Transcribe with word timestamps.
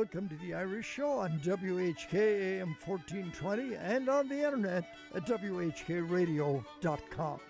Welcome 0.00 0.30
to 0.30 0.36
the 0.36 0.54
Irish 0.54 0.86
Show 0.86 1.10
on 1.10 1.38
WHK 1.40 2.14
AM 2.14 2.74
1420 2.86 3.74
and 3.74 4.08
on 4.08 4.30
the 4.30 4.42
internet 4.42 4.84
at 5.14 5.26
WHKRadio.com. 5.26 7.40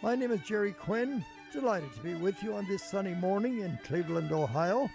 My 0.00 0.14
name 0.14 0.30
is 0.30 0.42
Gerry 0.42 0.74
Quinn. 0.74 1.24
Delighted 1.52 1.92
to 1.94 2.00
be 2.02 2.14
with 2.14 2.40
you 2.40 2.54
on 2.54 2.68
this 2.68 2.84
sunny 2.84 3.16
morning 3.16 3.62
in 3.62 3.76
Cleveland, 3.82 4.30
Ohio. 4.30 4.88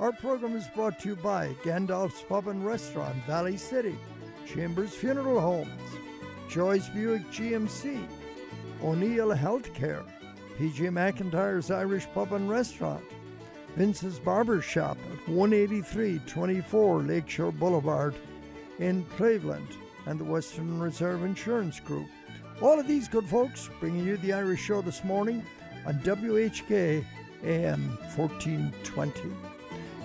Our 0.00 0.10
program 0.10 0.56
is 0.56 0.66
brought 0.74 0.98
to 1.02 1.10
you 1.10 1.14
by 1.14 1.54
Gandalf's 1.62 2.24
Pub 2.28 2.48
and 2.48 2.66
Restaurant, 2.66 3.14
Valley 3.24 3.56
City, 3.56 3.96
Chambers 4.44 4.92
Funeral 4.92 5.40
Homes, 5.40 5.70
Joyce 6.48 6.88
Buick 6.88 7.22
GMC, 7.30 8.04
O'Neill 8.82 9.36
Healthcare, 9.36 10.02
PJ 10.58 10.90
McIntyre's 10.90 11.70
Irish 11.70 12.08
Pub 12.12 12.32
and 12.32 12.50
Restaurant, 12.50 13.04
Vince's 13.76 14.18
Barber 14.18 14.60
Shop 14.60 14.98
at 15.12 15.28
18324 15.28 17.02
Lakeshore 17.02 17.52
Boulevard 17.52 18.14
in 18.78 19.04
Cleveland, 19.16 19.68
and 20.06 20.18
the 20.18 20.24
Western 20.24 20.78
Reserve 20.78 21.24
Insurance 21.24 21.80
Group. 21.80 22.08
All 22.60 22.78
of 22.78 22.86
these 22.86 23.08
good 23.08 23.26
folks 23.26 23.70
bringing 23.80 24.06
you 24.06 24.16
the 24.18 24.32
Irish 24.32 24.60
Show 24.60 24.82
this 24.82 25.04
morning 25.04 25.44
on 25.86 26.00
WHK 26.00 27.04
AM 27.44 27.98
1420. 28.14 29.20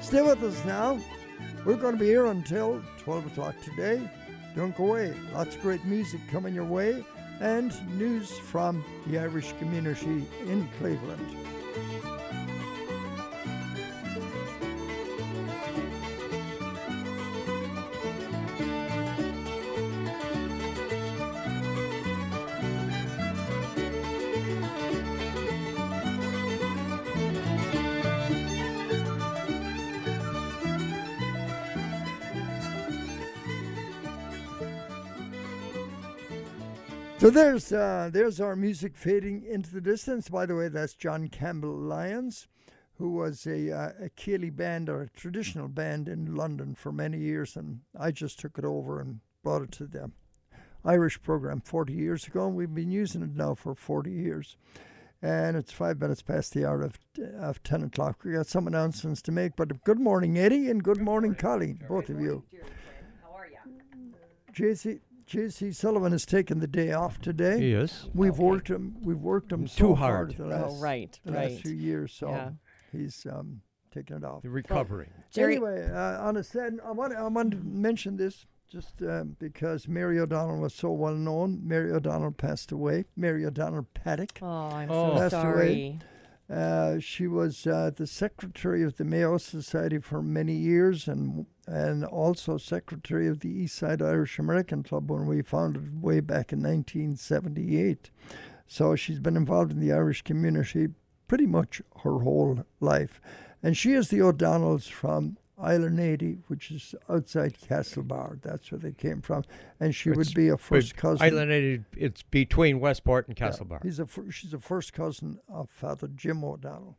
Stay 0.02 0.22
with 0.22 0.42
us 0.44 0.66
now. 0.66 1.00
We're 1.66 1.76
going 1.76 1.96
to 1.96 2.00
be 2.00 2.08
here 2.08 2.28
until 2.28 2.82
12 3.00 3.28
o'clock 3.28 3.56
today. 3.62 4.10
Don't 4.56 4.76
go 4.78 4.88
away. 4.88 5.14
Lots 5.34 5.56
of 5.56 5.62
great 5.62 5.84
music 5.86 6.22
coming 6.32 6.54
your 6.54 6.64
way 6.64 7.04
and 7.42 7.74
news 7.98 8.32
from 8.32 8.84
the 9.08 9.20
Irish 9.20 9.54
community 9.60 10.26
in 10.48 10.68
Cleveland. 10.80 11.47
So 37.28 37.32
there's 37.32 37.74
uh, 37.74 38.10
there's 38.14 38.40
our 38.40 38.56
music 38.56 38.96
fading 38.96 39.44
into 39.44 39.74
the 39.74 39.82
distance. 39.82 40.30
By 40.30 40.46
the 40.46 40.56
way, 40.56 40.70
that's 40.70 40.94
John 40.94 41.28
Campbell 41.28 41.76
Lyons, 41.76 42.48
who 43.00 43.10
was 43.10 43.46
a 43.46 43.70
uh, 43.70 43.92
a 44.06 44.10
Ceilidh 44.12 44.56
band 44.56 44.88
or 44.88 45.02
a 45.02 45.10
traditional 45.10 45.68
band 45.68 46.08
in 46.08 46.36
London 46.36 46.74
for 46.74 46.94
many 46.94 47.18
years, 47.18 47.58
and 47.58 47.82
I 48.00 48.12
just 48.12 48.40
took 48.40 48.58
it 48.58 48.64
over 48.64 49.02
and 49.02 49.20
brought 49.44 49.64
it 49.64 49.74
to 49.74 49.88
the 49.88 50.10
Irish 50.86 51.22
program 51.22 51.60
40 51.60 51.92
years 51.92 52.26
ago, 52.28 52.48
and 52.48 52.56
we've 52.56 52.74
been 52.74 52.92
using 52.92 53.24
it 53.24 53.36
now 53.36 53.56
for 53.56 53.76
40 53.76 54.10
years. 54.10 54.56
And 55.22 55.58
it's 55.58 55.74
five 55.74 56.00
minutes 56.00 56.22
past 56.22 56.54
the 56.54 56.66
hour 56.66 56.82
of, 56.82 56.98
of 57.38 57.62
10 57.62 57.84
o'clock. 57.84 58.24
We 58.24 58.32
got 58.32 58.48
some 58.48 58.68
announcements 58.68 59.22
to 59.24 59.34
make, 59.34 59.58
but 59.58 59.84
good 59.84 60.00
morning, 60.00 60.38
Eddie, 60.38 60.70
and 60.70 60.82
good, 60.82 61.00
good 61.00 61.04
morning, 61.04 61.32
morning, 61.32 61.76
Colleen, 61.78 61.86
both 61.90 62.10
of 62.10 62.22
you. 62.22 62.46
How 63.22 63.36
are 63.36 63.48
you? 63.48 64.14
JC, 64.54 65.02
J.C. 65.28 65.74
Sullivan 65.74 66.14
has 66.14 66.26
taken 66.26 66.60
the 66.60 66.68
day 66.68 66.94
off 66.94 67.20
today. 67.20 67.60
Yes. 67.60 68.08
We've 68.14 68.32
Okay. 68.32 68.42
worked 68.44 68.70
him. 68.70 68.96
We've 69.02 69.20
worked 69.20 69.52
him 69.52 69.64
Too 69.64 69.68
so 69.68 69.96
hard. 69.96 70.36
the 70.38 70.46
last, 70.48 70.76
oh, 70.78 70.82
right, 70.82 71.20
the 71.26 71.34
right. 71.34 71.52
last 71.52 71.62
few 71.64 71.74
years. 71.74 72.14
So 72.14 72.30
Yeah. 72.30 72.52
he's 72.94 73.26
um, 73.30 73.60
taken 73.92 74.16
it 74.18 74.24
off. 74.24 74.42
The 74.44 74.50
recovery. 74.50 75.10
Gerry, 75.30 75.56
Anyway, 75.58 75.90
uh, 75.92 76.26
on 76.26 76.38
a 76.38 76.44
sad, 76.44 76.80
I 76.84 76.92
want 76.92 77.14
I 77.14 77.28
want 77.28 77.52
to 77.52 77.58
mention 77.58 78.16
this 78.16 78.46
just 78.70 79.02
um, 79.02 79.36
because 79.38 79.88
Mary 79.90 80.18
O'Donnell 80.18 80.60
was 80.62 80.74
so 80.74 80.92
well 80.94 81.16
known. 81.16 81.60
Mary 81.62 81.92
O'Donnell 81.92 82.32
passed 82.32 82.72
away. 82.72 83.04
Mary 83.18 83.46
O'Donnell 83.46 83.86
Paddock. 83.94 84.40
oh, 84.42 84.48
I'm 84.70 84.90
Oh. 84.90 85.16
so 85.16 85.20
Passed 85.30 85.46
away. 85.46 86.00
Uh, 86.50 86.98
she 86.98 87.28
was 87.28 87.68
uh, 87.68 87.92
the 87.94 88.08
secretary 88.08 88.82
of 88.82 88.96
the 88.96 89.04
Mayo 89.04 89.38
Society 89.38 90.00
for 90.00 90.22
many 90.22 90.54
years, 90.54 91.08
and 91.08 91.46
and 91.68 92.06
also 92.06 92.58
secretary 92.58 93.28
of 93.28 93.42
the 93.42 93.50
East 93.50 93.76
Side 93.76 94.02
Irish 94.02 94.40
American 94.40 94.82
Club 94.82 95.12
when 95.12 95.26
we 95.26 95.42
founded 95.42 96.02
way 96.02 96.22
back 96.22 96.54
in 96.54 96.60
1978. 96.64 98.10
So 98.66 98.96
she's 98.96 99.20
been 99.20 99.36
involved 99.36 99.72
in 99.74 99.82
the 99.82 99.92
Irish 99.92 100.22
community 100.22 100.88
pretty 101.28 101.46
much 101.46 101.82
her 102.04 102.20
whole 102.20 102.66
life, 102.80 103.20
and 103.62 103.76
she 103.76 103.92
is 103.92 104.08
the 104.08 104.22
O'Donnells 104.22 104.88
from 104.88 105.38
Islandeady, 105.60 106.40
which 106.48 106.72
is 106.72 106.94
outside 107.10 107.58
Castlebar. 107.58 108.42
That's 108.42 108.72
where 108.72 108.80
they 108.80 108.92
came 108.92 109.22
from, 109.22 109.44
and 109.80 109.94
she 109.96 110.10
It's 110.12 110.18
would 110.18 110.34
be 110.34 110.50
a 110.50 110.58
first 110.58 110.96
cousin. 110.96 111.26
Island, 111.26 111.52
it- 111.52 111.82
it's 111.96 112.24
between 112.24 112.80
Westport 112.80 113.28
and 113.28 113.40
Yeah, 113.40 113.50
Castlebar. 113.50 113.84
He's 113.84 114.00
a 114.00 114.08
she's 114.30 114.54
a 114.54 114.60
first 114.60 114.94
cousin 114.94 115.40
of 115.50 115.70
Father 115.70 116.08
Jim 116.10 116.44
O'Donnell. 116.44 116.98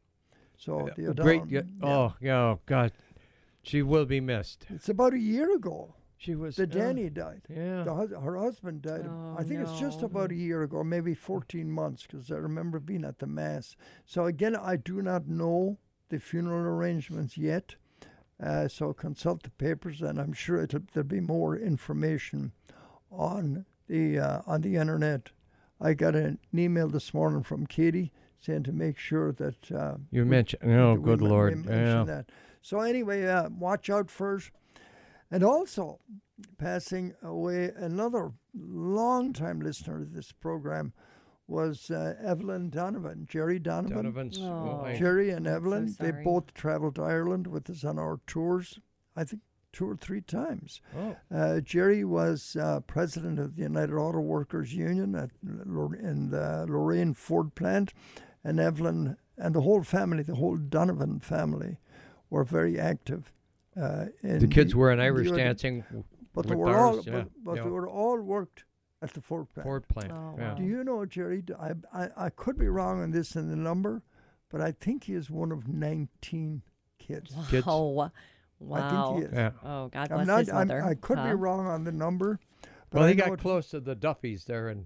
So 0.57 0.89
Yeah, 0.89 0.95
the 0.97 1.07
O'Donnell. 1.11 1.25
great. 1.45 1.51
Yeah, 1.51 1.61
yeah. 1.83 1.87
Oh, 1.89 2.15
yeah, 2.21 2.41
oh, 2.41 2.61
God. 2.67 2.93
She 3.63 3.83
will 3.83 4.07
be 4.07 4.21
missed. 4.21 4.67
It's 4.71 4.89
about 4.89 5.13
a 5.13 5.19
year 5.19 5.55
ago 5.55 5.95
She 6.17 6.35
was. 6.35 6.57
that 6.57 6.75
uh, 6.75 6.79
Danny 6.79 7.11
died. 7.11 7.43
Yeah. 7.49 7.85
The 7.85 7.95
hus- 7.95 8.11
her 8.11 8.37
husband 8.37 8.83
died. 8.83 9.07
Oh, 9.09 9.37
I 9.39 9.45
think 9.45 9.61
it's 9.61 9.79
just 9.79 10.03
about 10.03 10.33
a 10.33 10.35
year 10.35 10.63
ago, 10.65 10.83
maybe 10.83 11.15
14 11.15 11.71
months, 11.71 12.07
because 12.07 12.33
I 12.33 12.37
remember 12.37 12.81
being 12.81 13.05
at 13.05 13.19
the 13.21 13.27
mass. 13.29 13.77
So 14.05 14.25
again, 14.25 14.57
I 14.57 14.77
do 14.77 15.01
not 15.03 15.29
know 15.29 15.79
the 16.09 16.19
funeral 16.19 16.65
arrangements 16.65 17.37
yet. 17.39 17.77
Uh, 18.43 18.69
so 18.69 18.93
consult 18.93 19.43
the 19.43 19.51
papers, 19.51 20.01
and 20.01 20.21
I'm 20.21 20.33
sure 20.33 20.63
it'll, 20.63 20.81
there'll 20.93 21.09
be 21.09 21.21
more 21.21 21.57
information 21.57 22.53
on 23.11 23.67
the 23.89 24.19
uh, 24.19 24.43
on 24.47 24.61
the 24.61 24.77
internet. 24.77 25.31
I 25.81 25.95
got 25.95 26.15
an 26.15 26.39
email 26.55 26.89
this 26.89 27.13
morning 27.13 27.43
from 27.43 27.67
Katie 27.67 28.13
saying 28.41 28.63
to 28.65 28.73
make 28.73 28.99
sure 28.99 29.33
that 29.33 29.73
uh, 29.73 29.97
You 30.11 30.25
mentioned. 30.25 30.71
Oh, 30.71 30.97
good 30.97 31.21
we 31.21 31.29
Lord. 31.29 31.65
Yeah. 31.67 32.05
that. 32.05 32.31
So 32.63 32.81
anyway, 32.81 33.27
uh, 33.27 33.49
watch 33.51 33.91
out 33.91 34.11
first, 34.11 34.51
and 35.31 35.43
also 35.43 35.99
passing 36.59 37.15
away 37.23 37.73
another 37.75 38.33
long-time 38.55 39.61
listener 39.61 40.03
of 40.03 40.13
this 40.13 40.33
program 40.33 40.93
was 41.49 41.91
uh, 41.91 42.15
Evelyn 42.23 42.69
Donovan, 42.71 43.27
Jerry 43.29 43.59
Donovan. 43.59 43.97
Donovan's. 43.97 44.39
Oh. 44.41 44.81
wife. 44.83 44.99
Jerry 44.99 45.31
and 45.31 45.47
I'm 45.49 45.53
so 45.53 45.57
Evelyn, 45.57 45.97
they 45.99 46.13
both 46.23 46.53
traveled 46.55 46.95
to 46.97 47.03
Ireland 47.03 47.47
with 47.47 47.69
us 47.71 47.85
on 47.85 47.99
our 47.99 48.21
tours. 48.27 48.79
I 49.17 49.25
think 49.25 49.43
two 49.73 49.89
or 49.89 49.97
three 49.97 50.21
times. 50.21 50.81
Oh, 50.97 51.17
Uh, 51.35 51.61
Jerry 51.61 52.05
was 52.05 52.57
uh, 52.57 52.81
president 52.81 53.39
of 53.39 53.57
the 53.57 53.63
United 53.63 53.95
Auto 53.95 54.21
Workers 54.21 54.75
Union 54.75 55.15
at 55.15 55.31
in 55.43 56.31
the 56.31 56.67
Lorain 56.69 57.15
Ford 57.15 57.55
plant, 57.55 57.93
and 58.45 58.61
Evelyn 58.61 59.17
and 59.37 59.55
the 59.55 59.61
whole 59.63 59.83
family, 59.83 60.23
the 60.23 60.35
whole 60.37 60.57
Donovan 60.57 61.19
family, 61.21 61.79
were 62.31 62.45
very 62.45 62.79
active. 62.79 63.33
Uh, 63.81 64.07
in 64.23 64.39
the 64.41 64.47
kids 64.49 64.73
the- 64.73 64.79
were 64.79 64.91
in 64.93 65.01
Irish 65.01 65.29
organ- 65.29 65.45
dancing. 65.47 65.85
but 66.35 66.47
they 66.47 66.51
with 66.55 66.59
were 66.59 66.77
all, 66.77 67.01
yeah, 67.03 67.13
but, 67.13 67.29
but 67.45 67.57
yeah. 67.57 67.63
they 67.65 67.71
were 67.71 67.89
all 67.89 68.21
worked 68.21 68.65
at 69.03 69.13
the 69.13 69.21
Ford 69.21 69.49
plant. 69.53 69.65
Ford 69.67 69.89
plant. 69.89 70.13
Oh, 70.13 70.35
yeah. 70.37 70.51
wow. 70.51 70.55
Do 70.55 70.65
you 70.65 70.85
know, 70.85 71.05
Gerry? 71.05 71.43
I 71.59 72.09
I 72.17 72.31
could 72.31 72.59
be 72.59 72.69
wrong 72.69 73.03
on 73.03 73.11
this 73.11 73.37
in 73.37 73.49
the 73.49 73.57
number, 73.57 74.03
but 74.51 74.61
I 74.61 74.73
think 74.73 75.05
he 75.05 75.15
is 75.15 75.31
one 75.31 75.53
of 75.53 75.69
19 75.69 76.63
kids. 76.99 77.35
Kids. 77.51 77.67
Wow. 77.67 78.11
Wow. 78.61 78.77
I 78.77 78.91
think 78.91 79.19
he 79.21 79.29
is. 79.29 79.33
Yeah. 79.33 79.51
Oh, 79.65 79.87
God 79.87 80.11
I'm 80.11 80.17
bless 80.17 80.27
not, 80.27 80.39
his 80.41 80.49
I'm, 80.49 80.67
mother. 80.67 80.83
I 80.83 80.95
could 80.95 81.23
be 81.23 81.31
wrong 81.31 81.69
on 81.69 81.85
the 81.85 81.93
number. 81.93 82.41
But 82.91 82.99
Well, 82.99 83.05
I 83.05 83.07
they 83.07 83.15
know 83.15 83.29
got 83.29 83.39
close 83.39 83.69
to 83.69 83.79
the 83.79 83.95
Duffys 83.95 84.47
there 84.47 84.69
in 84.71 84.85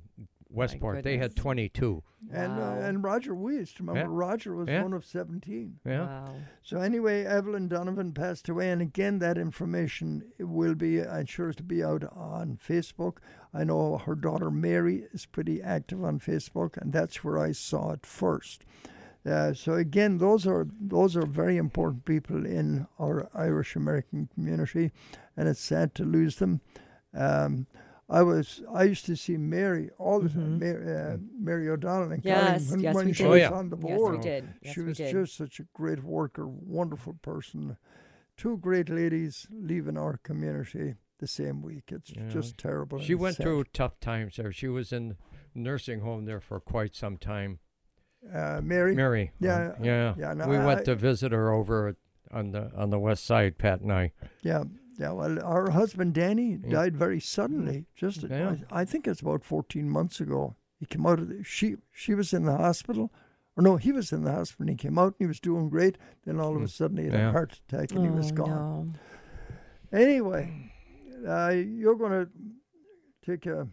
Westport. 0.52 1.02
They 1.02 1.16
had 1.18 1.30
goodness. 1.30 1.42
22. 1.42 2.02
And 2.32 2.52
uh, 2.52 2.76
and 2.80 3.02
Roger 3.02 3.34
Weiss, 3.34 3.74
remember 3.80 4.00
Yeah. 4.00 4.06
Roger 4.08 4.54
was 4.54 4.68
Yeah. 4.68 4.82
one 4.82 4.92
of 4.92 5.04
17. 5.04 5.80
Yeah. 5.84 6.00
Wow. 6.06 6.34
So 6.62 6.78
anyway, 6.80 7.24
Evelyn 7.24 7.68
Donovan 7.68 8.12
passed 8.12 8.48
away, 8.48 8.70
and 8.70 8.80
again, 8.80 9.18
that 9.18 9.36
information 9.38 10.22
will 10.38 10.74
be, 10.76 11.02
I'm 11.02 11.26
sure, 11.26 11.52
to 11.52 11.62
be 11.62 11.82
out 11.82 12.04
on 12.14 12.56
Facebook. 12.64 13.16
I 13.52 13.64
know 13.64 13.98
her 13.98 14.14
daughter 14.14 14.50
Mary 14.50 15.06
is 15.12 15.26
pretty 15.26 15.60
active 15.60 16.04
on 16.04 16.20
Facebook, 16.20 16.76
and 16.76 16.92
that's 16.92 17.24
where 17.24 17.38
I 17.38 17.52
saw 17.52 17.92
it 17.92 18.06
first. 18.06 18.64
Uh, 19.26 19.52
so 19.54 19.74
again, 19.74 20.18
those 20.18 20.46
are 20.46 20.66
those 20.80 21.16
are 21.16 21.26
very 21.26 21.56
important 21.56 22.04
people 22.04 22.44
in 22.44 22.86
our 23.00 23.28
Irish 23.34 23.76
American 23.76 24.28
community, 24.34 24.90
and 25.36 25.48
it's 25.48 25.60
sad 25.60 25.94
to 25.96 26.04
lose 26.04 26.36
them. 26.36 26.60
Um, 27.14 27.66
I 28.08 28.22
was 28.22 28.62
I 28.74 28.82
used 28.84 29.06
to 29.06 29.16
see 29.16 29.36
Mary 29.36 29.90
all 29.98 30.20
the 30.20 30.28
time, 30.28 30.58
Mary, 30.58 30.96
uh, 31.14 31.16
Mary 31.38 31.68
O'Donnell 31.68 32.12
and 32.12 32.22
Colleen, 32.22 32.38
Mm-hmm. 32.38 32.52
Yes, 32.52 32.70
when, 32.70 32.80
yes, 32.80 32.94
when 32.94 33.06
we 33.06 33.12
she 33.14 33.22
did. 33.22 33.28
Oh, 33.28 33.30
was 33.32 33.40
yeah. 33.40 33.50
on 33.50 33.70
the 33.70 33.76
Yes, 33.78 33.96
board. 33.96 34.16
we 34.18 34.22
did. 34.22 34.48
Yes, 34.62 34.74
she 34.74 34.80
we 34.80 34.86
was 34.88 34.96
did. 34.98 35.12
just 35.12 35.36
such 35.36 35.60
a 35.60 35.64
great 35.72 36.02
worker, 36.02 36.46
wonderful 36.46 37.14
person. 37.22 37.76
Two 38.36 38.56
great 38.58 38.88
ladies 38.88 39.46
leaving 39.50 39.96
our 39.96 40.18
community 40.18 40.94
the 41.18 41.26
same 41.26 41.62
week. 41.62 41.84
It's 41.92 42.10
Yeah. 42.14 42.28
just 42.28 42.58
terrible. 42.58 42.98
She 43.00 43.14
went 43.14 43.36
sad. 43.36 43.44
through 43.44 43.64
tough 43.72 43.98
times 44.00 44.36
there. 44.36 44.52
She 44.52 44.68
was 44.68 44.92
in 44.92 45.16
nursing 45.54 46.00
home 46.00 46.24
there 46.24 46.40
for 46.40 46.60
quite 46.60 46.94
some 46.94 47.16
time. 47.18 47.60
uh, 48.32 48.60
Mary. 48.62 48.94
Mary. 48.94 49.32
Yeah, 49.40 49.70
uh, 49.70 49.74
yeah. 49.82 50.14
yeah, 50.16 50.32
no, 50.34 50.46
we 50.48 50.56
I- 50.56 50.64
went 50.66 50.84
to 50.84 50.94
visit 50.94 51.32
her 51.32 51.50
over 51.52 51.96
on 52.30 52.52
the 52.52 52.70
on 52.76 52.90
the 52.90 52.98
west 52.98 53.24
side, 53.24 53.58
Pat 53.58 53.80
and 53.80 53.92
I. 53.92 54.12
Yeah, 54.42 54.62
yeah. 54.98 55.12
Well, 55.12 55.42
our 55.44 55.70
husband 55.70 56.14
Danny 56.14 56.56
died 56.56 56.96
very 56.96 57.20
suddenly. 57.20 57.86
Just, 57.96 58.22
Yeah. 58.22 58.56
I, 58.70 58.80
I 58.80 58.84
think 58.84 59.06
it's 59.06 59.20
about 59.20 59.44
fourteen 59.44 59.88
months 59.90 60.20
ago. 60.20 60.56
He 60.78 60.86
came 60.86 61.06
out 61.06 61.18
of 61.20 61.28
the, 61.28 61.42
she 61.44 61.76
she 61.92 62.14
was 62.14 62.32
in 62.32 62.44
the 62.44 62.56
hospital, 62.56 63.12
or 63.56 63.62
no, 63.62 63.76
he 63.76 63.92
was 63.92 64.12
in 64.12 64.24
the 64.24 64.32
hospital. 64.32 64.62
and 64.64 64.70
He 64.70 64.76
came 64.76 64.98
out 64.98 65.14
and 65.18 65.20
he 65.20 65.26
was 65.26 65.40
doing 65.40 65.68
great. 65.68 65.96
Then 66.24 66.40
all 66.40 66.56
of 66.56 66.62
a 66.62 66.68
sudden 66.68 66.96
he 66.98 67.04
had 67.04 67.14
a 67.14 67.30
heart 67.32 67.60
attack 67.68 67.92
and 67.92 68.04
he 68.04 68.10
was 68.10 68.30
Oh, 68.32 68.34
gone. 68.34 68.98
no. 69.92 69.98
Anyway, 69.98 70.72
uh, 71.26 71.50
you're 71.50 71.96
going 71.96 72.12
to 72.12 72.30
take 73.24 73.46
a, 73.46 73.68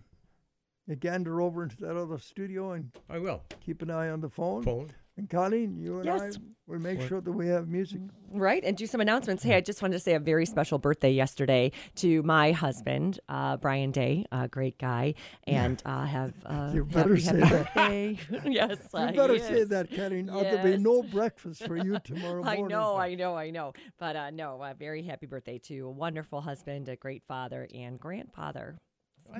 a 0.90 0.96
gander 0.96 1.42
over 1.42 1.64
into 1.64 1.78
that 1.78 1.96
other 1.96 2.18
studio 2.20 2.74
and 2.74 2.92
I 3.10 3.20
will. 3.20 3.44
keep 3.62 3.82
an 3.82 3.90
eye 3.90 4.10
on 4.10 4.22
the 4.22 4.30
phone. 4.30 4.64
Phone. 4.64 4.90
And 5.20 5.30
Colleen, 5.30 5.78
you 5.78 5.98
and 5.98 6.06
Yes. 6.06 6.22
I 6.38 6.40
will 6.72 6.80
make 6.80 7.02
sure 7.02 7.20
that 7.20 7.32
we 7.32 7.48
have 7.48 7.68
music. 7.68 8.00
Right, 8.32 8.64
and 8.64 8.78
do 8.78 8.86
some 8.88 9.02
announcements. 9.02 9.44
Hey, 9.44 9.56
I 9.56 9.62
just 9.62 9.82
wanted 9.82 9.94
to 9.96 10.00
say 10.00 10.14
a 10.14 10.20
very 10.20 10.46
special 10.46 10.78
birthday 10.78 11.12
yesterday 11.12 11.72
to 11.96 12.24
my 12.24 12.52
husband, 12.54 13.20
uh, 13.28 13.58
Brian 13.58 13.92
Day, 13.92 14.26
a 14.32 14.48
great 14.48 14.78
guy, 14.78 15.16
and 15.46 15.82
uh, 15.86 16.06
have 16.06 16.34
uh, 16.46 16.72
You 16.76 16.86
better 16.86 17.16
happy, 17.16 17.22
say 17.22 17.40
happy 17.40 17.40
that. 17.42 17.74
birthday. 17.76 18.18
yes, 18.46 18.78
You 18.94 19.00
uh, 19.00 19.12
better 19.12 19.34
he 19.34 19.40
say 19.40 19.54
is. 19.62 19.70
that, 19.70 19.94
Colleen. 19.94 20.30
or 20.30 20.44
there'll 20.44 20.64
be 20.64 20.78
no 20.78 21.04
breakfast 21.04 21.66
for 21.66 21.76
you 21.76 22.00
tomorrow 22.04 22.44
I 22.46 22.62
know, 22.62 22.96
I 22.96 23.16
know, 23.16 23.36
I 23.36 23.50
know. 23.50 23.74
But 24.00 24.16
uh, 24.16 24.30
no, 24.30 24.62
a 24.64 24.74
very 24.74 25.04
happy 25.04 25.26
birthday 25.26 25.58
to 25.66 25.80
a 25.88 25.92
wonderful 25.92 26.40
husband, 26.42 26.88
a 26.88 26.96
great 26.96 27.24
father, 27.28 27.68
and 27.74 28.00
grandfather. 28.00 28.78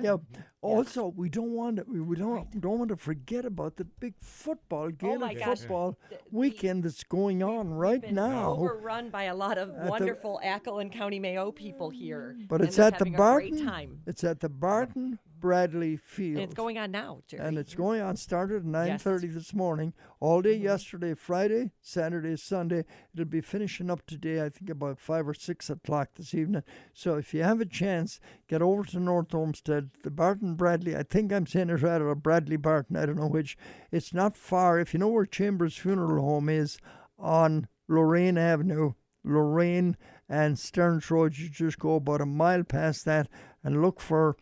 Yeah. 0.02 0.16
Also, 0.62 1.08
we 1.16 1.28
don't 1.30 1.52
want 1.52 1.76
to, 1.78 1.84
we 1.88 2.00
we 2.00 2.16
don't 2.16 2.60
don't 2.60 2.78
want 2.78 2.90
to 2.90 2.96
forget 2.96 3.44
about 3.46 3.76
the 3.76 3.84
big 3.84 4.14
football 4.20 4.84
oh 4.84 4.90
game, 4.90 5.12
Oh 5.12 5.18
my 5.18 5.34
gosh. 5.34 5.60
football 5.60 5.98
The- 6.10 6.16
the- 6.16 6.22
weekend 6.30 6.84
that's 6.84 7.02
going 7.04 7.42
on 7.42 7.70
right 7.70 8.00
been 8.00 8.14
now. 8.14 8.52
overrun 8.56 9.08
by 9.10 9.24
a 9.24 9.34
lot 9.34 9.56
of 9.58 9.68
the- 9.74 9.88
wonderful 9.88 10.38
Achill 10.44 10.78
and 10.80 10.92
County 10.92 11.18
Mayo 11.18 11.50
people 11.50 11.88
here. 11.90 12.36
But 12.48 12.56
and 12.60 12.68
it's 12.68 12.76
they're 12.76 12.86
at 12.86 12.92
the 12.98 12.98
having 13.06 13.14
a 13.14 13.18
Barton. 13.18 13.50
great 13.52 13.64
time. 13.64 14.02
It's 14.06 14.22
at 14.22 14.40
the 14.40 14.48
Barton 14.50 15.18
Bradley 15.40 15.96
Field. 15.96 16.36
And 16.36 16.44
it's 16.44 16.54
going 16.54 16.78
on 16.78 16.90
now, 16.90 17.22
Gerry. 17.26 17.44
and 17.46 17.58
it's 17.58 17.74
going 17.74 18.00
on. 18.00 18.16
Started 18.16 18.56
at 18.58 18.64
nine 18.64 18.88
Yes. 18.88 19.02
this 19.04 19.54
morning, 19.54 19.94
all 20.20 20.42
day 20.42 20.58
Mhm. 20.58 20.62
yesterday, 20.62 21.14
Friday, 21.14 21.72
Saturday, 21.80 22.36
Sunday. 22.36 22.84
It'll 23.14 23.24
be 23.24 23.40
finishing 23.40 23.90
up 23.90 24.04
today. 24.06 24.44
I 24.44 24.48
think 24.50 24.70
about 24.70 25.00
five 25.00 25.26
or 25.26 25.34
six 25.34 25.70
o'clock 25.70 26.10
this 26.16 26.34
evening. 26.34 26.62
So 26.92 27.16
if 27.16 27.32
you 27.34 27.42
have 27.42 27.60
a 27.60 27.66
chance, 27.66 28.20
get 28.48 28.62
over 28.62 28.84
to 28.84 29.00
North 29.00 29.34
Olmsted, 29.34 29.90
the 30.02 30.10
Barton 30.10 30.54
Bradley. 30.54 30.94
I 30.96 31.02
think 31.02 31.32
I'm 31.32 31.46
saying 31.46 31.70
it 31.70 31.82
right, 31.82 32.00
or 32.00 32.14
Bradley 32.14 32.56
Barton. 32.56 32.96
I 32.96 33.06
don't 33.06 33.16
know 33.16 33.26
which. 33.28 33.56
It's 33.90 34.12
not 34.14 34.36
far. 34.36 34.78
If 34.78 34.92
you 34.92 35.00
know 35.00 35.08
where 35.08 35.26
Chambers 35.26 35.76
Funeral 35.76 36.24
Home 36.24 36.48
is, 36.48 36.78
on 37.18 37.68
Lorain 37.88 38.38
Avenue, 38.38 38.92
Lorain 39.24 39.96
and 40.28 40.58
Stearns 40.58 41.10
Road, 41.10 41.36
you 41.36 41.48
just 41.50 41.78
go 41.78 41.96
about 41.96 42.20
a 42.22 42.26
mile 42.26 42.62
past 42.64 43.04
that 43.04 43.28
and 43.62 43.82
look 43.82 44.00
for 44.00 44.36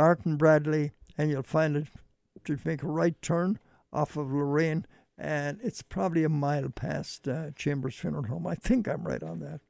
Barton 0.00 0.36
Bradley, 0.36 0.92
and 1.18 1.30
you'll 1.30 1.42
find 1.42 1.76
it. 1.76 1.86
Just 2.46 2.64
make 2.64 2.82
a 2.82 2.86
right 2.86 3.20
turn 3.20 3.58
off 3.92 4.16
of 4.16 4.32
Lorain, 4.32 4.86
and 5.18 5.60
it's 5.62 5.82
probably 5.82 6.24
a 6.24 6.30
mile 6.30 6.70
past 6.70 7.28
uh, 7.28 7.50
Chambers 7.54 7.96
Funeral 7.96 8.24
Home. 8.28 8.46
I 8.46 8.54
think 8.54 8.88
I'm 8.88 9.04
right 9.04 9.22
on 9.22 9.40
that. 9.40 9.60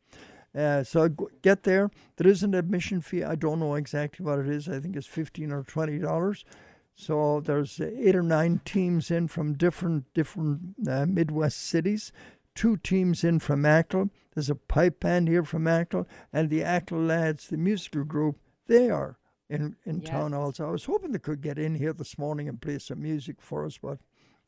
Uh, 0.56 0.84
so 0.84 1.08
get 1.42 1.64
there. 1.64 1.90
There 2.14 2.30
is 2.30 2.44
an 2.44 2.54
admission 2.54 3.00
fee. 3.00 3.24
I 3.24 3.34
don't 3.34 3.58
know 3.58 3.74
exactly 3.74 4.24
what 4.24 4.38
it 4.38 4.48
is. 4.48 4.68
I 4.68 4.78
think 4.78 4.94
it's 4.94 5.08
fifteen 5.08 5.50
or 5.50 5.64
twenty 5.64 5.98
dollars. 5.98 6.44
So 6.94 7.40
there's 7.40 7.80
uh, 7.80 7.90
eight 7.98 8.14
or 8.14 8.22
nine 8.22 8.60
teams 8.64 9.10
in 9.10 9.26
from 9.26 9.54
different 9.54 10.14
different 10.14 10.60
uh, 10.88 11.06
Midwest 11.06 11.60
cities. 11.60 12.12
Two 12.54 12.76
teams 12.76 13.24
in 13.24 13.40
from 13.40 13.64
Achill. 13.64 14.10
There's 14.36 14.48
a 14.48 14.54
pipe 14.54 15.00
band 15.00 15.26
here 15.26 15.42
from 15.42 15.66
Achill, 15.66 16.06
and 16.32 16.50
the 16.50 16.60
Achill 16.60 17.00
lads, 17.00 17.48
the 17.48 17.56
musical 17.56 18.04
group, 18.04 18.36
they 18.68 18.90
are 18.90 19.16
in 19.50 19.76
in 19.84 20.00
town 20.00 20.32
also. 20.32 20.68
I 20.68 20.70
was 20.70 20.84
hoping 20.84 21.12
they 21.12 21.18
could 21.18 21.42
get 21.42 21.58
in 21.58 21.74
here 21.74 21.92
this 21.92 22.16
morning 22.16 22.48
and 22.48 22.60
play 22.60 22.78
some 22.78 23.02
music 23.02 23.36
for 23.40 23.66
us, 23.66 23.78
but 23.78 23.98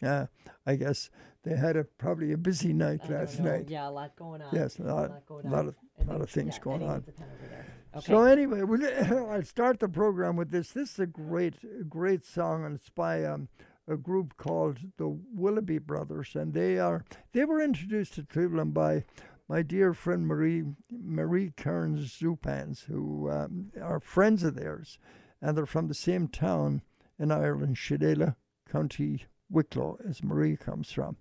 uh, 0.03 0.27
I 0.65 0.77
guess 0.77 1.11
they 1.43 1.57
had 1.57 1.77
a 1.77 1.85
probably 1.85 2.33
a 2.33 2.39
busy 2.39 2.73
night 2.87 3.09
last 3.11 3.41
know. 3.41 3.51
night. 3.51 3.69
Yeah, 3.69 3.89
a 3.89 3.91
lot 3.91 4.17
going 4.17 4.43
on. 4.43 4.55
Yes, 4.55 4.79
a 4.79 4.83
lot, 4.83 5.11
lot 5.11 5.27
going 5.27 5.47
a 5.47 5.51
lot 5.51 5.67
of 5.67 5.75
lot 6.07 6.21
of 6.21 6.31
things 6.31 6.55
yeah, 6.55 6.63
going 6.63 6.83
on. 6.83 6.97
needs 6.97 7.09
a 7.09 7.13
pen 7.13 7.29
over 7.35 7.49
there. 7.51 7.67
Okay. 7.97 8.07
So 8.07 8.23
anyway, 8.23 8.63
we'll, 8.65 9.31
I'll 9.31 9.43
start 9.45 9.81
the 9.81 9.89
program 9.89 10.37
with 10.37 10.51
this. 10.51 10.71
This 10.71 10.93
is 10.93 10.99
a 10.99 11.07
great, 11.07 11.89
great 11.89 12.25
song, 12.25 12.65
and 12.65 12.77
it's 12.77 12.89
by 12.89 13.25
um, 13.25 13.49
a 13.89 13.97
group 13.97 14.37
called 14.37 14.79
the 14.97 15.09
Willoughby 15.35 15.79
Brothers, 15.79 16.35
and 16.35 16.55
they 16.55 16.79
are 16.79 17.05
they 17.33 17.45
were 17.45 17.61
introduced 17.61 18.15
to 18.15 18.23
Cleveland 18.23 18.75
by 18.75 19.05
my 19.53 19.61
dear 19.61 19.93
friend 19.93 20.27
Marie 20.27 20.65
Marie 20.91 21.53
Kearns 21.55 22.19
Zupans, 22.19 22.87
who 22.87 23.31
um, 23.31 23.71
are 23.83 24.01
friends 24.01 24.43
of 24.45 24.55
theirs, 24.55 24.99
and 25.43 25.55
they're 25.55 25.67
from 25.67 25.89
the 25.89 25.95
same 25.95 26.27
town 26.27 26.81
in 27.19 27.31
Ireland, 27.31 27.77
Shillelagh, 27.77 28.35
County 28.71 29.27
Wicklow, 29.51 29.99
as 30.09 30.23
Marie 30.23 30.57
comes 30.57 30.91
from. 30.91 31.19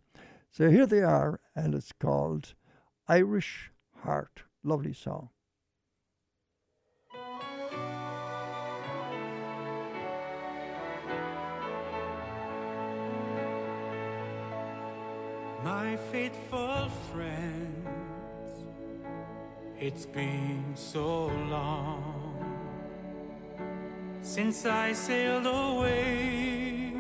So 0.50 0.70
here 0.70 0.86
they 0.86 1.02
are, 1.02 1.42
and 1.58 1.76
it's 1.76 1.92
called 1.92 2.54
Irish 3.10 3.70
Heart. 3.98 4.44
Lovely 4.64 4.94
song. 4.94 5.28
My 15.66 15.98
faithful 16.14 16.90
friends, 17.12 17.81
it's 19.82 20.06
been 20.06 20.64
so 20.76 21.26
long 21.50 22.38
since 24.22 24.64
I 24.68 24.94
sailed 24.94 25.48
away 25.48 26.94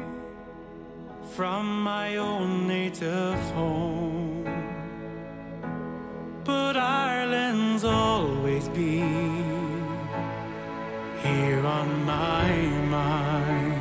from 1.36 1.84
my 1.84 2.18
own 2.18 2.68
native 2.68 3.40
home. 3.52 4.46
But 6.44 6.76
Ireland's 6.76 7.84
always 7.84 8.68
been 8.70 10.00
here 11.22 11.64
on 11.64 12.04
my 12.04 12.52
mind. 12.98 13.76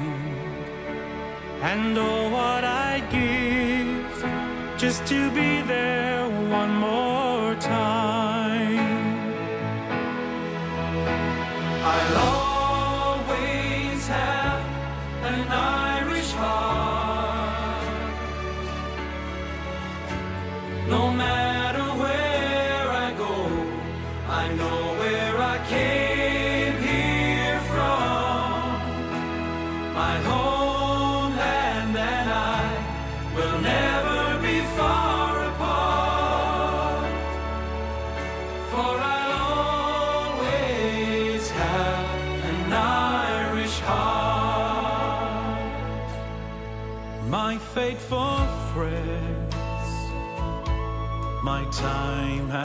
And 1.62 1.96
oh, 1.96 2.28
what 2.28 2.64
I'd 2.64 3.08
give 3.10 4.78
just 4.78 5.06
to 5.06 5.30
be 5.30 5.62
there 5.62 6.09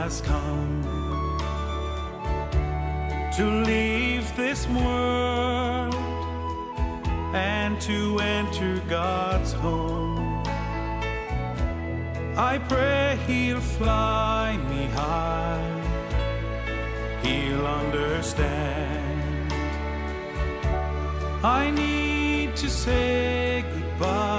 has 0.02 0.20
come 0.20 0.82
to 3.38 3.46
leave 3.72 4.26
this 4.36 4.68
world 4.68 5.96
and 7.34 7.80
to 7.80 8.20
enter 8.20 8.74
God's 8.90 9.54
home. 9.54 10.44
I 12.52 12.54
pray 12.72 13.18
He'll 13.28 13.68
fly 13.78 14.58
me 14.72 14.84
high, 15.02 15.76
He'll 17.24 17.68
understand. 17.82 19.54
I 21.60 21.72
need 21.72 22.56
to 22.58 22.70
say 22.70 23.64
goodbye 23.74 24.35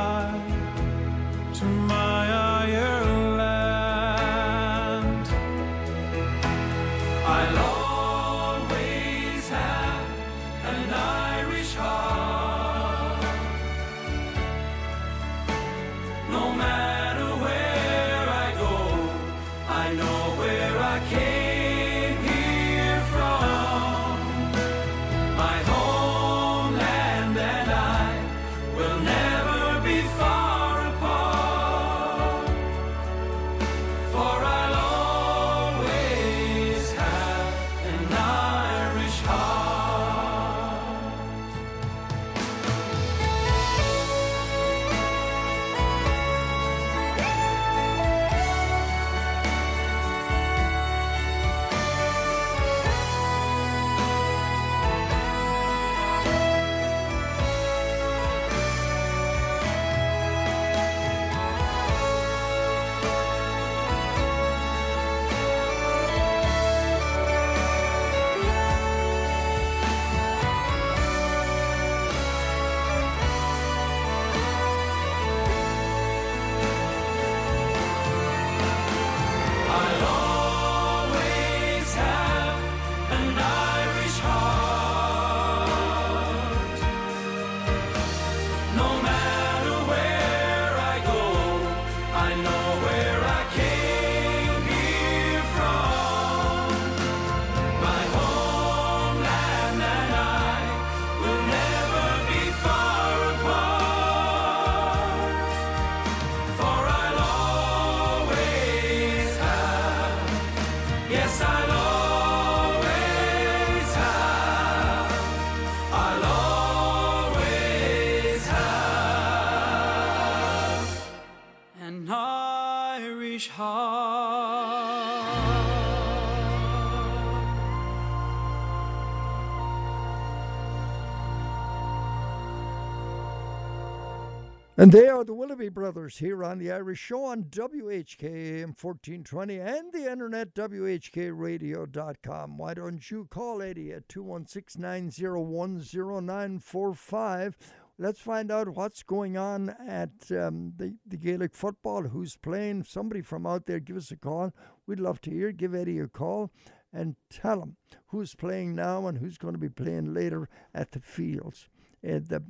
the 135.26 135.34
Willoughby 135.34 135.68
Brothers 135.68 136.18
here 136.18 136.44
on 136.44 136.58
the 136.58 136.70
Irish 136.70 137.00
Show 137.00 137.24
on 137.24 137.42
WHKAM 137.44 138.80
1420 138.80 139.58
and 139.58 139.92
the 139.92 140.10
internet, 140.10 140.54
WHKRadio.com. 140.54 142.56
Why 142.56 142.74
don't 142.74 143.10
you 143.10 143.26
call 143.28 143.60
Eddie 143.60 143.92
at 143.92 144.08
216 144.08 144.80
901 144.80 145.84
0945? 145.92 147.56
Let's 147.98 148.20
find 148.20 148.52
out 148.52 148.68
what's 148.68 149.02
going 149.02 149.36
on 149.36 149.70
at 149.70 150.30
um, 150.30 150.74
the, 150.76 150.94
the 151.04 151.16
Gaelic 151.16 151.56
football, 151.56 152.04
who's 152.04 152.36
playing. 152.36 152.84
Somebody 152.84 153.22
from 153.22 153.46
out 153.46 153.66
there, 153.66 153.80
give 153.80 153.96
us 153.96 154.12
a 154.12 154.16
call. 154.16 154.52
We'd 154.86 155.00
love 155.00 155.20
to 155.22 155.30
hear. 155.30 155.50
Give 155.50 155.74
Eddie 155.74 155.98
a 155.98 156.06
call 156.06 156.52
and 156.92 157.16
tell 157.30 157.62
him 157.62 157.76
who's 158.06 158.36
playing 158.36 158.76
now 158.76 159.08
and 159.08 159.18
who's 159.18 159.38
going 159.38 159.54
to 159.54 159.60
be 159.60 159.68
playing 159.68 160.14
later 160.14 160.48
at 160.72 160.92
the 160.92 161.00
fields. 161.00 161.68
Uh, 162.06 162.20
the 162.22 162.44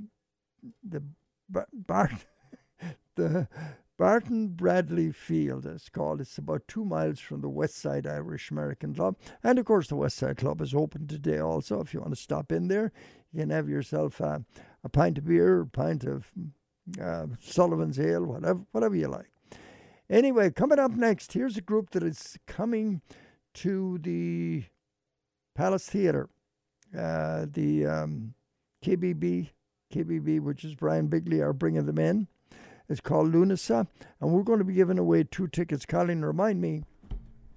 the 0.87 1.03
Bart, 1.73 2.27
the 3.17 3.49
Barton 3.99 4.49
Bradley 4.49 5.11
Field, 5.11 5.67
it's 5.67 5.89
called. 5.89 6.21
It's 6.21 6.39
about 6.39 6.69
two 6.69 6.85
miles 6.85 7.19
from 7.19 7.41
the 7.41 7.49
West 7.49 7.77
Side 7.77 8.07
Irish 8.07 8.51
American 8.51 8.95
Club. 8.95 9.17
And 9.43 9.59
of 9.59 9.65
course, 9.65 9.89
the 9.89 9.97
West 9.97 10.17
Side 10.17 10.37
Club 10.37 10.61
is 10.61 10.75
open 10.75 11.07
today 11.07 11.39
also. 11.39 11.81
If 11.81 11.93
you 11.93 12.01
want 12.01 12.15
to 12.15 12.21
stop 12.21 12.53
in 12.53 12.69
there, 12.69 12.93
you 13.33 13.41
can 13.41 13.51
have 13.51 13.69
yourself 13.69 14.21
a, 14.21 14.45
a 14.85 14.89
pint 14.89 15.19
of 15.19 15.27
beer, 15.27 15.63
a 15.63 15.67
pint 15.67 16.05
of 16.05 16.31
uh, 17.01 17.27
Sullivan's 17.41 17.99
Ale, 17.99 18.25
whatever, 18.25 18.61
whatever 18.73 18.95
you 18.95 19.09
like. 19.09 19.31
Anyway, 20.09 20.51
coming 20.51 20.79
up 20.79 20.93
next, 20.93 21.33
here's 21.33 21.57
a 21.57 21.63
group 21.63 21.91
that 21.91 22.03
is 22.03 22.39
coming 22.47 23.01
to 23.55 23.99
the 24.03 24.65
Palace 25.55 25.89
Theatre. 25.89 26.29
Uh, 26.97 27.47
the 27.51 27.87
um, 27.87 28.35
KBB 28.85 29.49
KBB, 29.93 30.41
which 30.41 30.65
is 30.65 30.75
Brian 30.75 31.07
Bigley, 31.07 31.41
are 31.41 31.53
bringing 31.53 31.87
them 31.87 31.99
in. 31.99 32.29
It's 32.89 33.01
called 33.01 33.33
Lunasa, 33.33 33.89
and 34.21 34.33
we're 34.33 34.43
going 34.43 34.61
to 34.61 34.65
be 34.65 34.75
giving 34.75 34.99
away 34.99 35.25
two 35.25 35.49
tickets. 35.49 35.85
Colleen, 35.85 36.23
remind 36.23 36.61
me. 36.61 36.85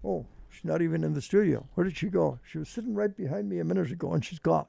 Oh, 0.03 0.25
she's 0.50 0.65
not 0.65 0.81
even 0.81 1.03
in 1.03 1.13
the 1.13 1.21
studio. 1.21 1.67
Where 1.75 1.83
did 1.83 1.98
she 1.98 2.07
go? 2.07 2.39
She 2.43 2.57
was 2.57 2.69
sitting 2.69 2.95
right 2.95 3.15
behind 3.15 3.48
me 3.48 3.59
a 3.59 3.63
minute 3.63 3.91
ago, 3.91 4.13
and 4.13 4.25
she's 4.25 4.39
gone. 4.39 4.65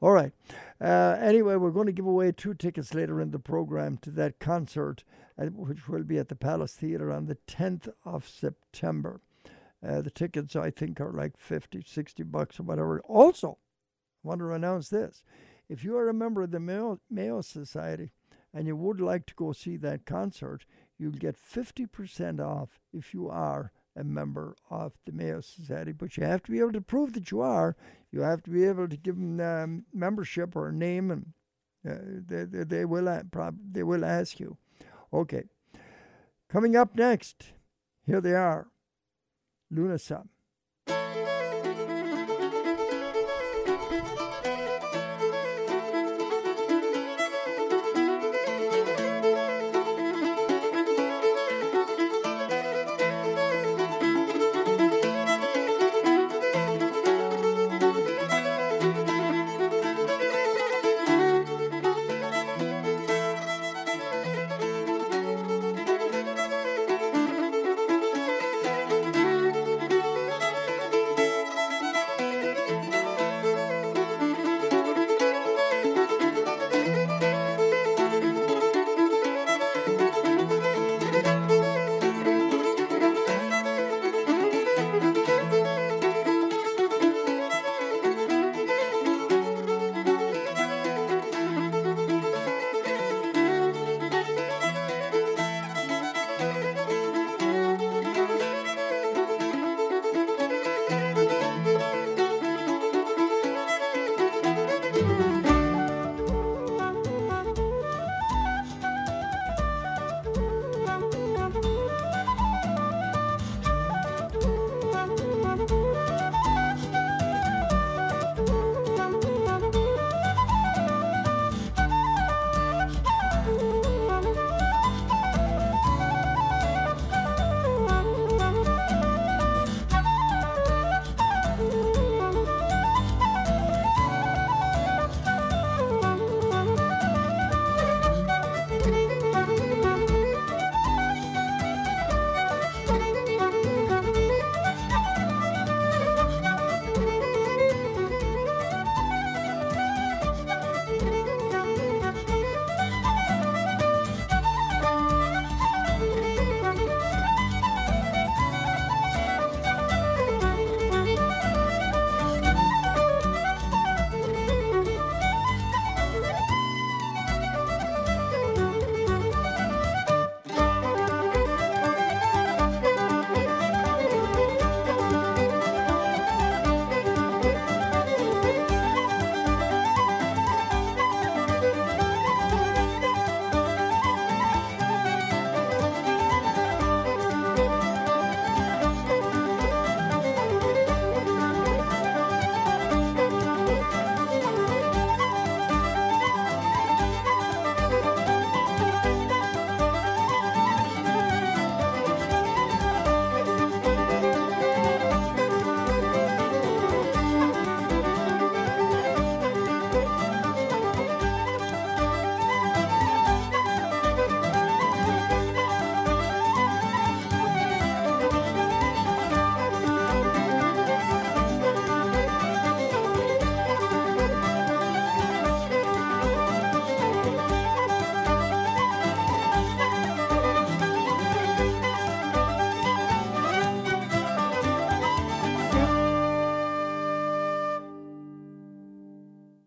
All 0.00 0.12
right. 0.12 0.32
Uh, 0.80 1.16
anyway, 1.20 1.56
we're 1.56 1.70
going 1.70 1.86
to 1.86 1.92
give 1.92 2.06
away 2.06 2.32
two 2.32 2.54
tickets 2.54 2.94
later 2.94 3.20
in 3.20 3.32
the 3.32 3.38
program 3.38 3.98
to 3.98 4.10
that 4.12 4.38
concert, 4.38 5.04
uh, 5.38 5.46
which 5.46 5.88
will 5.88 6.04
be 6.04 6.18
at 6.18 6.28
the 6.28 6.36
Palace 6.36 6.72
Theatre 6.72 7.12
on 7.12 7.26
the 7.26 7.36
10th 7.46 7.88
of 8.04 8.26
September. 8.26 9.20
Uh, 9.86 10.00
the 10.00 10.10
tickets, 10.10 10.56
I 10.56 10.70
think, 10.70 11.00
are 11.00 11.12
like 11.12 11.36
50, 11.36 11.84
60 11.86 12.22
bucks 12.22 12.58
or 12.58 12.62
whatever. 12.62 13.00
Also, 13.00 13.58
I 14.24 14.28
want 14.28 14.40
to 14.40 14.52
announce 14.52 14.88
this. 14.88 15.22
If 15.68 15.84
you 15.84 15.96
are 15.98 16.08
a 16.08 16.14
member 16.14 16.42
of 16.42 16.50
the 16.50 16.60
Mayo, 16.60 16.98
Mayo 17.10 17.42
Society 17.42 18.12
and 18.58 18.66
you 18.66 18.74
would 18.74 19.00
like 19.00 19.24
to 19.24 19.34
go 19.34 19.52
see 19.52 19.76
that 19.76 20.04
concert, 20.04 20.64
you'll 20.98 21.12
get 21.12 21.36
50% 21.36 22.40
off 22.44 22.80
if 22.92 23.14
you 23.14 23.28
are 23.28 23.70
a 23.94 24.02
member 24.02 24.56
of 24.68 24.94
the 25.06 25.12
Mayo 25.12 25.40
Society. 25.40 25.92
But 25.92 26.16
you 26.16 26.24
have 26.24 26.42
to 26.42 26.50
be 26.50 26.58
able 26.58 26.72
to 26.72 26.80
prove 26.80 27.12
that 27.12 27.30
you 27.30 27.40
are. 27.40 27.76
You 28.10 28.22
have 28.22 28.42
to 28.42 28.50
be 28.50 28.64
able 28.64 28.88
to 28.88 28.96
give 28.96 29.14
them 29.14 29.38
um, 29.38 29.84
membership 29.94 30.56
or 30.56 30.70
a 30.70 30.72
name, 30.72 31.12
and 31.12 31.32
uh, 31.88 32.02
they, 32.26 32.46
they, 32.46 32.64
they, 32.64 32.84
will, 32.84 33.08
uh, 33.08 33.22
prob- 33.30 33.60
they 33.70 33.84
will 33.84 34.04
ask 34.04 34.40
you. 34.40 34.56
Okay. 35.12 35.44
Coming 36.48 36.74
up 36.74 36.96
next, 36.96 37.52
here 38.06 38.20
they 38.20 38.34
are 38.34 38.66
Lunasa. 39.72 40.26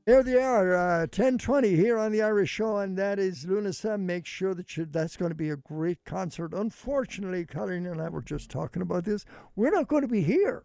There 0.06 0.24
they 0.24 0.42
are, 0.42 0.74
uh, 0.76 1.00
1020 1.02 1.76
here 1.76 1.98
on 2.00 2.12
the 2.12 2.24
Irish 2.24 2.50
Show, 2.50 2.78
and 2.78 2.98
that 2.98 3.20
is 3.20 3.46
Lunasa. 3.46 4.00
Make 4.00 4.26
sure 4.26 4.56
that 4.56 4.76
you, 4.76 4.86
that's 4.86 5.16
going 5.16 5.30
to 5.30 5.36
be 5.36 5.52
a 5.52 5.56
great 5.56 6.04
concert. 6.06 6.54
Unfortunately, 6.56 7.46
Colleen 7.46 7.86
and 7.86 8.02
I 8.02 8.10
were 8.10 8.24
just 8.24 8.50
talking 8.50 8.82
about 8.82 9.06
this. 9.06 9.26
We're 9.56 9.70
not 9.70 9.88
going 9.88 10.02
to 10.02 10.08
be 10.08 10.24
here. 10.24 10.64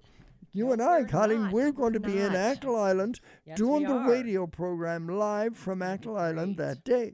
You 0.55 0.73
and 0.73 0.81
I, 0.81 1.01
we're 1.01 1.09
Colleen, 1.09 1.43
not. 1.45 1.53
we're 1.53 1.73
going 1.73 1.93
to 1.93 2.01
be 2.01 2.17
in. 2.19 2.35
Achill 2.35 2.77
Island 2.77 3.21
Yes, 3.45 3.59
doing 3.59 3.83
the 3.87 3.99
radio 3.99 4.47
program 4.47 5.07
live 5.07 5.55
from 5.55 5.83
Achill 5.83 6.17
Island 6.17 6.57
that 6.57 6.83
day. 6.83 7.13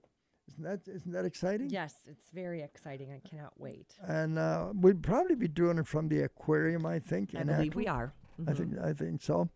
Isn't 0.49 0.63
that 0.65 0.81
isn't 0.87 1.11
that 1.13 1.25
exciting? 1.25 1.71
Yes, 1.71 1.95
it's 2.07 2.29
very 2.33 2.63
exciting. 2.63 3.11
I 3.13 3.27
cannot 3.29 3.55
wait. 3.59 3.95
And 4.01 4.39
uh, 4.39 4.69
we'll 4.75 4.95
probably 4.95 5.35
be 5.35 5.49
doing 5.49 5.79
it 5.79 5.89
from 5.89 6.09
the 6.09 6.21
aquarium, 6.21 6.87
I 6.87 7.01
think. 7.01 7.35
I 7.35 7.41
in 7.41 7.47
believe 7.49 7.73
Achill. 7.73 7.79
we 7.79 7.87
are. 7.89 8.15
I 8.47 8.53
think 8.53 8.79
I 8.79 8.93
think 8.93 9.23
so. 9.23 9.49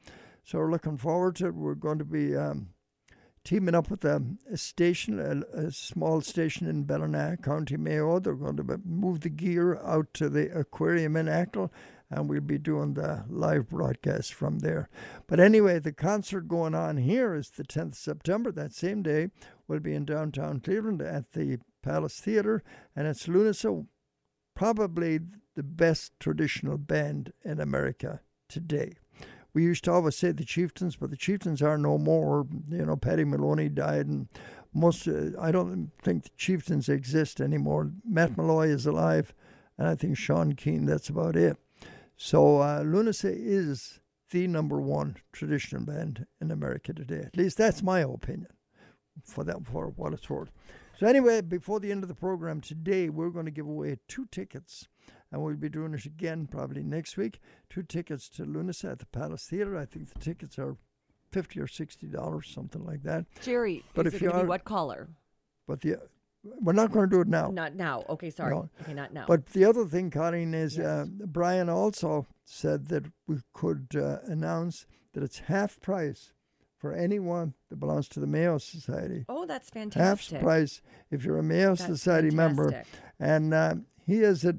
So 0.47 0.59
we're 0.59 0.71
looking 0.71 0.97
forward 0.97 1.35
to 1.37 1.47
it. 1.47 1.57
We're 1.57 1.75
going 1.75 1.99
to 1.99 2.05
be 2.05 2.37
um, 2.37 2.69
teaming 3.43 3.75
up 3.75 3.91
with 3.91 4.05
a, 4.05 4.23
a 4.49 4.57
station, 4.57 5.19
a, 5.19 5.67
a 5.67 5.73
small 5.73 6.21
station 6.21 6.69
in 6.69 6.85
Ballina, 6.85 7.37
County 7.43 7.77
Mayo. 7.77 8.21
They're 8.21 8.35
going 8.35 8.57
to 8.59 8.81
move 8.85 9.23
the 9.23 9.29
gear 9.29 9.77
out 9.83 10.15
to 10.15 10.29
the 10.29 10.57
aquarium 10.57 11.17
in 11.17 11.27
Achill, 11.27 11.73
and 12.09 12.29
we'll 12.29 12.43
be 12.43 12.59
doing 12.59 12.95
the 12.95 13.25
live 13.29 13.71
broadcast 13.71 14.35
from 14.35 14.61
there. 14.61 14.89
But 15.27 15.41
anyway, 15.41 15.81
the 15.81 15.93
concert 15.93 16.47
going 16.47 16.77
on 16.77 16.99
here 16.99 17.35
is 17.35 17.51
the 17.51 17.65
10th 17.65 17.89
of 17.89 17.97
September. 17.97 18.53
That 18.53 18.73
same 18.73 19.03
day, 19.03 19.31
we'll 19.67 19.81
be 19.81 19.95
in 19.95 20.05
downtown 20.05 20.61
Cleveland 20.61 21.03
at 21.03 21.33
the 21.33 21.59
Palace 21.83 22.21
Theatre, 22.21 22.63
and 22.95 23.09
it's 23.09 23.27
Lunasa, 23.27 23.85
probably 24.55 25.19
the 25.57 25.65
best 25.65 26.13
traditional 26.21 26.79
band 26.79 27.33
in 27.45 27.59
America 27.59 28.21
today. 28.49 28.93
We 29.57 29.63
used 29.63 29.85
to 29.85 29.93
always 29.93 30.17
say 30.17 30.33
the 30.33 30.45
Chieftains, 30.45 30.97
but 30.97 31.09
the 31.09 31.17
Chieftains 31.17 31.63
are 31.63 31.79
no 31.79 31.97
more. 31.97 32.47
You 32.69 32.85
know, 32.85 32.95
Paddy 32.95 33.25
Moloney 33.25 33.71
died, 33.71 34.05
and 34.05 34.29
most 34.75 35.09
uh, 35.09 35.31
I 35.41 35.51
don't 35.51 35.93
think 36.03 36.25
the 36.25 36.31
Chieftains 36.37 36.91
exist 36.91 37.41
anymore. 37.41 37.91
Matt 38.07 38.37
Molloy 38.37 38.69
is 38.69 38.85
alive, 38.85 39.33
and 39.79 39.89
I 39.89 39.95
think 39.95 40.19
Sean 40.19 40.53
Keane. 40.53 40.85
That's 40.85 41.09
about 41.09 41.37
it. 41.37 41.57
So 42.19 42.59
uh, 42.59 42.83
Lunasa 42.83 43.35
is 43.35 43.99
the 44.31 44.47
number 44.47 44.79
one 44.79 45.17
traditional 45.33 45.87
band 45.87 46.27
in 46.39 46.51
America 46.51 46.93
today. 46.93 47.23
At 47.25 47.39
least 47.39 47.57
that's 47.57 47.83
my 47.83 48.01
opinion. 48.01 48.53
For 49.25 49.43
that, 49.45 49.67
for 49.67 49.87
what 49.97 50.13
it's 50.13 50.29
worth. 50.29 50.51
So 50.99 51.07
anyway, 51.07 51.41
before 51.41 51.81
the 51.81 51.93
end 51.93 52.05
of 52.05 52.09
the 52.09 52.15
program 52.15 52.61
today, 52.61 53.09
we're 53.09 53.31
going 53.31 53.47
to 53.47 53.51
give 53.51 53.67
away 53.67 54.01
two 54.07 54.27
tickets, 54.31 54.87
and 55.33 55.43
we'll 55.43 55.55
be 55.57 55.69
doing 55.69 55.95
it 55.95 56.05
again 56.05 56.47
probably 56.47 56.83
next 56.83 57.17
week. 57.17 57.41
Two 57.69 57.83
tickets 57.83 58.29
to 58.31 58.45
Lunasa 58.45 58.93
at 58.93 58.99
the 59.01 59.07
Palace 59.07 59.45
Theatre. 59.45 59.77
I 59.77 59.85
think 59.85 60.13
the 60.13 60.19
tickets 60.21 60.59
are 60.59 60.77
fifty 61.31 61.61
or 61.61 61.67
sixty 61.67 62.07
dollars, 62.07 62.49
something 62.53 62.85
like 62.85 63.03
that. 63.03 63.27
Gerry, 63.43 63.85
But 63.95 64.07
if 64.07 64.21
you 64.23 64.31
are- 64.31 64.45
what 64.45 64.65
color? 64.65 65.09
But 65.67 65.81
the 65.81 65.97
we're 66.61 66.73
not 66.75 66.93
going 66.93 67.11
to 67.11 67.17
do 67.17 67.21
it 67.23 67.27
now. 67.27 67.49
Not 67.49 67.75
now. 67.75 68.05
Okay, 68.09 68.31
sorry. 68.31 68.55
No. 68.55 68.71
Okay, 68.83 68.95
not 68.95 69.13
now. 69.13 69.25
But 69.27 69.47
the 69.47 69.65
other 69.65 69.85
thing, 69.85 70.11
Colleen, 70.11 70.55
is 70.55 70.79
uh, 70.79 71.07
Brian 71.09 71.69
also 71.69 72.27
said 72.45 72.87
that 72.87 73.05
we 73.27 73.39
could 73.53 73.89
uh, 73.97 74.19
announce 74.27 74.87
that 75.13 75.25
it's 75.25 75.41
half 75.41 75.81
price 75.81 76.33
for 76.79 76.93
anyone 76.93 77.55
that 77.69 77.81
belongs 77.81 78.09
to 78.11 78.21
the 78.21 78.29
Mayo 78.29 78.59
Society. 78.59 79.25
oh, 79.29 79.45
that's 79.45 79.71
fantastic. 79.71 80.37
half 80.37 80.41
price 80.45 80.83
if 81.11 81.25
you're 81.25 81.39
a 81.39 81.43
Mayo 81.43 81.71
That's 81.75 81.87
Society 81.87 82.31
member. 82.31 82.85
And 83.19 83.53
uh, 83.53 83.75
he 84.07 84.21
is 84.21 84.45
it 84.45 84.57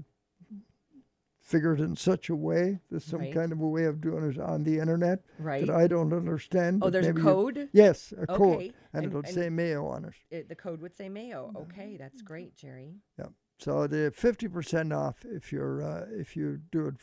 figured 1.48 1.80
in 1.80 1.96
such 1.96 2.30
a 2.30 2.36
way, 2.36 2.78
there's 2.92 3.06
some 3.06 3.22
Right. 3.22 3.34
kind 3.34 3.54
of 3.54 3.62
a 3.62 3.68
way 3.68 3.86
of 3.86 4.02
doing 4.02 4.30
it 4.30 4.38
on 4.38 4.64
the 4.66 4.80
internet 4.80 5.24
Right. 5.40 5.66
that 5.66 5.74
I 5.74 5.88
don't 5.88 6.12
understand. 6.12 6.84
Oh, 6.84 6.90
there's 6.90 7.08
a 7.08 7.14
maybe 7.14 7.22
you- 7.22 7.26
code. 7.26 7.70
yes, 7.72 8.14
a 8.18 8.28
code. 8.28 8.62
And, 8.62 8.74
And- 8.94 9.06
it'll 9.06 9.20
and- 9.20 9.30
say 9.30 9.50
Mayo 9.50 9.86
on 9.88 10.04
it. 10.06 10.14
It, 10.30 10.50
the 10.50 10.56
code 10.56 10.82
would 10.82 10.94
say 10.94 11.08
Mayo. 11.08 11.54
Okay, 11.56 11.96
that's 11.98 12.22
great, 12.22 12.56
Gerry. 12.58 12.96
Yeah. 13.18 13.28
So 13.60 13.88
the 13.88 14.12
fifty 14.12 14.48
percent 14.50 14.92
off 14.92 15.26
if 15.26 15.52
you're 15.54 15.82
uh, 15.82 16.06
if 16.12 16.36
you 16.36 16.58
do 16.72 16.88
it 16.88 16.96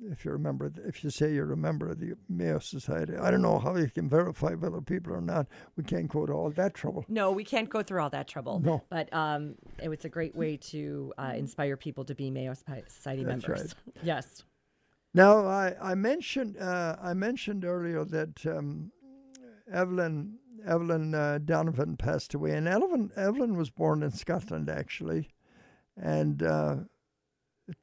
if 0.00 0.24
you're 0.24 0.34
a 0.34 0.38
member 0.38 0.70
if 0.86 1.04
you 1.04 1.10
say 1.10 1.32
you're 1.32 1.52
a 1.52 1.56
member 1.56 1.88
of 1.88 2.00
the 2.00 2.14
Mayo 2.28 2.58
Society. 2.58 3.16
I 3.16 3.30
don't 3.30 3.42
know 3.42 3.58
how 3.58 3.76
you 3.76 3.88
can 3.88 4.08
verify 4.08 4.54
whether 4.54 4.80
people 4.80 5.14
are 5.14 5.20
not. 5.20 5.46
We 5.76 5.84
can't 5.84 6.08
go 6.08 6.26
to 6.26 6.32
all 6.32 6.50
that 6.50 6.74
trouble. 6.74 7.04
No, 7.08 7.30
we 7.30 7.44
can't 7.44 7.68
go 7.68 7.82
through 7.82 8.02
all 8.02 8.10
that 8.10 8.28
trouble. 8.28 8.60
No. 8.60 8.82
But 8.90 9.12
um, 9.12 9.54
it 9.82 9.88
was 9.88 10.04
a 10.04 10.08
great 10.08 10.34
way 10.34 10.56
to 10.56 11.12
uh, 11.18 11.32
inspire 11.36 11.76
people 11.76 12.04
to 12.06 12.14
be 12.14 12.30
Mayo 12.30 12.54
Society 12.54 13.24
That's 13.24 13.46
members. 13.46 13.74
Yes. 14.02 14.44
Now 15.14 15.46
I, 15.46 15.74
I 15.80 15.94
mentioned 15.94 16.58
uh, 16.58 16.96
I 17.00 17.14
mentioned 17.14 17.64
earlier 17.64 18.04
that 18.04 18.44
um, 18.46 18.90
Evelyn 19.72 20.38
Evelyn 20.66 21.14
uh, 21.14 21.38
Donovan 21.44 21.96
passed 21.96 22.34
away, 22.34 22.52
and 22.52 22.66
Evelyn 22.66 23.10
Evelyn 23.16 23.56
was 23.56 23.70
born 23.70 24.02
in 24.02 24.10
Scotland 24.10 24.68
actually, 24.68 25.30
and 25.96 26.42
uh, 26.42 26.76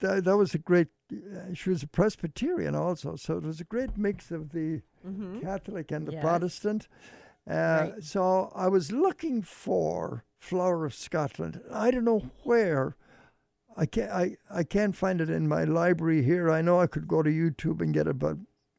that, 0.01 0.25
that 0.25 0.37
was 0.37 0.53
a 0.53 0.57
great. 0.57 0.87
Uh, 1.11 1.53
she 1.53 1.69
was 1.69 1.83
a 1.83 1.87
Presbyterian 1.87 2.75
also, 2.75 3.15
so 3.15 3.37
it 3.37 3.43
was 3.43 3.59
a 3.59 3.65
great 3.65 3.97
mix 3.97 4.31
of 4.31 4.49
the 4.51 4.81
Mm-hmm. 5.05 5.39
Catholic 5.39 5.91
and 5.91 6.07
the 6.07 6.11
Yes. 6.13 6.21
Protestant. 6.21 6.87
Uh, 7.49 7.53
Right. 7.93 8.03
So 8.03 8.51
I 8.55 8.67
was 8.67 8.91
looking 8.91 9.41
for 9.41 10.23
Flower 10.39 10.85
of 10.85 10.93
Scotland. 10.93 11.59
I 11.73 11.89
don't 11.89 12.03
know 12.05 12.29
where. 12.43 12.95
I 13.75 13.87
can't. 13.87 14.11
I, 14.11 14.37
I 14.53 14.63
can't 14.63 14.95
find 14.95 15.19
it 15.21 15.29
in 15.29 15.47
my 15.47 15.63
library 15.63 16.21
here. 16.23 16.51
I 16.51 16.61
know 16.61 16.79
I 16.79 16.85
could 16.87 17.07
go 17.07 17.23
to 17.23 17.29
YouTube 17.31 17.81
and 17.81 17.93
get 17.93 18.05
it, 18.07 18.19
but 18.19 18.37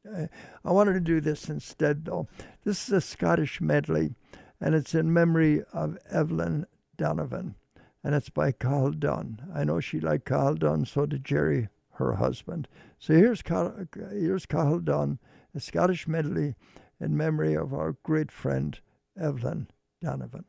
uh, 0.09 0.27
I 0.63 0.71
wanted 0.71 0.93
to 0.93 0.99
do 1.01 1.19
this 1.19 1.49
instead. 1.49 2.05
Though 2.05 2.27
this 2.63 2.87
is 2.87 2.93
a 2.93 3.01
Scottish 3.01 3.59
medley, 3.59 4.15
and 4.61 4.73
it's 4.75 4.95
in 4.95 5.11
memory 5.11 5.61
of 5.73 5.97
Evelyn 6.09 6.67
Donovan, 6.95 7.55
and 8.03 8.15
it's 8.15 8.29
by 8.29 8.51
Cahal 8.53 8.97
Dunne. 8.97 9.41
I 9.53 9.63
know 9.65 9.79
she 9.81 9.99
liked 9.99 10.25
Cahal 10.25 10.55
Dunne, 10.57 10.85
so 10.85 11.05
did 11.05 11.25
Jerry, 11.25 11.67
her 11.93 12.15
husband. 12.15 12.67
So 12.99 13.13
here's 13.13 13.41
Cahal, 13.41 13.87
here's 14.11 14.45
Dunne, 14.45 15.19
a 15.55 15.59
Scottish 15.59 16.07
medley 16.07 16.55
in 16.99 17.17
memory 17.17 17.55
of 17.55 17.73
our 17.73 17.95
great 18.03 18.31
friend 18.31 18.79
Evelyn 19.19 19.67
Donovan. 20.01 20.45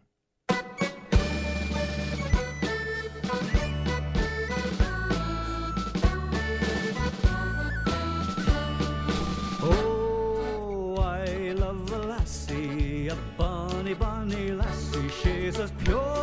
Oh, 9.66 10.96
I 10.98 11.52
love 11.52 11.92
a 11.92 11.98
lassie, 11.98 13.08
a 13.08 13.16
bonny, 13.36 13.94
bonny 13.94 14.52
lassie. 14.52 15.08
She's 15.08 15.58
as 15.58 15.70
pure 15.72 16.13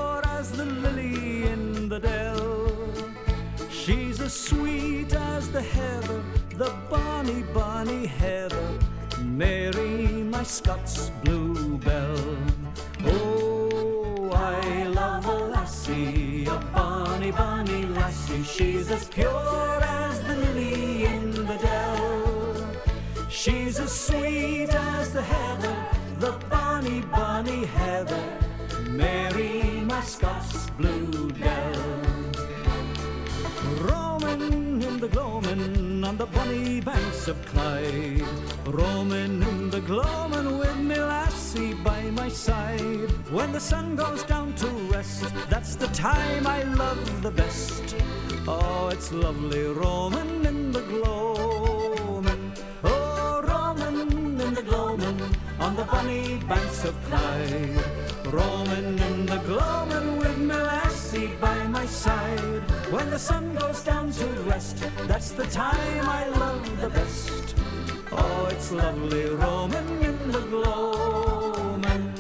bonny, 7.21 7.43
bonny 7.53 8.05
heather. 8.07 8.79
Mary, 9.23 10.07
my 10.23 10.41
Scots 10.41 11.11
bluebell. 11.23 12.17
Oh, 13.05 14.31
I 14.33 14.85
love 14.85 15.25
a 15.27 15.33
lassie, 15.53 16.45
a 16.45 16.57
bonny, 16.73 17.31
bonny 17.31 17.85
lassie. 17.85 18.43
She's 18.43 18.89
as 18.89 19.07
pure 19.07 19.79
as 19.83 20.23
the 20.23 20.35
lily 20.35 21.05
in 21.05 21.31
the 21.31 21.57
dell. 21.61 22.67
She's 23.29 23.79
as 23.79 23.91
sweet 23.91 24.69
as 24.69 25.13
the 25.13 25.21
heather, 25.21 25.75
the 26.17 26.31
bonny, 26.49 27.01
bonny 27.01 27.65
heather. 27.65 28.23
Mary, 28.89 29.83
my 29.85 30.01
Scots 30.01 30.71
bluebell. 30.71 31.00
The 36.21 36.27
bonny 36.37 36.79
banks 36.79 37.27
of 37.27 37.37
Clyde. 37.47 38.21
Roaming 38.67 39.41
in 39.41 39.71
the 39.71 39.81
gloaming 39.81 40.59
with 40.59 40.77
me 40.77 40.95
lassie 40.95 41.73
by 41.73 42.11
my 42.11 42.29
side. 42.29 43.09
When 43.31 43.51
the 43.51 43.59
sun 43.59 43.95
goes 43.95 44.21
down 44.23 44.53
to 44.61 44.67
rest, 44.93 45.25
that's 45.49 45.73
the 45.75 45.87
time 45.87 46.45
I 46.45 46.61
love 46.81 47.23
the 47.23 47.31
best. 47.31 47.95
Oh, 48.47 48.89
it's 48.91 49.11
lovely 49.11 49.63
roaming 49.63 50.45
in 50.45 50.71
the 50.71 50.83
gloaming. 50.93 52.51
Oh, 52.83 53.41
roaming 53.51 54.11
in 54.41 54.53
the 54.53 54.61
gloaming 54.61 55.19
on 55.59 55.75
the 55.75 55.85
bonny 55.85 56.37
banks 56.47 56.83
of 56.85 56.93
Clyde. 57.07 57.83
Roaming 58.27 58.99
in 59.07 59.25
the 59.25 59.41
gloaming 59.49 60.19
with 60.19 60.37
me 60.37 60.53
lassie 60.53 61.31
by 61.41 61.57
my 61.67 61.87
side. 61.87 62.60
When 62.91 63.09
the 63.09 63.17
sun 63.17 63.55
goes 63.55 63.81
down 63.83 64.11
to 64.11 64.25
rest, 64.49 64.83
that's 65.07 65.31
the 65.31 65.45
time 65.45 66.09
I 66.09 66.27
love 66.27 66.81
the 66.81 66.89
best. 66.89 67.55
Oh, 68.11 68.49
it's 68.51 68.69
lovely 68.73 69.29
roaming 69.29 70.03
in 70.03 70.29
the 70.29 70.41
gloaming. 70.41 72.13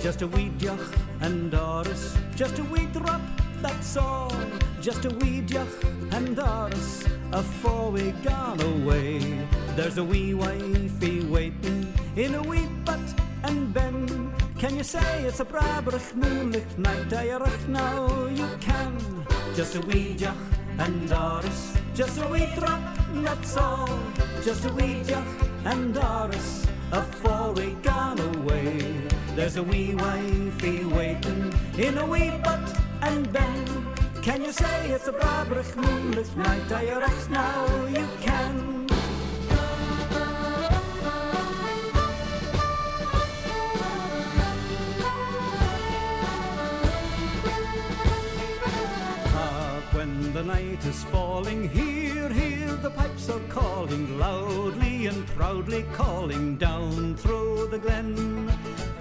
Just 0.00 0.22
a 0.22 0.26
wee 0.26 0.50
deoch 0.56 0.80
and 1.20 1.50
Doris, 1.50 2.16
just 2.34 2.58
a 2.58 2.64
wee 2.64 2.86
drop, 2.86 3.20
that's 3.60 3.98
all. 3.98 4.32
Just 4.80 5.04
a 5.04 5.10
wee 5.10 5.42
deoch 5.42 5.84
and 6.12 6.34
Doris, 6.34 7.04
afore 7.32 7.90
we 7.90 8.12
gone 8.24 8.62
away. 8.62 9.46
There's 9.76 9.98
a 9.98 10.04
wee 10.04 10.32
wifey 10.32 11.26
waiting 11.26 11.92
in 12.16 12.36
a 12.36 12.42
wee 12.42 12.66
butt 12.86 13.06
and 13.46 13.72
Ben. 13.72 14.32
Can 14.58 14.76
you 14.76 14.82
say 14.82 15.24
it's 15.24 15.40
a 15.40 15.44
brabrach 15.44 16.14
moonlit 16.14 16.78
night? 16.78 17.12
I 17.12 17.30
Irish 17.30 17.66
now 17.68 18.26
you 18.26 18.48
can. 18.60 18.92
Just 19.54 19.76
a 19.76 19.80
wee 19.80 20.14
jock 20.16 20.36
and 20.78 21.08
Doris, 21.08 21.76
just 21.94 22.18
a 22.20 22.26
wee 22.28 22.48
drop, 22.56 22.80
that's 23.24 23.56
all. 23.56 23.88
Just 24.42 24.64
a 24.66 24.72
wee 24.72 25.02
jock 25.06 25.26
and 25.64 25.94
Doris, 25.94 26.66
afore 26.92 27.52
we 27.52 27.72
gone 27.82 28.20
away. 28.20 28.78
There's 29.34 29.56
a 29.56 29.62
wee 29.62 29.94
wifey 29.94 30.84
waiting 30.84 31.52
in 31.78 31.98
a 31.98 32.06
wee 32.06 32.30
butt 32.44 32.66
and 33.02 33.32
Ben. 33.32 33.64
Can 34.22 34.42
you 34.44 34.52
say 34.52 34.90
it's 34.90 35.08
a 35.08 35.12
brabrach 35.12 35.76
moonlit 35.76 36.36
night? 36.36 36.72
I 36.72 36.86
Irish 36.88 37.28
now 37.28 37.86
you 37.86 38.06
can. 38.20 38.85
The 50.36 50.44
night 50.44 50.84
is 50.84 51.02
falling, 51.04 51.66
hear, 51.70 52.28
hear 52.28 52.68
the 52.82 52.90
pipes 52.90 53.30
are 53.30 53.40
calling 53.48 54.18
loudly 54.18 55.06
and 55.06 55.26
proudly 55.28 55.82
calling 55.94 56.58
down 56.58 57.16
through 57.16 57.66
the 57.70 57.78
glen. 57.78 58.46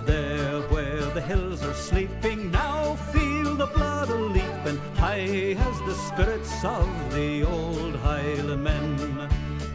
There 0.06 0.62
where 0.70 1.06
the 1.14 1.20
hills 1.20 1.62
are 1.62 1.74
sleeping, 1.74 2.52
now 2.52 2.96
feel 3.12 3.54
the 3.56 3.66
blood 3.66 4.10
a 4.12 4.16
leaping, 4.16 4.78
high 4.96 5.58
as 5.70 5.78
the 5.82 5.96
spirits 6.08 6.64
of 6.64 6.88
the 7.14 7.44
old 7.44 7.96
Highlandmen. 7.96 9.30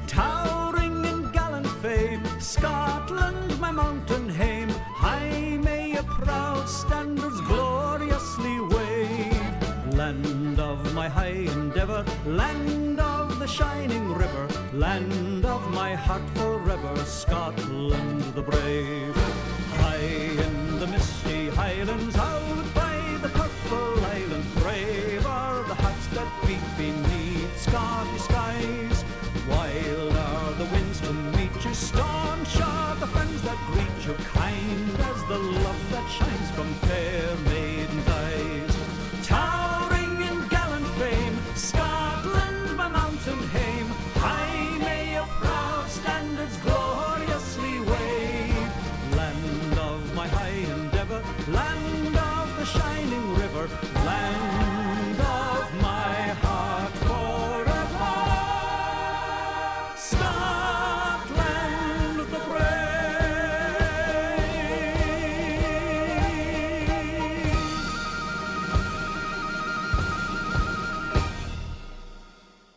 Towering 0.06 1.04
in 1.04 1.30
gallant 1.30 1.66
fame, 1.82 2.24
Scotland, 2.40 3.60
my 3.60 3.70
mountain 3.70 4.30
hame, 4.30 4.59
land 12.40 12.98
of 12.98 13.38
the 13.38 13.46
shining 13.46 14.06
river, 14.22 14.46
land 14.72 15.44
of 15.44 15.62
my 15.80 15.92
heart 15.94 16.26
forever, 16.38 16.94
Scotland 17.04 18.22
the 18.38 18.44
brave. 18.50 19.16
High 19.80 20.10
in 20.46 20.56
the 20.82 20.86
misty 20.86 21.40
highlands, 21.60 22.16
out 22.16 22.69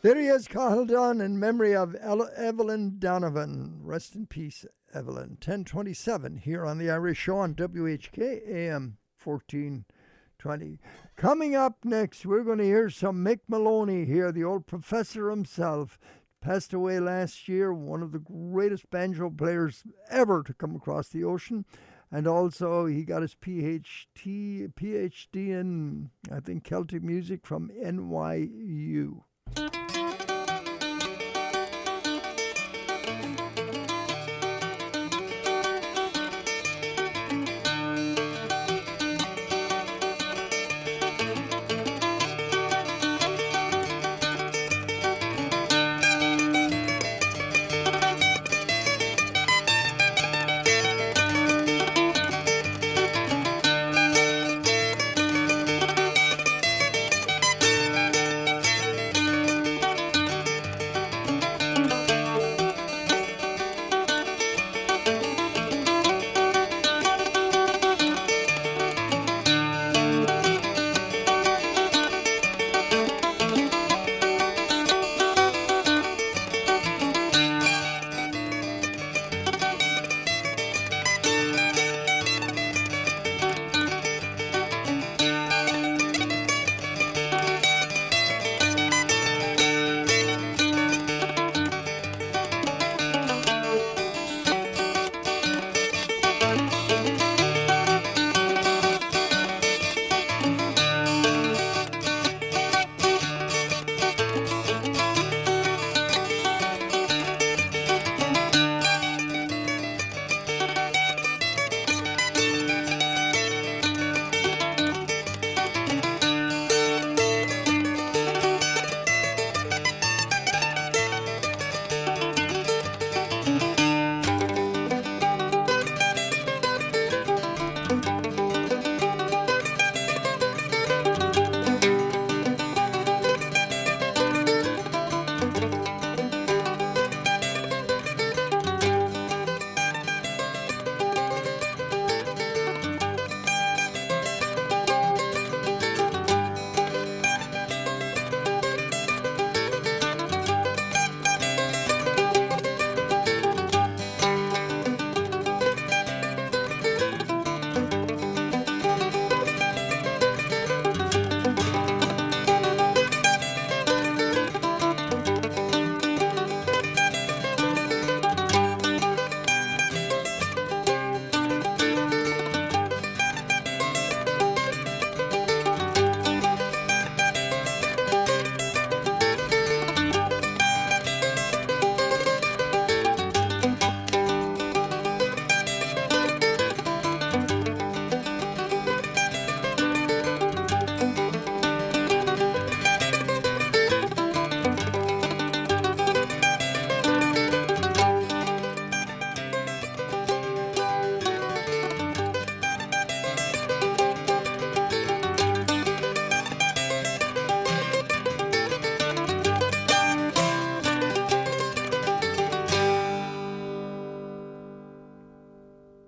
There 0.04 0.20
he 0.20 0.28
is, 0.28 0.50
Cahal 0.50 0.86
Dunne, 0.86 1.22
in 1.22 1.40
memory 1.40 1.74
of 1.74 1.96
El- 2.02 2.30
Evelyn 2.36 2.98
Donovan. 3.00 3.80
Rest 3.82 4.16
in 4.16 4.26
peace, 4.26 4.66
Evelyn. 4.94 5.38
1027 5.40 6.40
here 6.40 6.66
on 6.66 6.78
the 6.78 6.92
Irish 6.92 7.20
Show 7.20 7.38
on 7.38 7.56
WHK 7.56 8.42
AM 8.46 8.98
1420. 9.24 10.80
Coming 11.16 11.56
up 11.56 11.78
next, 11.86 12.26
we're 12.26 12.44
going 12.44 12.58
to 12.58 12.66
hear 12.66 12.90
some 12.90 13.24
Mick 13.24 13.40
Moloney 13.48 14.04
here, 14.04 14.34
the 14.34 14.44
old 14.44 14.68
professor 14.68 15.30
himself. 15.30 15.98
Passed 16.42 16.74
away 16.74 17.00
last 17.00 17.48
year, 17.48 17.74
one 17.74 18.04
of 18.04 18.12
the 18.12 18.20
greatest 18.20 18.90
banjo 18.90 19.30
players 19.30 19.84
ever 20.10 20.44
to 20.44 20.54
come 20.54 20.76
across 20.76 21.08
the 21.08 21.24
ocean. 21.24 21.64
And 22.12 22.28
also, 22.28 22.88
he 22.88 23.06
got 23.06 23.22
his 23.22 23.36
PhD, 23.36 24.74
PhD 24.74 25.48
in, 25.48 26.10
I 26.30 26.42
think, 26.42 26.66
Celtic 26.66 27.04
music 27.04 27.48
from 27.48 27.72
NYU. 27.82 29.22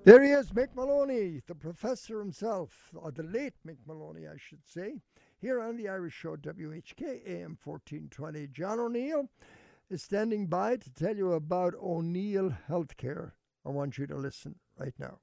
There 0.06 0.22
he 0.22 0.30
is, 0.30 0.52
Mick 0.52 0.68
Moloney, 0.76 1.42
the 1.48 1.56
professor 1.56 2.20
himself, 2.20 2.92
or 2.94 3.10
the 3.10 3.24
late 3.24 3.56
Mick 3.68 3.78
Moloney, 3.88 4.28
I 4.28 4.38
should 4.38 4.64
say, 4.64 5.02
here 5.42 5.60
on 5.60 5.78
the 5.78 5.90
Irish 5.90 6.14
Show, 6.14 6.36
WHK 6.36 7.26
AM 7.26 7.58
1420. 7.64 8.46
John 8.50 8.80
O'Neill 8.80 9.32
is 9.90 10.04
standing 10.04 10.46
by 10.46 10.76
to 10.76 10.94
tell 10.94 11.18
you 11.18 11.34
about 11.34 11.74
O'Neill 11.82 12.56
Healthcare. 12.70 13.32
I 13.66 13.70
want 13.70 13.98
you 13.98 14.06
to 14.06 14.16
listen 14.16 14.54
right 14.78 14.94
now. 15.00 15.18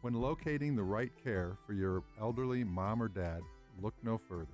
When 0.00 0.14
locating 0.14 0.76
the 0.76 0.82
right 0.82 1.12
care 1.22 1.58
for 1.66 1.74
your 1.74 2.02
elderly 2.18 2.64
mom 2.64 3.02
or 3.02 3.08
dad, 3.08 3.42
look 3.82 3.92
no 4.02 4.16
further. 4.16 4.46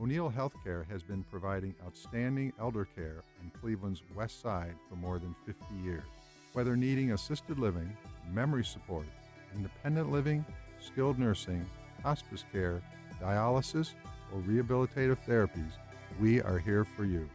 O'Neill 0.00 0.30
Healthcare 0.30 0.88
has 0.88 1.02
been 1.02 1.24
providing 1.24 1.74
outstanding 1.84 2.52
elder 2.60 2.86
care 2.94 3.24
in 3.42 3.50
Cleveland's 3.50 4.04
west 4.14 4.40
side 4.40 4.76
for 4.88 4.94
more 4.94 5.18
than 5.18 5.34
50 5.44 5.64
years. 5.82 6.19
Whether 6.52 6.76
needing 6.76 7.12
assisted 7.12 7.60
living, 7.60 7.96
memory 8.32 8.64
support, 8.64 9.06
independent 9.54 10.10
living, 10.10 10.44
skilled 10.80 11.16
nursing, 11.16 11.64
hospice 12.02 12.44
care, 12.52 12.82
dialysis, 13.22 13.92
or 14.32 14.40
rehabilitative 14.40 15.18
therapies, 15.28 15.72
we 16.18 16.42
are 16.42 16.58
here 16.58 16.84
for 16.84 17.04
you. 17.04 17.28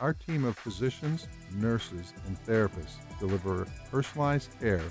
Our 0.00 0.14
team 0.14 0.44
of 0.44 0.56
physicians, 0.56 1.26
nurses, 1.54 2.14
and 2.26 2.40
therapists 2.44 2.98
deliver 3.18 3.66
personalized 3.90 4.50
care 4.60 4.82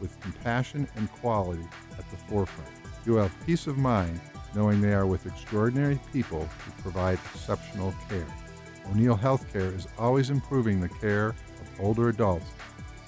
with 0.00 0.18
compassion 0.20 0.88
and 0.96 1.10
quality 1.12 1.66
at 1.98 2.10
the 2.10 2.16
forefront. 2.16 2.70
You 3.06 3.14
have 3.16 3.46
peace 3.46 3.68
of 3.68 3.78
mind 3.78 4.20
knowing 4.56 4.80
they 4.80 4.92
are 4.92 5.06
with 5.06 5.26
extraordinary 5.26 6.00
people 6.12 6.48
who 6.64 6.82
provide 6.82 7.18
exceptional 7.32 7.94
care. 8.08 8.26
O'Neill 8.90 9.16
Healthcare 9.16 9.74
is 9.76 9.86
always 9.96 10.30
improving 10.30 10.80
the 10.80 10.88
care 10.88 11.28
of 11.28 11.80
older 11.80 12.08
adults 12.08 12.50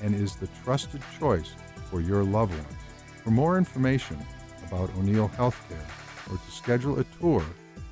and 0.03 0.15
is 0.15 0.37
the 0.37 0.49
trusted 0.65 1.03
choice 1.19 1.55
for 1.91 2.01
your 2.01 2.23
loved 2.23 2.53
ones. 2.53 2.67
For 3.23 3.31
more 3.31 3.57
information 3.57 4.19
about 4.67 4.91
O'Neill 4.97 5.31
Healthcare 5.31 5.89
or 6.31 6.37
to 6.37 6.51
schedule 6.51 6.99
a 6.99 7.05
tour 7.21 7.45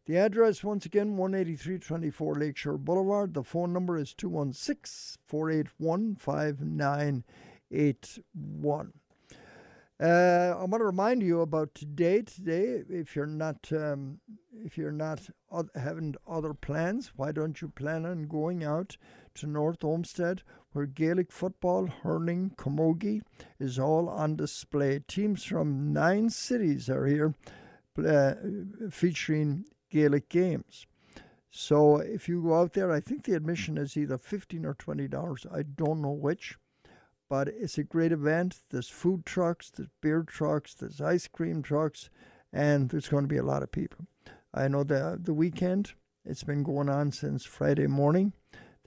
The 0.07 0.16
address, 0.16 0.62
once 0.64 0.87
again, 0.87 1.18
18324 1.18 2.37
Lakeshore 2.37 2.79
Boulevard. 2.79 3.35
The 3.35 3.42
phone 3.42 3.75
number 3.75 3.99
is 3.99 4.14
216 4.14 5.18
481 5.27 6.16
5981. 6.16 8.92
Uh, 10.01 10.55
I 10.57 10.64
want 10.64 10.81
to 10.81 10.85
remind 10.85 11.23
you 11.23 11.40
about 11.40 11.75
today. 11.75 12.23
Today, 12.23 12.85
if 12.88 13.16
you're 13.16 13.27
not 13.27 13.57
um, 13.73 14.21
if 14.64 14.79
you're 14.79 14.92
not 14.92 15.29
having 15.75 16.14
other 16.27 16.55
plans, 16.55 17.12
why 17.16 17.33
don't 17.33 17.61
you 17.61 17.68
plan 17.68 18.07
on 18.07 18.29
going 18.29 18.62
out 18.62 18.97
to 19.40 19.46
North 19.46 19.85
Olmsted, 19.85 20.42
where 20.72 20.87
Gaelic 20.87 21.33
football, 21.33 21.87
hurling, 21.87 22.53
camogie 22.57 23.22
is 23.59 23.79
all 23.79 24.09
on 24.09 24.37
display. 24.37 25.01
Teams 25.07 25.44
from 25.44 25.92
nine 25.92 26.31
cities 26.31 26.88
are 26.88 27.07
here, 27.07 27.35
uh, 28.07 28.35
featuring 28.90 29.64
Gaelic 29.90 30.29
games. 30.29 30.87
So 31.51 31.96
if 31.96 32.29
you 32.29 32.42
go 32.42 32.55
out 32.55 32.74
there, 32.74 32.92
I 32.92 33.01
think 33.01 33.24
the 33.24 33.35
admission 33.35 33.79
is 33.79 33.96
either 33.96 34.18
fifteen 34.18 34.64
or 34.64 34.74
twenty 34.74 35.09
dollars. 35.09 35.46
I 35.53 35.62
don't 35.62 36.03
know 36.03 36.12
which 36.12 36.59
but 37.29 37.48
it's 37.48 37.79
a 37.79 37.85
great 37.85 38.12
event. 38.12 38.62
There's 38.70 38.88
food 38.88 39.27
trucks, 39.27 39.70
there's 39.70 39.90
beer 40.01 40.22
trucks, 40.22 40.74
there's 40.74 41.01
ice 41.01 41.29
cream 41.29 41.62
trucks, 41.62 42.09
and 42.53 42.88
there's 42.88 43.09
going 43.09 43.24
to 43.24 43.29
be 43.29 43.37
a 43.37 43.44
lot 43.44 43.62
of 43.62 43.70
people. 43.70 44.07
I 44.55 44.68
know 44.68 44.83
the 44.83 45.18
the 45.22 45.35
weekend 45.35 45.92
it's 46.24 46.44
been 46.44 46.62
going 46.62 46.88
on 46.88 47.12
since 47.12 47.44
Friday 47.44 47.87
morning. 47.87 48.33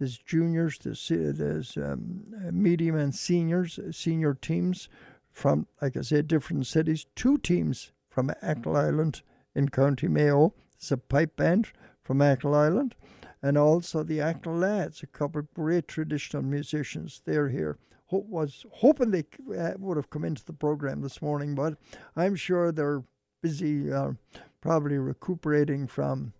There's 0.01 0.17
juniors, 0.17 0.79
there's 0.79 1.07
there's 1.09 1.77
um, 1.77 2.23
medium 2.51 2.95
and 2.95 3.13
seniors, 3.13 3.79
senior 3.91 4.33
teams 4.33 4.89
from, 5.31 5.67
like 5.79 5.95
I 5.95 6.01
said, 6.01 6.27
different 6.27 6.65
cities. 6.65 7.05
Two 7.15 7.37
teams 7.37 7.91
from 8.09 8.31
Achill 8.41 8.75
Island 8.75 9.21
in 9.53 9.69
County 9.69 10.07
Mayo. 10.07 10.55
There's 10.79 10.93
a 10.93 10.97
pipe 10.97 11.35
band 11.35 11.67
from 12.01 12.19
Achill 12.19 12.55
Island, 12.55 12.95
and 13.43 13.59
also 13.59 14.01
the 14.01 14.17
Achill 14.17 14.55
Lads, 14.55 15.03
a 15.03 15.05
couple 15.05 15.41
of 15.41 15.53
great 15.53 15.87
traditional 15.87 16.41
musicians. 16.41 17.21
They're 17.23 17.49
here 17.49 17.77
was 18.09 18.65
hoping 18.71 19.11
they 19.11 19.25
uh, 19.55 19.73
would 19.77 19.97
have 19.97 20.09
come 20.09 20.25
into 20.25 20.43
the 20.45 20.51
program 20.51 21.01
this 21.01 21.21
morning, 21.21 21.53
but 21.53 21.75
I'm 22.15 22.35
sure 22.35 22.71
they're 22.71 23.03
busy, 23.43 23.93
uh, 23.93 24.13
probably 24.61 24.97
recuperating 24.97 25.85
from 25.85 26.33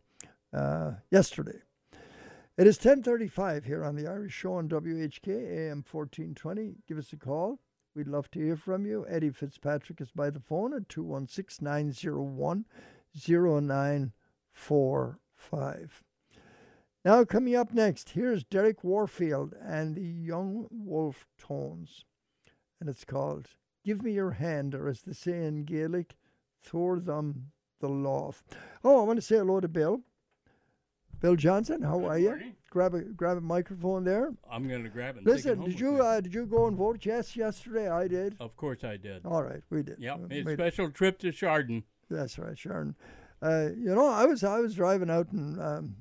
uh, 0.51 0.93
yesterday. 1.11 1.59
It 2.61 2.67
is 2.67 2.77
10:35 2.77 3.65
here 3.65 3.83
on 3.83 3.95
the 3.95 4.05
Irish 4.05 4.33
Show 4.33 4.53
on 4.53 4.69
WHK 4.69 5.29
AM 5.29 5.81
1420. 5.81 6.75
Give 6.87 6.99
us 6.99 7.11
a 7.11 7.17
call. 7.17 7.59
We'd 7.95 8.07
love 8.07 8.29
to 8.29 8.39
hear 8.39 8.55
from 8.55 8.85
you. 8.85 9.03
Eddie 9.09 9.31
Fitzpatrick 9.31 9.99
is 9.99 10.11
by 10.11 10.29
the 10.29 10.39
phone 10.39 10.71
at 10.75 10.87
216 10.87 11.65
901 11.65 12.67
0945. 13.15 16.03
Now, 17.03 17.25
coming 17.25 17.55
up 17.55 17.73
next, 17.73 18.11
here's 18.11 18.43
Derek 18.43 18.83
Warfield 18.83 19.55
and 19.59 19.95
the 19.95 20.05
Young 20.05 20.67
Wolfe 20.69 21.25
Tones. 21.39 22.05
And 22.79 22.87
it's 22.87 23.05
called 23.05 23.55
Give 23.83 24.03
Me 24.03 24.11
Your 24.11 24.33
Hand, 24.33 24.75
or 24.75 24.87
as 24.87 25.01
they 25.01 25.13
say 25.13 25.43
in 25.43 25.63
Gaelic, 25.63 26.15
Tabhair 26.63 27.03
dom 27.03 27.53
do 27.79 27.87
lámh. 27.87 28.39
Oh, 28.83 29.01
I 29.01 29.05
want 29.05 29.17
to 29.17 29.23
say 29.23 29.37
hello 29.37 29.61
to 29.61 29.67
Bill. 29.67 30.03
Bill 31.21 31.35
Johnson, 31.35 31.83
how 31.83 31.99
Good 31.99 32.05
are 32.07 32.19
you? 32.19 32.41
Grab 32.71 32.95
a 32.95 33.01
grab 33.01 33.37
a 33.37 33.41
microphone 33.41 34.03
there. 34.03 34.33
I'm 34.49 34.67
going 34.67 34.83
to 34.83 34.89
grab 34.89 35.17
it. 35.17 35.19
It 35.19 35.25
Listen, 35.25 35.57
home 35.59 35.69
did 35.69 35.79
you 35.79 36.01
uh, 36.01 36.19
did 36.19 36.33
you 36.33 36.45
go 36.45 36.67
and 36.67 36.75
vote? 36.75 37.05
Yes, 37.05 37.35
yesterday 37.35 37.89
I 37.89 38.07
did. 38.07 38.35
Of 38.39 38.55
course 38.55 38.83
I 38.83 38.97
did. 38.97 39.25
All 39.25 39.43
right, 39.43 39.61
we 39.69 39.83
did. 39.83 39.97
Yep. 39.99 40.31
A 40.31 40.53
special 40.53 40.89
trip 40.89 41.19
to 41.19 41.31
Chardon. 41.31 41.83
That's 42.09 42.39
right, 42.39 42.57
Sharon. 42.57 42.95
Uh, 43.41 43.69
you 43.75 43.93
know, 43.93 44.07
I 44.07 44.25
was 44.25 44.43
I 44.43 44.59
was 44.59 44.73
driving 44.73 45.09
out 45.09 45.31
in 45.31 45.59
um, 45.61 45.95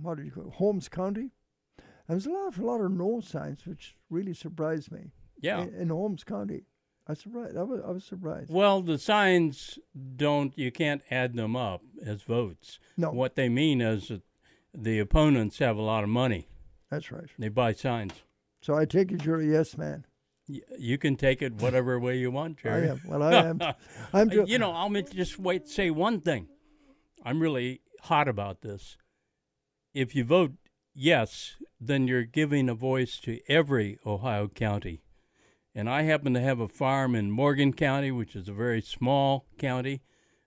what 0.00 0.16
do 0.16 0.24
you 0.24 0.30
call 0.30 0.46
it, 0.46 0.54
Holmes 0.54 0.88
County. 0.88 1.30
And 2.08 2.20
there's 2.20 2.26
a 2.26 2.30
lot, 2.30 2.56
a 2.56 2.64
lot 2.64 2.80
of 2.80 2.90
no 2.90 3.20
signs, 3.20 3.66
which 3.66 3.96
really 4.10 4.34
surprised 4.34 4.90
me. 4.90 5.12
Yeah. 5.40 5.62
In, 5.62 5.74
in 5.74 5.88
Holmes 5.88 6.24
County, 6.24 6.62
I 7.06 7.12
was 7.12 7.20
surprised. 7.20 7.56
I 7.56 7.62
was 7.62 7.80
I 7.86 7.90
was 7.90 8.04
surprised. 8.04 8.50
Well, 8.50 8.80
the 8.82 8.98
signs 8.98 9.78
don't, 10.16 10.56
you 10.56 10.70
can't 10.70 11.02
add 11.10 11.34
them 11.34 11.56
up 11.56 11.82
as 12.04 12.22
votes. 12.22 12.78
No. 12.96 13.10
What 13.10 13.34
they 13.34 13.48
mean 13.48 13.80
is 13.80 14.08
that 14.08 14.22
the 14.72 14.98
opponents 15.00 15.58
have 15.58 15.76
a 15.76 15.82
lot 15.82 16.04
of 16.04 16.10
money. 16.10 16.48
That's 16.90 17.10
right. 17.10 17.24
They 17.38 17.48
buy 17.48 17.72
signs. 17.72 18.12
So 18.60 18.74
I 18.76 18.84
take 18.84 19.10
it 19.10 19.24
you're 19.24 19.40
a 19.40 19.44
yes 19.46 19.76
man. 19.76 20.04
Y- 20.48 20.60
You 20.78 20.96
can 20.98 21.16
take 21.16 21.42
it 21.42 21.54
whatever 21.54 21.98
way 21.98 22.18
you 22.18 22.30
want, 22.30 22.58
Gerry. 22.58 22.88
I 22.88 22.92
am. 22.92 23.00
Well, 23.06 23.22
I 23.22 23.32
am. 23.34 23.60
I'm. 24.12 24.30
You 24.46 24.58
know, 24.58 24.72
I'll 24.72 24.90
just 24.90 25.38
wait. 25.38 25.68
Say 25.68 25.90
one 25.90 26.20
thing. 26.20 26.48
I'm 27.24 27.40
really 27.40 27.80
hot 28.02 28.28
about 28.28 28.62
this. 28.62 28.96
If 29.94 30.14
you 30.14 30.24
vote 30.24 30.52
yes, 30.94 31.56
then 31.80 32.06
you're 32.08 32.24
giving 32.24 32.68
a 32.68 32.74
voice 32.74 33.18
to 33.20 33.40
every 33.48 33.98
Ohio 34.06 34.48
county. 34.48 35.01
And 35.74 35.88
I 35.88 36.02
happen 36.02 36.34
to 36.34 36.40
have 36.40 36.60
a 36.60 36.68
farm 36.68 37.14
in 37.14 37.30
Morgan 37.30 37.72
County, 37.72 38.10
which 38.10 38.36
is 38.36 38.48
a 38.48 38.52
very 38.52 38.82
small 38.82 39.46
county, 39.58 40.02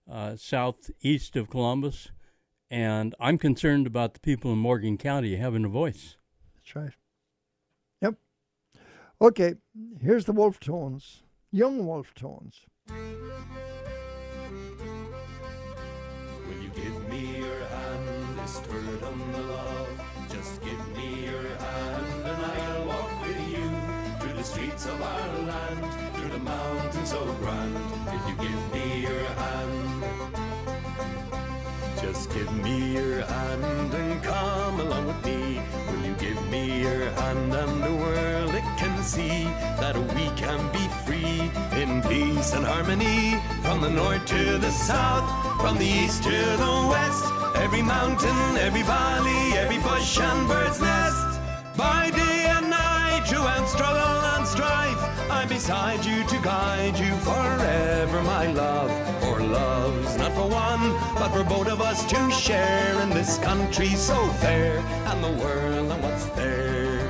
uh, 0.09 0.35
southeast 0.35 1.35
of 1.35 1.49
Columbus. 1.49 2.11
And 2.69 3.15
I'm 3.19 3.37
concerned 3.37 3.87
about 3.87 4.13
the 4.13 4.19
people 4.19 4.51
in 4.53 4.59
Morgan 4.59 4.97
County 4.97 5.35
having 5.35 5.65
a 5.65 5.69
voice. 5.69 6.17
That's 6.55 6.75
right. 6.75 6.93
Yep. 8.01 8.15
Okay. 9.21 9.55
Here's 10.01 10.25
the 10.25 10.33
Wolfe 10.33 10.59
Tones. 10.59 11.23
Young 11.51 11.85
Wolfe 11.85 12.13
Tones. 12.13 12.65
Of 24.87 25.01
our 25.01 25.37
land, 25.51 26.15
through 26.15 26.29
the 26.29 26.39
mountains 26.39 27.09
so 27.09 27.23
grand. 27.41 27.75
If 28.17 28.29
you 28.29 28.35
give 28.47 28.73
me 28.73 29.01
your 29.01 29.25
hand, 29.41 30.03
just 32.01 32.31
give 32.33 32.51
me 32.63 32.93
your 32.93 33.25
hand 33.25 33.93
and 33.93 34.23
come 34.23 34.79
along 34.79 35.07
with 35.07 35.25
me. 35.25 35.61
Will 35.89 36.05
you 36.05 36.15
give 36.15 36.41
me 36.49 36.81
your 36.81 37.09
hand 37.11 37.53
and 37.53 37.83
the 37.83 37.95
world 38.03 38.53
it 38.53 38.67
can 38.77 39.01
see 39.03 39.43
that 39.81 39.95
we 40.15 40.25
can 40.35 40.59
be 40.71 40.85
free 41.05 41.51
in 41.81 42.01
peace 42.03 42.53
and 42.53 42.65
harmony 42.65 43.39
from 43.63 43.81
the 43.81 43.89
north 43.89 44.25
to 44.27 44.57
the 44.57 44.71
south, 44.71 45.25
from 45.61 45.77
the 45.77 45.85
east 45.85 46.23
to 46.23 46.37
the 46.63 46.87
west. 46.89 47.25
Every 47.55 47.81
mountain, 47.81 48.57
every 48.57 48.83
valley, 48.83 49.57
every 49.57 49.79
bush 49.79 50.19
and 50.19 50.47
bird's 50.47 50.79
nest. 50.81 51.39
By 51.77 52.11
day 52.11 52.24
and 53.33 53.39
night, 53.39 53.67
throughout 53.67 53.67
struggle 53.67 54.25
and 54.35 54.47
strife, 54.47 55.31
I'm 55.31 55.47
beside 55.47 56.05
you 56.05 56.23
to 56.25 56.37
guide 56.41 56.97
you 56.97 57.15
forever, 57.17 58.21
my 58.23 58.51
love. 58.51 58.91
For 59.21 59.41
love's 59.41 60.17
not 60.17 60.31
for 60.33 60.47
one, 60.47 60.91
but 61.15 61.29
for 61.29 61.43
both 61.43 61.67
of 61.67 61.81
us 61.81 62.05
to 62.05 62.31
share 62.31 63.01
in 63.01 63.09
this 63.09 63.37
country 63.39 63.89
so 63.89 64.15
fair 64.41 64.77
and 64.79 65.23
the 65.23 65.31
world 65.43 65.91
and 65.91 66.03
what's 66.03 66.25
there. 66.37 67.09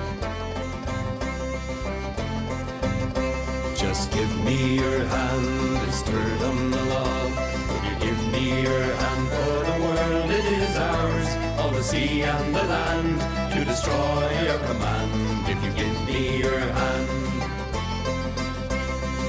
Just 3.75 4.11
give 4.11 4.43
me 4.43 4.75
your 4.75 5.05
hand, 5.05 5.93
stirred 5.93 6.41
on 6.41 6.71
the 6.71 6.83
love. 6.85 7.31
Will 7.69 7.83
you 7.89 7.99
give 7.99 8.31
me 8.31 8.61
your 8.63 8.83
hand 8.83 9.27
for 9.29 9.55
the 9.71 9.77
world? 9.85 10.31
It 10.31 10.45
is 10.45 10.77
ours, 10.77 11.59
all 11.59 11.71
the 11.71 11.83
sea 11.83 12.21
and 12.21 12.55
the 12.55 12.63
land, 12.63 13.53
to 13.53 13.65
destroy 13.65 14.43
your 14.43 14.59
command. 14.59 15.34
If 15.55 15.63
you 15.63 15.71
give 15.71 16.07
me 16.07 16.37
your 16.39 16.59
hand, 16.59 17.07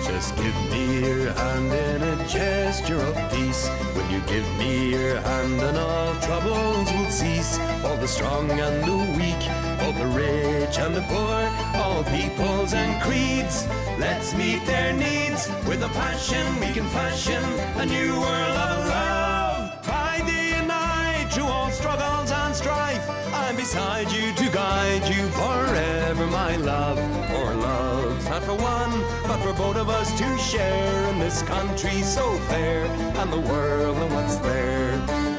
just 0.05 0.37
give 0.37 0.57
me 0.71 1.01
your 1.01 1.33
hand 1.33 1.73
in 1.73 2.03
a 2.03 2.29
gesture 2.29 3.01
of 3.01 3.15
peace. 3.31 3.69
Will 3.95 4.11
you 4.11 4.21
give 4.27 4.47
me 4.59 4.91
your 4.91 5.21
hand 5.21 5.61
and 5.61 5.79
all 5.79 6.15
troubles 6.21 6.93
will 6.93 7.11
cease? 7.11 7.59
All 7.85 7.97
the 7.97 8.09
strong 8.09 8.51
and 8.51 8.85
the 8.85 8.97
weak, 9.17 9.43
all 9.83 9.93
the 9.93 10.07
rich 10.19 10.79
and 10.79 10.95
the 10.95 11.03
poor, 11.03 11.41
all 11.81 12.03
peoples 12.05 12.75
and 12.75 13.01
creeds. 13.03 13.67
Let's 13.99 14.35
meet 14.35 14.65
their 14.67 14.93
needs 14.93 15.49
with 15.69 15.83
a 15.83 15.89
passion 15.89 16.45
we 16.61 16.73
can 16.73 16.89
fashion 16.89 17.43
a 17.77 17.87
new 17.87 18.13
world 18.21 18.57
of 18.69 18.89
love. 18.89 19.37
Day 20.27 20.55
and 20.55 20.67
night, 20.67 21.29
through 21.31 21.45
all 21.45 21.71
struggles 21.71 22.31
and 22.33 22.55
strife, 22.55 23.07
I'm 23.47 23.55
beside 23.55 24.11
you 24.11 24.33
to 24.33 24.51
guide 24.51 25.07
you 25.07 25.29
forever, 25.29 26.27
my 26.27 26.57
love. 26.57 26.99
For 27.31 27.55
love's 27.55 28.29
not 28.29 28.43
for 28.43 28.57
one, 28.57 28.91
but 29.23 29.39
for 29.39 29.53
both 29.53 29.77
of 29.77 29.89
us 29.89 30.11
to 30.19 30.37
share 30.37 31.09
in 31.11 31.21
this 31.21 31.43
country 31.43 32.03
so 32.03 32.37
fair 32.51 32.87
and 32.87 33.33
the 33.33 33.39
world 33.39 33.99
and 33.99 34.13
what's 34.13 34.39
there. 34.39 35.36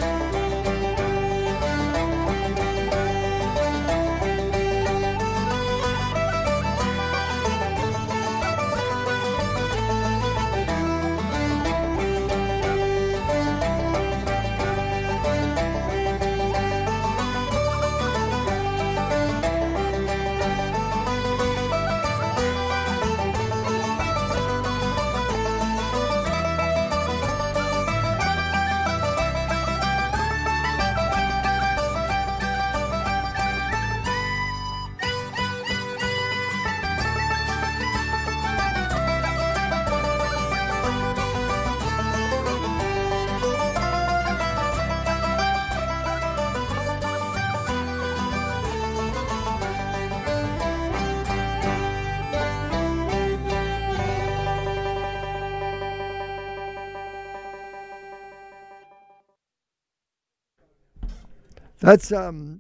That's 61.88 62.12
um, 62.12 62.60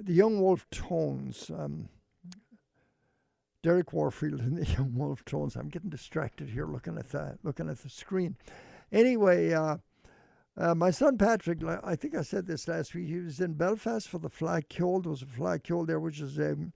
the 0.00 0.14
Young 0.14 0.40
Wolfe 0.40 0.64
Tones. 0.70 1.50
Um, 1.50 1.90
Derek 3.62 3.92
Warfield 3.92 4.40
and 4.40 4.56
the 4.56 4.64
Young 4.72 4.94
Wolfe 4.94 5.26
Tones. 5.26 5.56
I'm 5.56 5.68
getting 5.68 5.90
distracted 5.90 6.48
here 6.48 6.64
looking 6.64 6.96
at 6.96 7.10
that, 7.10 7.36
looking 7.42 7.68
at 7.68 7.82
the 7.82 7.90
screen. 7.90 8.34
Anyway, 8.90 9.52
uh, 9.52 9.76
uh, 10.56 10.74
my 10.74 10.90
son 10.90 11.18
Patrick, 11.18 11.58
I 11.84 11.94
think 11.96 12.16
I 12.16 12.22
said 12.22 12.46
this 12.46 12.66
last 12.66 12.94
week, 12.94 13.08
he 13.08 13.16
was 13.16 13.40
in 13.40 13.52
Belfast 13.52 14.08
for 14.08 14.16
the 14.16 14.30
Fleadh 14.30 14.70
Cheoil. 14.70 15.02
There 15.02 15.10
was 15.10 15.20
a 15.20 15.26
Fleadh 15.26 15.64
Cheoil 15.64 15.84
there, 15.84 16.00
which 16.00 16.20
is 16.22 16.38
um, 16.38 16.72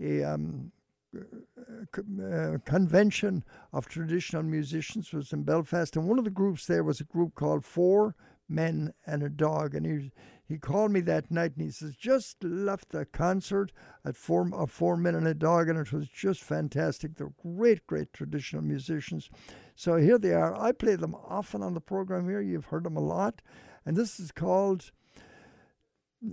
a 0.00 0.22
um, 0.22 0.70
uh, 1.16 2.22
uh, 2.24 2.58
convention 2.64 3.42
of 3.72 3.88
traditional 3.88 4.44
musicians 4.44 5.12
was 5.12 5.32
in 5.32 5.42
Belfast, 5.42 5.96
and 5.96 6.06
one 6.06 6.20
of 6.20 6.24
the 6.24 6.30
groups 6.30 6.66
there 6.66 6.84
was 6.84 7.00
a 7.00 7.04
group 7.04 7.34
called 7.34 7.64
Four 7.64 8.14
Men 8.48 8.94
and 9.04 9.24
a 9.24 9.28
Dog, 9.28 9.74
and 9.74 9.84
he 9.84 10.12
he 10.50 10.58
called 10.58 10.90
me 10.90 11.00
that 11.02 11.30
night 11.30 11.52
and 11.56 11.64
he 11.64 11.70
says 11.70 11.94
just 11.94 12.42
left 12.42 12.94
a 12.94 13.04
concert 13.04 13.72
at 14.04 14.16
Four 14.16 14.50
of 14.52 14.70
Four 14.70 14.96
Men 14.96 15.14
and 15.14 15.26
a 15.26 15.34
Dog, 15.34 15.68
and 15.68 15.78
it 15.78 15.92
was 15.92 16.08
just 16.08 16.42
fantastic. 16.42 17.14
They're 17.14 17.32
great, 17.40 17.86
great 17.86 18.12
traditional 18.12 18.62
musicians. 18.62 19.30
So 19.76 19.96
here 19.96 20.18
they 20.18 20.32
are. 20.32 20.54
I 20.54 20.72
play 20.72 20.96
them 20.96 21.14
often 21.14 21.62
on 21.62 21.74
the 21.74 21.80
program 21.80 22.28
here. 22.28 22.40
You've 22.40 22.66
heard 22.66 22.84
them 22.84 22.96
a 22.96 23.00
lot, 23.00 23.40
and 23.86 23.96
this 23.96 24.18
is 24.18 24.32
called 24.32 24.90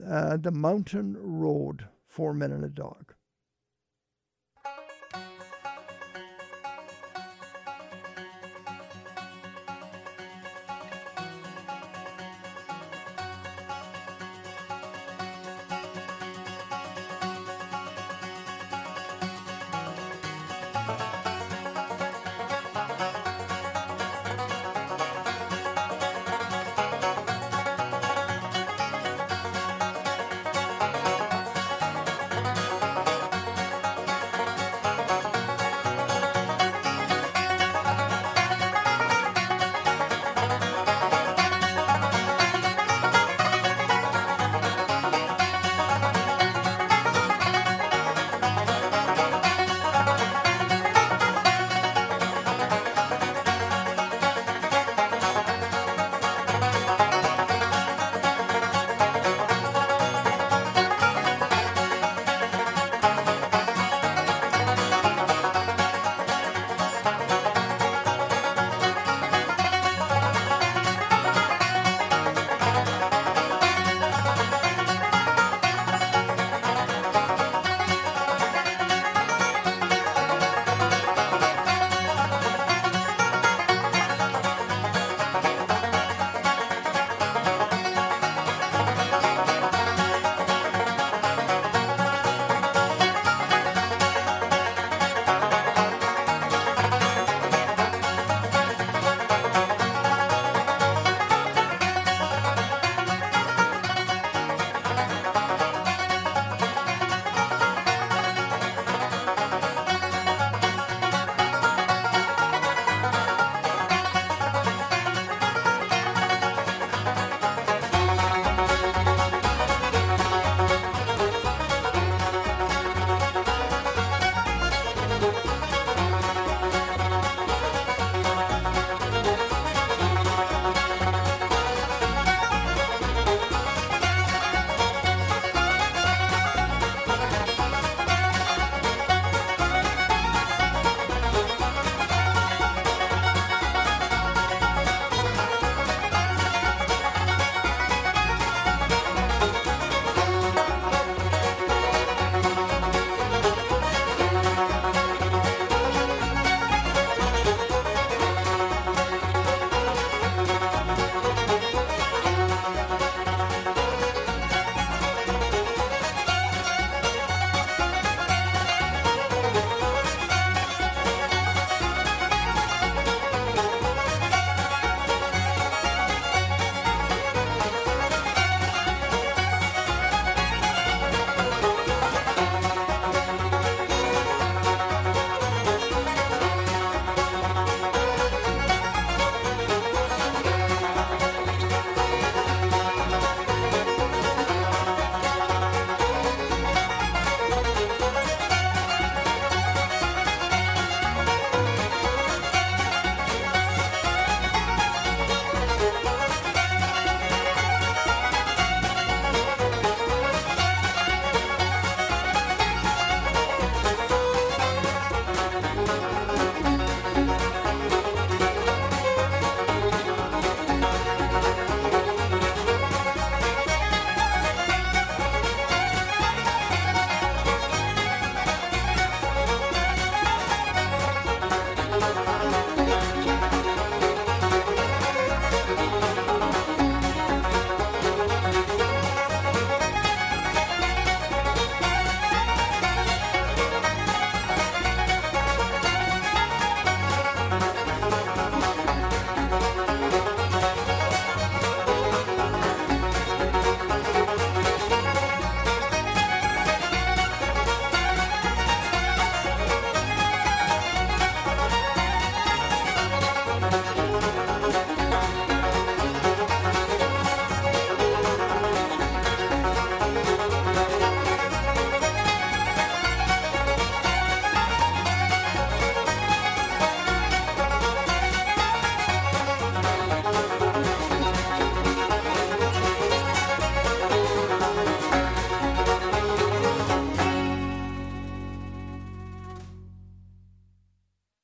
uh, 0.06 0.38
the 0.38 0.52
Mountain 0.52 1.16
Road. 1.18 1.88
Four 2.08 2.34
Men 2.34 2.52
and 2.52 2.66
a 2.66 2.70
Dog. 2.70 3.14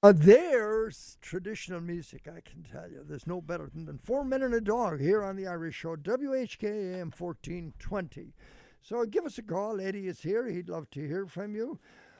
Uh, 0.04 0.12
there's 0.14 1.18
traditional 1.22 1.80
music, 1.80 2.28
I 2.28 2.42
can 2.42 2.62
tell 2.62 2.92
you. 2.92 3.06
There's 3.08 3.26
no 3.26 3.40
better 3.40 3.70
than, 3.74 3.86
than 3.86 3.98
Four 3.98 4.26
Men 4.26 4.44
and 4.44 4.54
a 4.54 4.60
Dog 4.60 5.00
here 5.00 5.24
on 5.24 5.38
the 5.38 5.48
Irish 5.48 5.76
Show, 5.76 5.96
WHKAM 5.96 7.18
1420. 7.18 8.34
So 8.82 9.06
give 9.06 9.26
us 9.26 9.38
a 9.38 9.42
call. 9.42 9.80
Eddie 9.80 10.10
is 10.10 10.20
here. 10.20 10.46
He'd 10.50 10.68
love 10.68 10.90
to 10.90 11.08
hear 11.08 11.26
from 11.26 11.56
you. 11.56 11.80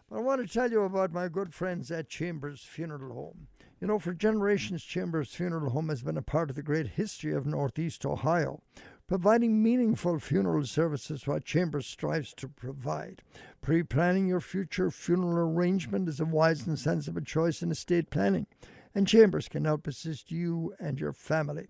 But 0.10 0.20
I 0.20 0.22
want 0.22 0.48
to 0.48 0.54
tell 0.54 0.72
you 0.72 0.84
about 0.84 1.12
my 1.12 1.28
good 1.28 1.54
friends 1.54 1.92
at 1.92 2.08
Chambers 2.08 2.62
Funeral 2.62 3.14
Home. 3.14 3.48
You 3.82 3.88
know, 3.88 4.00
for 4.00 4.14
generations, 4.14 4.82
Chambers 4.82 5.36
Funeral 5.36 5.72
Home 5.72 5.90
has 5.90 6.04
been 6.04 6.16
a 6.16 6.22
part 6.22 6.50
of 6.50 6.56
the 6.56 6.64
great 6.64 6.88
history 6.88 7.34
of 7.34 7.46
Northeast 7.46 8.06
Ohio, 8.06 8.62
providing 9.08 9.62
meaningful 9.62 10.20
funeral 10.20 10.66
services 10.66 11.28
what 11.28 11.46
Chambers 11.46 11.86
strives 11.86 12.34
to 12.34 12.48
provide. 12.48 13.22
Pre 13.62 13.84
planning 13.84 14.28
your 14.28 14.40
future 14.40 14.90
funeral 14.90 15.50
arrangement 15.50 16.08
is 16.08 16.20
a 16.20 16.26
wise 16.26 16.66
and 16.66 16.80
sensible 16.80 17.22
choice 17.22 17.62
in 17.62 17.72
estate 17.72 18.10
planning, 18.10 18.48
and 18.96 19.08
Chambers 19.08 19.50
can 19.50 19.66
help 19.66 19.88
assist 19.88 20.32
you 20.32 20.74
and 20.80 21.00
your 21.00 21.14
family. 21.14 21.68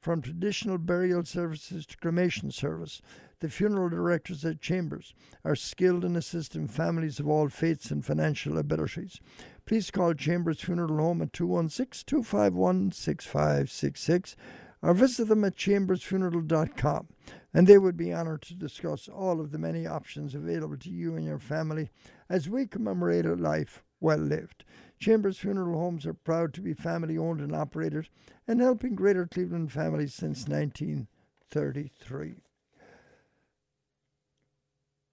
From 0.00 0.22
traditional 0.22 0.78
burial 0.78 1.26
services 1.26 1.84
to 1.84 1.96
cremation 1.98 2.50
service, 2.50 3.02
the 3.40 3.50
funeral 3.50 3.90
directors 3.90 4.44
at 4.46 4.60
Chambers 4.60 5.14
are 5.44 5.54
skilled 5.54 6.06
in 6.06 6.16
assisting 6.16 6.68
families 6.68 7.20
of 7.20 7.28
all 7.28 7.50
faiths 7.50 7.90
and 7.90 8.02
financial 8.02 8.56
abilities. 8.56 9.20
Please 9.66 9.90
call 9.90 10.14
Chambers 10.14 10.62
Funeral 10.62 10.96
Home 10.96 11.20
at 11.20 11.34
216 11.34 12.04
251 12.06 12.92
6566 12.92 14.36
or 14.82 14.94
visit 14.94 15.28
them 15.28 15.44
at 15.44 15.56
chambersfuneral.com. 15.56 17.08
And 17.52 17.66
they 17.66 17.78
would 17.78 17.96
be 17.96 18.12
honored 18.12 18.42
to 18.42 18.54
discuss 18.54 19.08
all 19.08 19.40
of 19.40 19.50
the 19.50 19.58
many 19.58 19.86
options 19.86 20.34
available 20.34 20.76
to 20.78 20.90
you 20.90 21.16
and 21.16 21.24
your 21.24 21.38
family 21.38 21.90
as 22.28 22.48
we 22.48 22.66
commemorate 22.66 23.26
a 23.26 23.34
life 23.34 23.82
well 24.00 24.18
lived. 24.18 24.64
Chambers 24.98 25.38
Funeral 25.38 25.78
Homes 25.78 26.06
are 26.06 26.14
proud 26.14 26.54
to 26.54 26.60
be 26.60 26.74
family 26.74 27.16
owned 27.18 27.40
and 27.40 27.54
operated 27.54 28.08
and 28.46 28.60
helping 28.60 28.94
Greater 28.94 29.26
Cleveland 29.26 29.72
families 29.72 30.14
since 30.14 30.46
1933. 30.46 32.34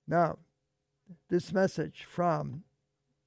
Now, 0.07 0.37
this 1.29 1.51
message 1.51 2.05
from 2.07 2.63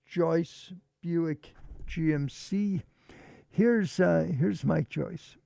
Joyce 0.07 0.73
Buick 1.03 1.55
GMC. 1.87 2.83
Here's 3.51 3.99
uh, 3.99 4.29
here's 4.39 4.65
Mike 4.65 4.89
Joyce. 4.89 5.37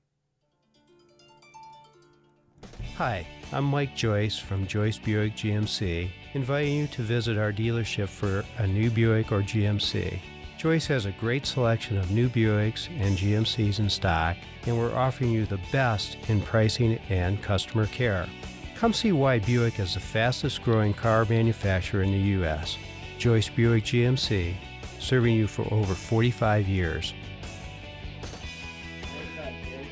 Hi, 2.97 3.27
I'm 3.51 3.65
Mike 3.65 3.93
Joyce 3.93 4.37
from 4.37 4.65
Joyce 4.65 4.97
Buick 4.97 5.35
GMC, 5.35 6.09
inviting 6.33 6.77
you 6.77 6.87
to 6.87 7.01
visit 7.01 7.37
our 7.37 7.51
dealership 7.51 8.07
for 8.07 8.45
a 8.57 8.65
new 8.65 8.89
Buick 8.89 9.33
or 9.33 9.41
GMC. 9.41 10.17
Joyce 10.57 10.87
has 10.87 11.05
a 11.05 11.11
great 11.11 11.45
selection 11.45 11.97
of 11.97 12.11
new 12.11 12.29
Buicks 12.29 12.87
and 12.97 13.17
GMCs 13.17 13.79
in 13.79 13.89
stock, 13.89 14.37
and 14.65 14.77
we're 14.77 14.95
offering 14.95 15.29
you 15.29 15.45
the 15.45 15.59
best 15.73 16.15
in 16.29 16.39
pricing 16.39 16.97
and 17.09 17.43
customer 17.43 17.85
care. 17.87 18.27
Come 18.75 18.93
see 18.93 19.11
why 19.11 19.39
Buick 19.39 19.77
is 19.81 19.95
the 19.95 19.99
fastest 19.99 20.63
growing 20.63 20.93
car 20.93 21.25
manufacturer 21.25 22.01
in 22.01 22.13
the 22.13 22.29
U.S. 22.39 22.77
Joyce 23.17 23.49
Buick 23.49 23.83
GMC, 23.83 24.55
serving 24.99 25.35
you 25.35 25.47
for 25.47 25.67
over 25.73 25.93
45 25.93 26.69
years. 26.69 27.13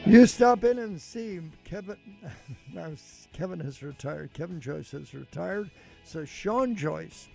You 0.06 0.26
stop 0.26 0.66
in 0.66 0.80
and 0.80 1.02
see 1.02 1.40
Kevin. 1.64 1.98
Now 2.74 2.92
Kevin 3.32 3.60
has 3.62 3.82
retired. 3.82 4.34
Kevin 4.34 4.60
Joyce 4.60 4.92
has 4.92 5.14
retired. 5.14 5.70
So 6.04 6.26
Sean 6.26 6.76
Joyce, 6.76 7.30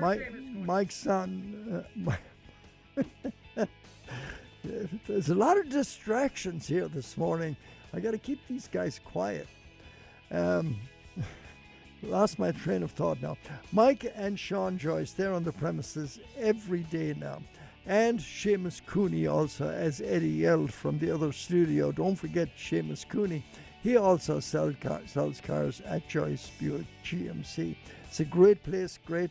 Mike, 0.00 0.32
Mike's 0.54 0.94
son. 0.94 1.84
Uh, 2.96 3.66
there's 5.06 5.28
a 5.28 5.34
lot 5.34 5.58
of 5.58 5.68
distractions 5.68 6.66
here 6.66 6.88
this 6.88 7.16
morning. 7.16 7.56
I 7.92 8.00
got 8.00 8.12
to 8.12 8.18
keep 8.18 8.40
these 8.46 8.68
guys 8.68 9.00
quiet. 9.04 9.48
Um, 10.30 10.76
lost 12.02 12.38
my 12.38 12.52
train 12.52 12.82
of 12.82 12.92
thought 12.92 13.20
now. 13.20 13.36
Mike 13.72 14.10
and 14.14 14.38
Sean 14.38 14.78
Joyce, 14.78 15.12
they're 15.12 15.34
on 15.34 15.44
the 15.44 15.52
premises 15.52 16.20
every 16.38 16.84
day 16.84 17.14
now. 17.18 17.40
And 17.86 18.18
Seamus 18.18 18.84
Cooney 18.84 19.28
also, 19.28 19.70
as 19.70 20.00
Eddie 20.00 20.28
yelled 20.28 20.72
from 20.72 20.98
the 20.98 21.10
other 21.10 21.32
studio. 21.32 21.92
Don't 21.92 22.16
forget 22.16 22.48
Seamus 22.56 23.08
Cooney. 23.08 23.44
He 23.82 23.96
also 23.96 24.40
sell 24.40 24.74
car, 24.80 25.00
sells 25.06 25.40
cars 25.40 25.80
at 25.86 26.08
Joyce 26.08 26.50
Buick 26.58 26.86
GMC. 27.04 27.76
It's 28.08 28.18
a 28.18 28.24
great 28.24 28.60
place, 28.64 28.98
great, 29.06 29.30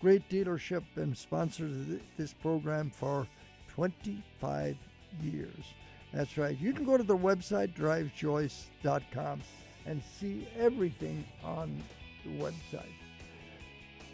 great 0.00 0.28
dealership, 0.28 0.82
and 0.96 1.16
sponsors 1.16 2.00
this 2.16 2.32
program 2.32 2.90
for 2.90 3.28
25 3.68 4.76
years. 5.22 5.64
That's 6.12 6.36
right. 6.36 6.58
You 6.58 6.72
can 6.72 6.84
go 6.84 6.96
to 6.96 7.04
their 7.04 7.16
website, 7.16 7.74
drivejoyce.com, 7.74 9.40
and 9.86 10.02
see 10.18 10.48
everything 10.58 11.24
on 11.44 11.80
the 12.24 12.30
website. 12.42 13.01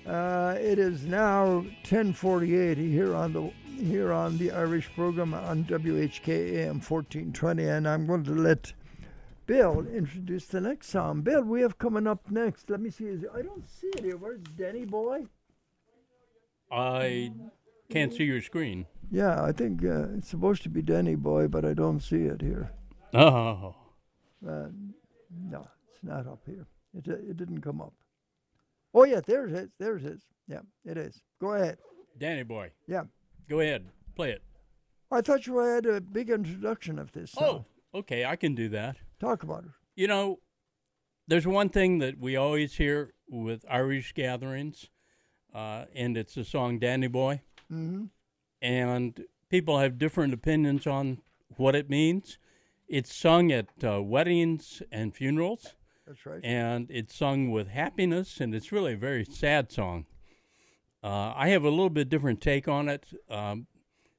Uh, 0.08 0.56
it 0.58 0.78
is 0.78 1.04
now 1.04 1.66
10:48 1.84 2.78
here 2.78 3.14
on 3.14 3.34
the 3.34 3.52
here 3.78 4.10
on 4.10 4.38
the 4.38 4.50
Irish 4.52 4.90
program 4.94 5.34
on 5.34 5.64
WHK 5.64 6.28
AM 6.28 6.80
1420, 6.80 7.64
and 7.64 7.86
I'm 7.86 8.06
going 8.06 8.24
to 8.24 8.34
let 8.34 8.72
Bill 9.46 9.86
introduce 9.86 10.46
the 10.46 10.62
next 10.62 10.88
song. 10.88 11.20
Bill, 11.20 11.42
we 11.42 11.60
have 11.60 11.76
coming 11.76 12.06
up 12.06 12.30
next. 12.30 12.70
Let 12.70 12.80
me 12.80 12.88
see. 12.88 13.04
Is, 13.04 13.24
I 13.34 13.42
don't 13.42 13.68
see 13.68 13.88
it 13.88 14.04
here. 14.04 14.16
Where's 14.16 14.40
Danny 14.56 14.86
Boy? 14.86 15.26
I 16.72 17.32
can't 17.90 18.12
see 18.12 18.24
your 18.24 18.40
screen. 18.40 18.86
Yeah, 19.10 19.44
I 19.44 19.52
think 19.52 19.84
uh, 19.84 20.14
it's 20.16 20.28
supposed 20.28 20.62
to 20.62 20.70
be 20.70 20.80
Danny 20.80 21.16
Boy, 21.16 21.48
but 21.48 21.66
I 21.66 21.74
don't 21.74 22.00
see 22.00 22.22
it 22.22 22.40
here. 22.40 22.72
Oh. 23.12 23.74
Uh, 24.46 24.68
no, 25.50 25.68
it's 25.90 26.02
not 26.02 26.26
up 26.26 26.40
here. 26.46 26.66
It, 26.94 27.06
it 27.08 27.36
didn't 27.36 27.60
come 27.60 27.82
up. 27.82 27.92
Oh, 28.98 29.04
yeah, 29.04 29.20
there 29.24 29.46
it 29.46 29.52
is. 29.52 29.70
There 29.78 29.96
it 29.96 30.04
is. 30.04 30.22
Yeah, 30.48 30.62
it 30.84 30.96
is. 30.96 31.22
Go 31.40 31.52
ahead. 31.52 31.78
Danny 32.18 32.42
boy. 32.42 32.72
Yeah. 32.88 33.04
Go 33.48 33.60
ahead. 33.60 33.86
Play 34.16 34.32
it. 34.32 34.42
I 35.12 35.20
thought 35.20 35.46
you 35.46 35.58
had 35.58 35.86
a 35.86 36.00
big 36.00 36.30
introduction 36.30 36.98
of 36.98 37.12
this. 37.12 37.30
Song. 37.30 37.64
Oh, 37.94 37.98
okay. 38.00 38.24
I 38.24 38.34
can 38.34 38.56
do 38.56 38.68
that. 38.70 38.96
Talk 39.20 39.44
about 39.44 39.62
it. 39.62 39.70
You 39.94 40.08
know, 40.08 40.40
there's 41.28 41.46
one 41.46 41.68
thing 41.68 41.98
that 42.00 42.18
we 42.18 42.34
always 42.34 42.74
hear 42.74 43.12
with 43.28 43.64
Irish 43.70 44.14
gatherings, 44.14 44.90
uh, 45.54 45.84
and 45.94 46.16
it's 46.16 46.34
the 46.34 46.44
song 46.44 46.80
Danny 46.80 47.06
Boy. 47.06 47.42
Mm-hmm. 47.72 48.06
And 48.60 49.24
people 49.48 49.78
have 49.78 49.96
different 49.98 50.34
opinions 50.34 50.88
on 50.88 51.18
what 51.56 51.76
it 51.76 51.88
means. 51.88 52.36
It's 52.88 53.14
sung 53.14 53.52
at 53.52 53.68
uh, 53.84 54.02
weddings 54.02 54.82
and 54.90 55.14
funerals. 55.14 55.74
That's 56.08 56.24
right. 56.24 56.40
And 56.42 56.90
it's 56.90 57.14
sung 57.14 57.50
with 57.50 57.68
happiness, 57.68 58.40
and 58.40 58.54
it's 58.54 58.72
really 58.72 58.94
a 58.94 58.96
very 58.96 59.26
sad 59.26 59.70
song. 59.70 60.06
Uh, 61.04 61.34
I 61.36 61.48
have 61.50 61.64
a 61.64 61.68
little 61.70 61.90
bit 61.90 62.08
different 62.08 62.40
take 62.40 62.66
on 62.66 62.88
it. 62.88 63.06
Um, 63.28 63.66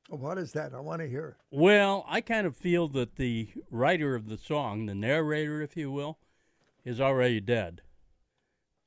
what 0.08 0.38
is 0.38 0.54
that? 0.54 0.74
I 0.74 0.80
want 0.80 1.02
to 1.02 1.10
hear. 1.10 1.38
Well, 1.50 2.06
I 2.08 2.22
kind 2.22 2.46
of 2.46 2.56
feel 2.56 2.88
that 2.90 3.16
the 3.16 3.50
writer 3.72 4.14
of 4.14 4.30
the 4.30 4.38
song, 4.38 4.86
the 4.86 4.94
narrator, 4.94 5.64
if 5.64 5.76
you 5.76 5.92
will, 5.92 6.20
is 6.86 7.02
already 7.02 7.40
dead. 7.40 7.82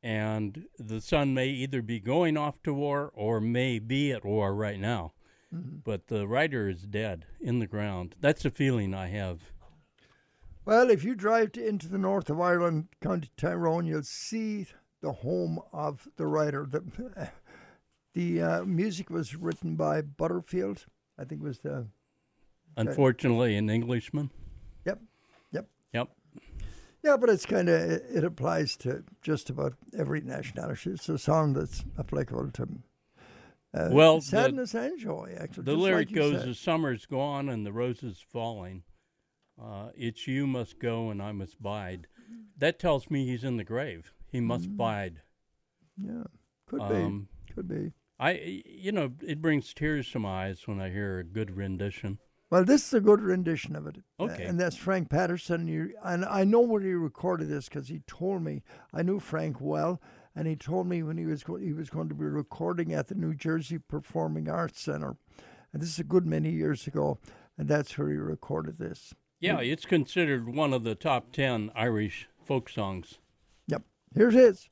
And 0.01 0.67
the 0.79 1.01
son 1.01 1.35
may 1.35 1.49
either 1.49 1.83
be 1.83 2.01
going 2.01 2.37
off 2.37 2.63
to 2.63 2.73
war 2.73 3.11
or 3.15 3.41
may 3.41 3.81
be 3.81 4.13
at 4.13 4.25
war 4.25 4.55
right 4.55 4.79
now. 4.79 5.13
Mm-hmm. 5.55 5.79
But 5.85 6.07
the 6.07 6.27
writer 6.27 6.69
is 6.69 6.83
dead 6.83 7.27
in 7.41 7.59
the 7.59 7.67
ground. 7.67 8.15
That's 8.21 8.45
the 8.45 8.51
feeling 8.51 8.95
I 8.95 9.09
have. 9.09 9.52
Well, 10.65 10.91
if 10.91 11.03
you 11.03 11.15
drive 11.15 11.53
to, 11.53 11.67
into 11.67 11.89
the 11.89 11.99
north 11.99 12.31
of 12.31 12.41
Ireland, 12.41 12.89
County 13.01 13.31
Tyrone, 13.37 13.87
you'll 13.87 14.05
see 14.05 14.67
the 15.01 15.13
home 15.13 15.61
of 15.73 16.09
the 16.17 16.27
writer. 16.27 16.67
The, 16.71 17.31
the 18.15 18.43
uh, 18.43 18.65
music 18.65 19.11
was 19.11 19.35
written 19.35 19.75
by 19.75 20.03
Butterfield. 20.03 20.87
I 21.19 21.25
think 21.25 21.43
it 21.43 21.45
was 21.45 21.59
the. 21.59 21.89
Unfortunately, 22.77 23.57
an 23.57 23.69
Englishman. 23.69 24.31
Yep. 24.87 25.01
Yep. 25.53 25.69
Yep. 25.93 26.09
Yeah, 27.03 27.17
but 27.17 27.29
it's 27.29 27.45
kind 27.45 27.69
of 27.69 27.81
it, 27.81 28.05
it, 28.15 28.25
applies 28.25 28.77
to 28.79 29.03
just 29.21 29.51
about 29.51 29.75
every 29.99 30.21
nationality. 30.21 30.91
It's 30.91 31.09
a 31.09 31.19
song 31.19 31.53
that's 31.53 31.85
applicable 31.99 32.51
to. 32.53 32.69
Uh, 33.75 33.89
well, 33.91 34.21
sadness 34.21 34.73
the, 34.73 34.83
and 34.83 35.01
joy. 35.01 35.35
Actually, 35.39 35.65
the 35.65 35.75
lyric 35.75 36.09
like 36.11 36.17
goes: 36.17 36.39
said. 36.39 36.49
"The 36.49 36.55
summer's 36.55 37.05
gone 37.05 37.49
and 37.49 37.67
the 37.67 37.73
roses 37.73 38.25
falling 38.33 38.85
uh, 39.61 39.89
it's 39.95 40.27
you 40.27 40.47
must 40.47 40.79
go 40.79 41.11
and 41.11 41.23
I 41.23 41.33
must 41.33 41.63
bide. 41.63 42.07
That 42.57 42.79
tells 42.79 43.11
me 43.11 43.27
he's 43.27 43.45
in 43.45 43.57
the 43.57 43.65
grave. 43.65 44.13
He 44.29 44.41
must 44.41 44.67
mm-hmm. 44.67 44.77
bide. 44.77 45.23
Yeah, 45.97 46.25
could 46.67 46.81
um, 46.81 47.29
be. 47.47 47.55
Could 47.55 47.69
be. 47.69 47.93
I, 48.19 48.63
you 48.65 48.93
know, 48.93 49.13
it 49.21 49.43
brings 49.43 49.75
tears 49.75 50.11
to 50.13 50.21
my 50.21 50.47
eyes 50.47 50.63
when 50.67 50.81
I 50.81 50.91
hear 50.91 51.19
a 51.19 51.25
good 51.25 51.57
rendition. 51.57 52.19
Well, 52.51 52.65
this 52.65 52.87
is 52.87 52.95
a 52.95 53.01
good 53.01 53.21
rendition 53.21 53.75
of 53.75 53.87
it. 53.87 53.97
Okay. 54.21 54.45
And 54.45 54.61
that's 54.61 54.77
Frank 54.77 55.09
Patterson. 55.09 55.67
You, 55.67 55.95
and 56.05 56.25
I 56.25 56.45
know 56.45 56.61
where 56.61 56.83
he 56.83 56.93
recorded 56.93 57.49
this 57.49 57.69
because 57.69 57.89
he 57.89 58.01
told 58.07 58.43
me. 58.43 58.63
I 58.93 59.03
knew 59.03 59.19
Frank 59.19 59.57
well, 59.59 60.01
and 60.37 60.47
he 60.47 60.55
told 60.55 60.87
me 60.87 61.03
when 61.03 61.17
he 61.17 61.25
was 61.25 61.43
go- 61.43 61.57
he 61.57 61.73
was 61.73 61.91
going 61.91 62.11
to 62.11 62.15
be 62.15 62.27
recording 62.27 62.93
at 62.93 63.09
the 63.09 63.15
New 63.15 63.35
Jersey 63.35 63.79
Performing 63.79 64.49
Arts 64.49 64.81
Center, 64.81 65.17
and 65.73 65.83
this 65.83 65.89
is 65.89 65.99
a 65.99 66.05
good 66.05 66.27
many 66.27 66.51
years 66.51 66.87
ago, 66.87 67.19
and 67.57 67.69
that's 67.69 67.97
where 67.97 68.11
he 68.11 68.17
recorded 68.17 68.79
this. 68.79 69.15
Yeah, 69.43 69.59
it's 69.61 69.85
considered 69.85 70.49
one 70.55 70.73
of 70.73 70.85
the 70.85 70.95
top 70.95 71.33
10 71.33 71.73
Irish 71.75 72.29
folk 72.45 72.69
songs. 72.69 73.19
Yep. 73.67 73.83
Here's 74.15 74.35
his. 74.35 74.69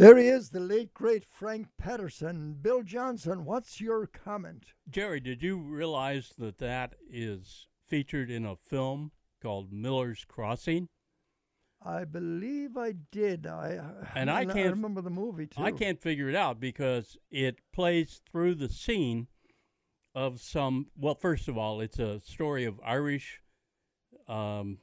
There 0.00 0.16
he 0.16 0.28
is, 0.28 0.48
the 0.48 0.60
late 0.60 0.94
great 0.94 1.26
Frank 1.26 1.68
Patterson. 1.76 2.56
Bill 2.58 2.82
Johnson, 2.82 3.44
what's 3.44 3.82
your 3.82 4.06
comment? 4.06 4.72
Gerry, 4.88 5.20
did 5.20 5.42
you 5.42 5.58
realize 5.58 6.32
that 6.38 6.56
that 6.56 6.94
is 7.10 7.66
featured 7.86 8.30
in 8.30 8.46
a 8.46 8.56
film 8.56 9.12
called 9.42 9.74
Miller's 9.74 10.24
Crossing? 10.26 10.88
I 11.84 12.04
believe 12.06 12.78
I 12.78 12.94
did. 13.12 13.46
I 13.46 13.78
and 14.14 14.30
I, 14.30 14.38
I 14.38 14.44
can't 14.46 14.58
I 14.58 14.70
remember 14.70 15.02
the 15.02 15.10
movie 15.10 15.48
too. 15.48 15.62
I 15.62 15.70
can't 15.70 16.00
figure 16.00 16.30
it 16.30 16.34
out 16.34 16.60
because 16.60 17.18
it 17.30 17.58
plays 17.70 18.22
through 18.32 18.54
the 18.54 18.70
scene 18.70 19.26
of 20.14 20.40
some. 20.40 20.86
Well, 20.96 21.14
first 21.14 21.46
of 21.46 21.58
all, 21.58 21.82
it's 21.82 21.98
a 21.98 22.20
story 22.20 22.64
of 22.64 22.80
Irish 22.82 23.42
um, 24.26 24.78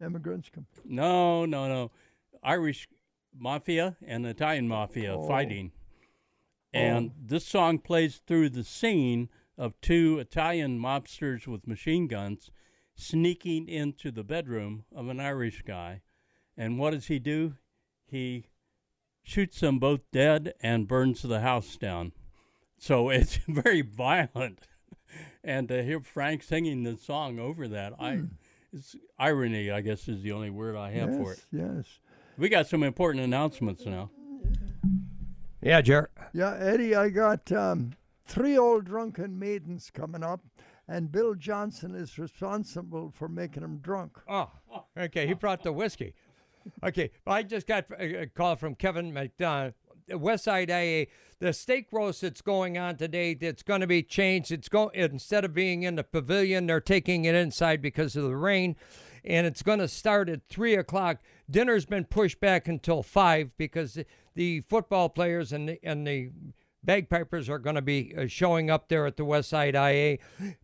immigrants. 0.00 0.50
No, 0.86 1.44
no, 1.44 1.68
no. 1.68 1.90
Irish 2.42 2.87
mafia 3.38 3.96
and 4.04 4.26
Italian 4.26 4.68
mafia 4.68 5.14
Oh. 5.14 5.26
fighting, 5.26 5.72
oh. 5.72 6.78
and 6.78 7.12
this 7.18 7.46
song 7.46 7.78
plays 7.78 8.20
through 8.26 8.50
the 8.50 8.64
scene 8.64 9.28
of 9.56 9.80
two 9.80 10.18
Italian 10.18 10.78
mobsters 10.78 11.46
with 11.46 11.66
machine 11.66 12.06
guns 12.06 12.50
sneaking 12.94 13.68
into 13.68 14.10
the 14.10 14.24
bedroom 14.24 14.84
of 14.94 15.08
an 15.08 15.20
Irish 15.20 15.62
guy, 15.62 16.02
and 16.56 16.78
what 16.78 16.90
does 16.90 17.06
he 17.06 17.18
do? 17.18 17.54
He 18.06 18.46
shoots 19.22 19.60
them 19.60 19.78
both 19.78 20.00
dead 20.10 20.54
and 20.60 20.88
burns 20.88 21.22
the 21.22 21.40
house 21.40 21.76
down. 21.76 22.12
So 22.78 23.08
it's 23.10 23.36
very 23.46 23.82
violent. 23.82 24.60
And 25.42 25.68
to 25.68 25.82
hear 25.82 26.00
Frank 26.00 26.42
singing 26.42 26.82
the 26.82 26.98
song 26.98 27.38
over 27.38 27.68
that, 27.68 27.94
I 27.98 28.16
hmm. 28.16 28.26
it's 28.72 28.94
irony, 29.18 29.70
I 29.70 29.80
guess, 29.80 30.06
is 30.06 30.22
the 30.22 30.32
only 30.32 30.50
word 30.50 30.76
I 30.76 30.90
have 30.90 31.10
yes, 31.10 31.16
for 31.16 31.32
it. 31.32 31.44
yes. 31.50 31.84
We 32.38 32.48
got 32.48 32.68
some 32.68 32.84
important 32.84 33.24
announcements 33.24 33.84
now. 33.84 34.10
Yeah, 35.60 35.80
Jer. 35.80 36.10
Yeah, 36.32 36.56
Eddie, 36.58 36.94
I 36.94 37.08
got 37.08 37.50
um, 37.50 37.94
three 38.24 38.56
old 38.56 38.84
drunken 38.84 39.36
maidens 39.36 39.90
coming 39.92 40.22
up, 40.22 40.40
and 40.86 41.10
Bill 41.10 41.34
Johnson 41.34 41.96
is 41.96 42.16
responsible 42.16 43.12
for 43.12 43.28
making 43.28 43.62
them 43.62 43.78
drunk. 43.78 44.18
Oh, 44.28 44.50
okay. 44.96 45.26
He 45.26 45.34
brought 45.34 45.64
the 45.64 45.72
whiskey. 45.72 46.14
Okay, 46.84 47.10
I 47.26 47.42
just 47.42 47.66
got 47.66 47.86
a 47.98 48.22
a 48.22 48.26
call 48.26 48.54
from 48.56 48.74
Kevin 48.74 49.12
McDonough. 49.12 49.74
West 50.10 50.44
Side 50.44 50.70
IA, 50.70 51.06
the 51.38 51.52
steak 51.52 51.88
roast 51.92 52.22
that's 52.22 52.40
going 52.40 52.78
on 52.78 52.96
today, 52.96 53.34
that's 53.34 53.62
going 53.62 53.80
to 53.80 53.86
be 53.86 54.02
changed. 54.02 54.50
It's 54.52 54.68
going 54.68 54.90
instead 54.94 55.44
of 55.44 55.52
being 55.52 55.82
in 55.82 55.96
the 55.96 56.04
pavilion, 56.04 56.66
they're 56.66 56.80
taking 56.80 57.24
it 57.24 57.34
inside 57.34 57.82
because 57.82 58.16
of 58.16 58.24
the 58.24 58.36
rain, 58.36 58.76
and 59.28 59.46
it's 59.46 59.62
going 59.62 59.78
to 59.78 59.86
start 59.88 60.28
at 60.28 60.40
three 60.48 60.74
o'clock. 60.74 61.18
Dinner's 61.50 61.84
been 61.86 62.04
pushed 62.04 62.40
back 62.40 62.66
until 62.66 63.02
five 63.02 63.50
because 63.56 63.94
the, 63.94 64.06
the 64.34 64.60
football 64.62 65.08
players 65.08 65.52
and 65.52 65.68
the, 65.68 65.78
and 65.84 66.06
the 66.06 66.30
bagpipers 66.82 67.48
are 67.48 67.58
going 67.58 67.76
to 67.76 67.82
be 67.82 68.14
uh, 68.16 68.26
showing 68.26 68.70
up 68.70 68.88
there 68.88 69.06
at 69.06 69.16
the 69.16 69.24
West 69.24 69.50
Side 69.50 69.74
IA. 69.74 70.18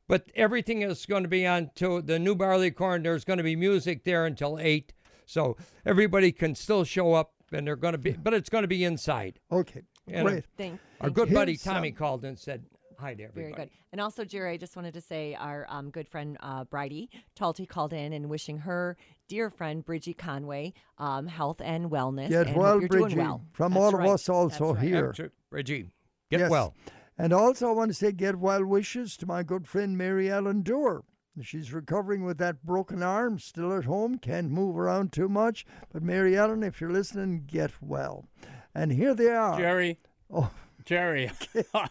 But 0.08 0.30
everything 0.34 0.82
is 0.82 1.04
going 1.06 1.22
to 1.24 1.28
be 1.28 1.46
on 1.46 1.70
to 1.76 2.00
the 2.00 2.18
New 2.18 2.34
Barley 2.34 2.70
Corn. 2.70 3.02
There's 3.02 3.24
going 3.24 3.36
to 3.38 3.42
be 3.44 3.56
music 3.56 4.04
there 4.04 4.24
until 4.26 4.58
8. 4.58 4.92
So 5.26 5.56
everybody 5.86 6.32
can 6.32 6.54
still 6.54 6.84
show 6.84 7.14
up 7.14 7.32
and 7.52 7.66
they're 7.66 7.76
going 7.76 7.92
to 7.92 7.98
be, 7.98 8.12
but 8.12 8.34
it's 8.34 8.48
going 8.50 8.62
to 8.62 8.68
be 8.68 8.84
inside. 8.84 9.38
Okay, 9.52 9.82
And, 10.08 10.26
great. 10.26 10.44
Thank, 10.56 10.80
Our 11.00 11.10
good 11.10 11.28
you. 11.28 11.34
buddy 11.34 11.56
Tommy 11.56 11.90
some- 11.90 11.96
called 11.96 12.24
and 12.24 12.38
said 12.38 12.64
hi 12.98 13.14
to 13.14 13.22
everybody. 13.24 13.52
Very 13.52 13.52
good. 13.52 13.70
And 13.92 14.00
also, 14.00 14.24
Gerry, 14.24 14.52
I 14.52 14.56
just 14.56 14.76
wanted 14.76 14.94
to 14.94 15.00
say 15.00 15.34
our 15.34 15.66
um, 15.68 15.90
good 15.90 16.08
friend 16.08 16.36
uh, 16.40 16.64
Bridie 16.64 17.10
Talty 17.38 17.66
called 17.68 17.92
in 17.92 18.12
and 18.12 18.28
wishing 18.28 18.58
her 18.58 18.96
dear 19.28 19.50
friend 19.50 19.84
Bridgie 19.84 20.14
Conway 20.14 20.72
um, 20.98 21.26
health 21.26 21.60
and 21.62 21.90
wellness. 21.90 22.28
Get 22.28 22.48
and 22.48 22.56
well, 22.56 22.80
hope 22.80 22.88
Bridgie. 22.88 23.16
Well. 23.16 23.42
From 23.52 23.72
That's 23.74 23.84
all 23.84 23.92
right. 23.92 24.06
of 24.08 24.14
us 24.14 24.28
also 24.28 24.74
right. 24.74 24.82
here. 24.84 25.08
Absolute- 25.10 25.32
Reggie, 25.50 25.90
get 26.30 26.40
Yes. 26.40 26.50
well. 26.50 26.74
And 27.16 27.32
also, 27.32 27.68
I 27.68 27.72
want 27.72 27.90
to 27.90 27.94
say 27.94 28.10
get 28.12 28.36
well 28.36 28.64
wishes 28.64 29.16
to 29.18 29.26
my 29.26 29.42
good 29.42 29.68
friend 29.68 29.96
Mary 29.96 30.30
Ellen 30.30 30.62
Dewar. 30.62 31.04
She's 31.42 31.72
recovering 31.72 32.24
with 32.24 32.38
that 32.38 32.64
broken 32.64 33.02
arm, 33.02 33.38
still 33.40 33.72
at 33.76 33.84
home, 33.86 34.18
can't 34.18 34.50
move 34.50 34.76
around 34.78 35.12
too 35.12 35.28
much. 35.28 35.64
But 35.92 36.02
Mary 36.02 36.36
Ellen, 36.36 36.62
if 36.62 36.80
you're 36.80 36.92
listening, 36.92 37.44
get 37.46 37.72
well. 37.80 38.28
And 38.72 38.92
here 38.92 39.14
they 39.14 39.28
are. 39.30 39.58
Gerry, 39.58 39.98
Oh, 40.30 40.50
Gerry, 40.84 41.30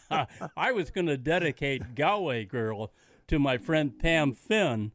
I 0.58 0.72
was 0.72 0.92
going 0.92 1.08
to 1.08 1.18
dedicate 1.18 1.96
Galway 1.96 2.46
Girl 2.46 2.92
to 3.28 3.40
my 3.40 3.58
friend 3.58 3.98
Pam 3.98 4.34
Finn 4.34 4.92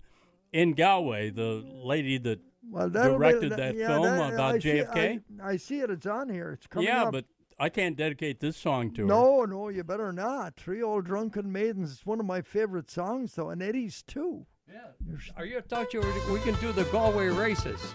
in 0.53 0.73
Galway, 0.73 1.31
the 1.31 1.65
lady 1.65 2.19
that 2.19 2.41
well, 2.71 2.89
that'll 2.89 3.19
be- 3.19 3.19
directed 3.19 3.53
that 3.53 3.75
yeah, 3.75 3.89
film 3.89 4.03
that- 4.03 4.35
about 4.35 4.55
I 4.57 4.59
see- 4.59 4.69
JFK. 4.69 5.23
I, 5.43 5.49
I 5.49 5.57
see 5.57 5.81
it. 5.81 5.91
It's 5.91 6.07
on 6.07 6.29
here. 6.29 6.53
It's 6.53 6.67
coming 6.67 6.89
yeah, 6.89 7.05
up. 7.05 7.13
but 7.13 7.25
I 7.59 7.69
can't 7.69 7.97
dedicate 7.97 8.41
this 8.41 8.57
song 8.57 8.93
to 8.95 9.03
her. 9.03 9.09
No, 9.09 9.45
no, 9.45 9.69
you 9.69 9.83
better 9.83 10.13
not. 10.13 10.55
Three 10.57 10.83
Old 10.83 11.05
Drunken 11.05 11.51
Maidens. 11.51 11.93
It's 11.93 12.07
one 12.07 12.21
of 12.21 12.27
my 12.27 12.41
favorite 12.41 12.91
songs, 12.91 13.35
though, 13.35 13.51
and 13.51 13.63
Eddie's 13.63 14.03
too. 14.03 14.47
Yeah. 14.71 15.17
Are 15.37 15.45
you 15.45 15.61
thought 15.63 15.93
you 15.93 16.01
were, 16.01 16.33
we 16.33 16.41
can 16.41 16.55
do 16.61 16.73
the 16.73 16.85
Galway 16.85 17.29
races? 17.29 17.95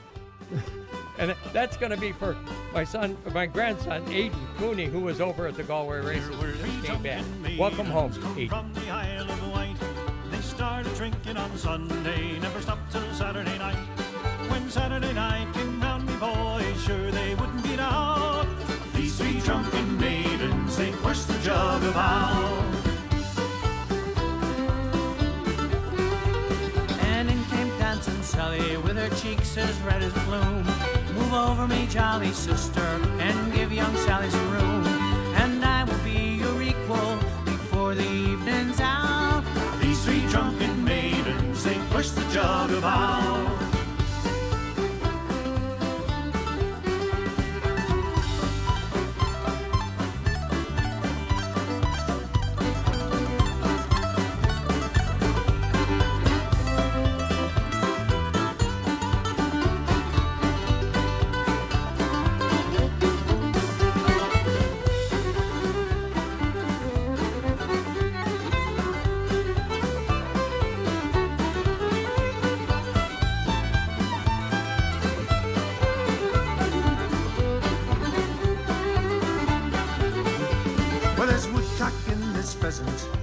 and 1.17 1.35
that's 1.51 1.77
going 1.77 1.91
to 1.91 1.97
be 1.97 2.11
for 2.11 2.35
my 2.73 2.83
son, 2.83 3.17
my 3.33 3.45
grandson, 3.45 4.03
Aiden 4.05 4.33
Cooney, 4.57 4.85
who 4.85 4.99
was 5.01 5.21
over 5.21 5.47
at 5.47 5.55
the 5.55 5.63
Galway 5.63 5.99
races. 5.99 6.35
Just 6.59 6.85
came 6.85 7.03
back. 7.03 7.23
Welcome 7.57 7.85
home, 7.85 8.11
Aiden. 8.11 8.49
From 8.49 8.73
the 8.73 8.89
Isle 8.89 9.29
of 9.29 9.51
Wight, 9.51 9.75
they 10.31 10.41
started 10.41 10.93
drinking 10.95 11.37
on 11.37 11.55
Sunday, 11.57 12.39
never 12.39 12.61
stopped 12.61 12.91
till 12.91 13.13
Saturday 13.13 13.57
night. 13.57 13.77
When 14.49 14.69
Saturday 14.69 15.13
night 15.13 15.53
came 15.53 15.81
round, 15.81 16.05
me 16.07 16.15
boys, 16.17 16.83
sure 16.83 17.11
they 17.11 17.35
wouldn't 17.35 17.63
be 17.63 17.75
out. 17.79 18.47
These 18.93 19.17
three 19.17 19.39
drunken 19.39 19.97
maidens, 19.97 20.77
they 20.77 20.91
pushed 20.91 21.27
the 21.27 21.37
jug 21.39 21.83
about. 21.83 22.63
And 27.01 27.29
in 27.29 27.43
came 27.45 27.69
dancing 27.79 28.21
Sally 28.23 28.77
with 28.77 28.97
her 28.97 29.09
cheeks 29.15 29.57
as 29.57 29.79
red 29.81 30.01
as 30.01 30.13
bloom. 30.25 30.65
Over 31.43 31.67
me, 31.67 31.87
jolly 31.87 32.31
sister, 32.31 32.87
and 33.19 33.53
give 33.53 33.73
young 33.73 33.93
Sally 33.97 34.29
some 34.29 34.51
room. 34.51 34.85
And 35.43 35.63
I 35.63 35.83
will 35.83 36.03
be 36.03 36.37
your 36.41 36.61
equal 36.61 37.17
before 37.43 37.93
the 37.95 38.09
evening's 38.09 38.79
out. 38.79 39.43
These 39.81 40.05
three 40.05 40.25
drunken 40.27 40.85
maidens, 40.85 41.65
they 41.65 41.77
push 41.91 42.11
the 42.11 42.23
jug 42.31 42.71
about. 42.71 43.32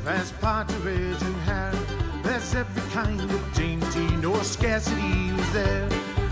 There's 0.05 0.33
partridge 0.33 1.23
and 1.23 1.37
hare, 1.43 1.73
there's 2.23 2.55
every 2.55 2.83
kind 2.93 3.21
of 3.21 3.55
dainty, 3.55 4.07
no 4.17 4.35
scarcity 4.43 5.33
was 5.33 5.53
there. 5.53 5.89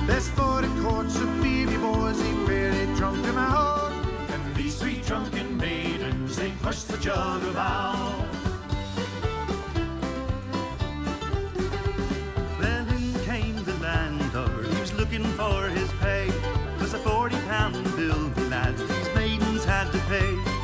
There's 0.07 0.29
forty 0.31 0.69
quarts 0.81 1.17
of 1.17 1.43
baby 1.43 1.77
boys, 1.77 2.19
they 2.23 2.33
really 2.33 2.87
drunk 2.97 3.23
them 3.25 3.37
out. 3.37 3.93
And 4.31 4.57
these 4.57 4.81
three 4.81 5.01
drunken 5.03 5.57
maidens, 5.57 6.37
they 6.37 6.51
pushed 6.63 6.89
the 6.89 6.99
jug 6.99 7.43
about. 7.45 8.25
Then 12.61 12.89
in 12.89 13.13
came 13.25 13.65
the 13.65 13.75
landlord, 13.83 14.67
he 14.67 14.81
was 14.81 14.93
looking 14.95 15.25
for 15.25 15.69
his 15.69 15.91
pay. 16.01 16.31
Was 16.81 16.95
a 16.95 16.99
forty 16.99 17.37
pound 17.49 17.85
bill, 17.97 18.29
the 18.31 18.45
lads, 18.45 18.81
these 18.81 19.15
maidens 19.15 19.65
had 19.65 19.91
to 19.93 19.99
pay. 20.09 20.58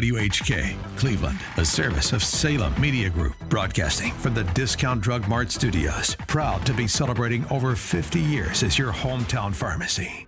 WHK, 0.00 0.76
Cleveland, 0.96 1.38
a 1.58 1.64
service 1.64 2.14
of 2.14 2.24
Salem 2.24 2.72
Media 2.80 3.10
Group, 3.10 3.34
broadcasting 3.50 4.12
from 4.14 4.32
the 4.32 4.44
Discount 4.54 5.02
Drug 5.02 5.28
Mart 5.28 5.50
Studios. 5.50 6.16
Proud 6.26 6.64
to 6.64 6.72
be 6.72 6.88
celebrating 6.88 7.44
over 7.50 7.76
50 7.76 8.18
years 8.18 8.62
as 8.62 8.78
your 8.78 8.92
hometown 8.92 9.54
pharmacy. 9.54 10.26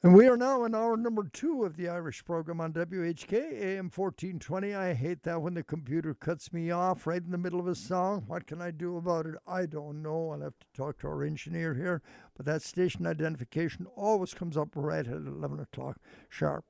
And 0.00 0.14
we 0.14 0.28
are 0.28 0.36
now 0.36 0.62
in 0.62 0.76
hour 0.76 0.96
number 0.96 1.28
two 1.32 1.64
of 1.64 1.76
the 1.76 1.88
Irish 1.88 2.24
program 2.24 2.60
on 2.60 2.72
WHK 2.72 3.32
AM 3.32 3.90
1420. 3.90 4.72
I 4.72 4.94
hate 4.94 5.24
that 5.24 5.42
when 5.42 5.54
the 5.54 5.64
computer 5.64 6.14
cuts 6.14 6.52
me 6.52 6.70
off 6.70 7.04
right 7.04 7.20
in 7.20 7.32
the 7.32 7.36
middle 7.36 7.58
of 7.58 7.66
a 7.66 7.74
song. 7.74 8.22
What 8.28 8.46
can 8.46 8.62
I 8.62 8.70
do 8.70 8.96
about 8.96 9.26
it? 9.26 9.34
I 9.44 9.66
don't 9.66 10.00
know. 10.00 10.30
I'll 10.30 10.40
have 10.40 10.54
to 10.60 10.66
talk 10.72 11.00
to 11.00 11.08
our 11.08 11.24
engineer 11.24 11.74
here. 11.74 12.00
But 12.36 12.46
that 12.46 12.62
station 12.62 13.08
identification 13.08 13.88
always 13.96 14.34
comes 14.34 14.56
up 14.56 14.68
right 14.76 15.04
at 15.04 15.16
11 15.16 15.58
o'clock 15.58 15.98
sharp. 16.28 16.64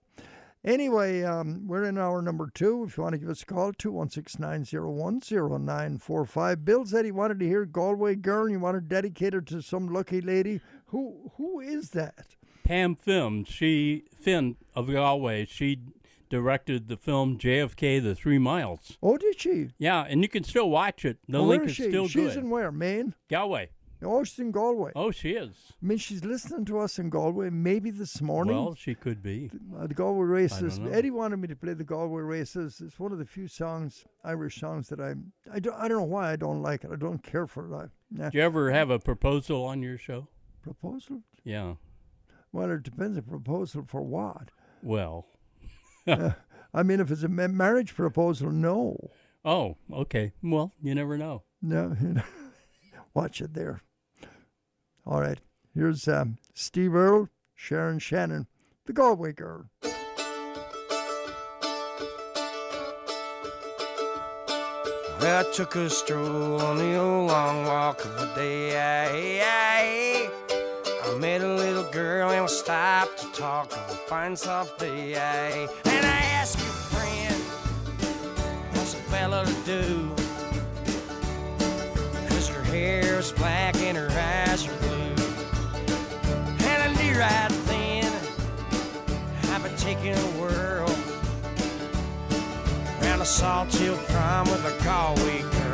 Anyway, 0.65 1.23
um, 1.23 1.67
we're 1.67 1.85
in 1.85 1.99
hour 1.99 2.23
number 2.23 2.49
two. 2.55 2.85
If 2.85 2.97
you 2.97 3.03
want 3.03 3.13
to 3.13 3.19
give 3.19 3.29
us 3.29 3.43
a 3.43 3.47
call, 3.47 3.75
216 3.75 4.41
901 4.41 5.21
0945. 5.21 6.65
Bill 6.65 6.87
said 6.87 7.05
he 7.05 7.13
wanted 7.13 7.41
to 7.41 7.47
hear 7.47 7.67
Galway 7.67 8.15
Girl 8.15 8.49
you 8.49 8.59
want 8.59 8.79
to 8.79 8.81
dedicate 8.81 9.35
it 9.35 9.45
to 9.49 9.61
some 9.61 9.87
lucky 9.89 10.23
lady. 10.23 10.63
Who 10.87 11.31
Who 11.37 11.61
is 11.61 11.91
that? 11.91 12.38
Pam 12.69 12.95
Finn, 12.95 13.45
she 13.45 14.05
Finn 14.21 14.57
of 14.75 14.91
Galway. 14.93 15.47
She 15.47 15.81
directed 16.29 16.89
the 16.89 16.99
film 16.99 17.39
JFK: 17.39 18.03
The 18.03 18.15
Three 18.15 18.39
Miles. 18.39 18.99
Oh, 19.03 19.17
did 19.17 19.41
she? 19.41 19.71
Yeah, 19.79 20.05
and 20.07 20.21
you 20.23 20.29
can 20.29 20.45
still 20.45 20.69
watch 20.69 21.07
it. 21.07 21.17
The 21.27 21.39
Oh, 21.39 21.45
link 21.45 21.63
where 21.63 21.67
is 21.67 21.71
is 21.73 21.77
she? 21.77 21.89
still 21.89 22.09
She's 22.09 22.35
good. 22.35 22.45
in 22.45 22.51
where? 22.51 22.71
Maine? 22.71 23.15
Galway. 23.31 23.71
Oh, 24.03 24.23
she's 24.23 24.39
in 24.39 24.51
Galway. 24.53 24.93
Oh, 24.95 25.11
she 25.11 25.31
is. 25.31 25.73
I 25.83 25.87
mean, 25.87 25.97
she's 25.99 26.25
listening 26.27 26.67
to 26.67 26.79
us 26.79 26.99
in 26.99 27.09
Galway 27.09 27.49
maybe 27.51 27.91
this 27.91 28.21
morning. 28.21 28.55
Well, 28.55 28.75
she 28.75 28.95
could 28.95 29.23
be. 29.23 29.51
Uh, 29.77 29.87
the 29.87 29.95
Galway 29.95 30.27
Races. 30.27 30.79
Eddie 30.93 31.11
wanted 31.11 31.39
me 31.39 31.49
to 31.49 31.57
play 31.57 31.73
the 31.73 31.83
Galway 31.85 32.21
Races. 32.23 32.81
It's 32.85 33.01
one 33.01 33.11
of 33.13 33.19
the 33.19 33.25
few 33.25 33.49
songs, 33.49 34.05
Irish 34.25 34.61
songs 34.61 34.89
that 34.91 35.01
I, 35.01 35.15
I 35.53 35.59
don't, 35.59 35.75
I 35.75 35.89
don't 35.89 35.99
know 35.99 36.05
why 36.05 36.31
I 36.33 36.37
don't 36.37 36.63
like 36.63 36.85
it. 36.85 36.91
I 36.93 36.97
don't 36.97 37.23
care 37.25 37.47
for 37.47 37.73
it. 37.73 37.75
I, 37.77 37.85
yeah. 38.17 38.25
Did 38.27 38.35
you 38.35 38.43
ever 38.43 38.71
have 38.71 38.91
a 38.91 38.99
proposal 39.01 39.65
on 39.65 39.83
your 39.83 39.97
show? 39.99 40.29
Proposal? 40.63 41.23
Yeah. 41.43 41.75
Well, 42.59 42.73
it 42.73 42.83
depends. 42.83 43.17
A 43.17 43.23
proposal 43.23 43.85
for 43.87 44.03
what? 44.03 44.51
Well. 44.83 45.27
Uh, 46.07 46.33
I 46.73 46.83
mean, 46.83 47.01
if 47.01 47.11
it's 47.11 47.23
a 47.23 47.29
marriage 47.29 47.95
proposal, 47.95 48.51
no. 48.51 48.97
Oh, 49.45 49.77
okay. 49.93 50.33
Well, 50.43 50.73
you 50.83 50.95
never 50.95 51.19
know. 51.19 51.43
No. 51.61 51.95
Watch 53.15 53.43
it 53.43 53.53
there. 53.53 53.83
All 55.05 55.21
right. 55.21 55.39
Here's 55.75 56.09
um, 56.09 56.39
Steve 56.55 56.95
Earle, 56.95 57.29
Sharon 57.55 57.99
Shannon, 57.99 58.47
the 58.87 58.95
Galway 58.95 59.35
Girl. 59.35 59.67
I 65.21 65.45
took 65.53 65.77
a 65.77 65.91
stroll 65.91 66.63
on 66.63 66.79
the 66.79 66.97
old 66.97 67.31
long 67.31 67.67
walk 67.67 68.03
of 68.03 68.17
the 68.19 68.33
day. 68.35 70.29
Met 71.19 71.41
a 71.41 71.53
little 71.53 71.83
girl 71.91 72.31
and 72.31 72.45
we 72.45 72.49
stopped 72.49 73.19
to 73.19 73.27
talk 73.33 73.73
of 73.73 73.91
a 73.91 73.95
fine 74.07 74.37
soft 74.37 74.79
day. 74.79 75.15
and 75.85 76.07
I 76.07 76.21
asked 76.39 76.61
your 76.61 76.69
friend, 76.69 77.35
what's 78.73 78.95
a 78.95 78.99
fella 79.11 79.45
to 79.45 79.53
do? 79.65 80.15
Cause 82.29 82.47
her 82.47 82.63
hair 82.63 83.19
is 83.19 83.33
black 83.33 83.75
and 83.79 83.97
her 83.97 84.09
eyes 84.09 84.69
are 84.69 84.77
blue. 84.77 85.25
And 86.69 86.83
I 86.85 87.03
knew 87.03 87.19
right 87.19 87.49
then 87.67 88.13
I've 89.51 89.65
been 89.65 89.77
taking 89.77 90.15
a 90.15 90.29
whirl 90.39 90.89
around 93.03 93.23
a 93.23 93.25
Salthill 93.25 93.97
prom 94.07 94.47
with 94.47 94.65
a 94.65 94.85
Galway 94.85 95.41
girl. 95.41 95.68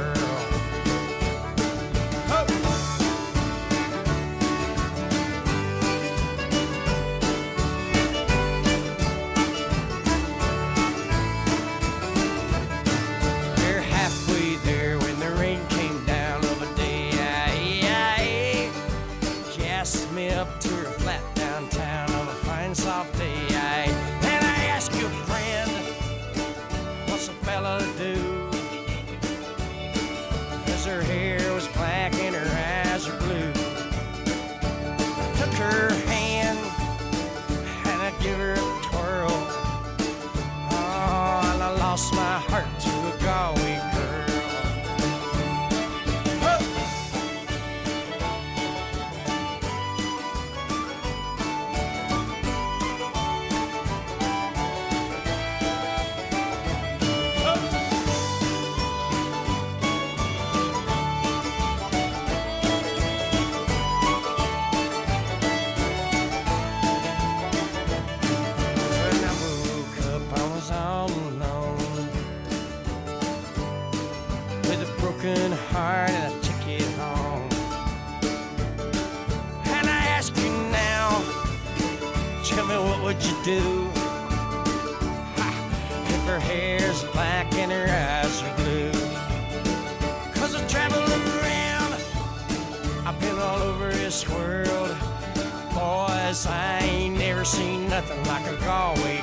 Galway 98.65 99.14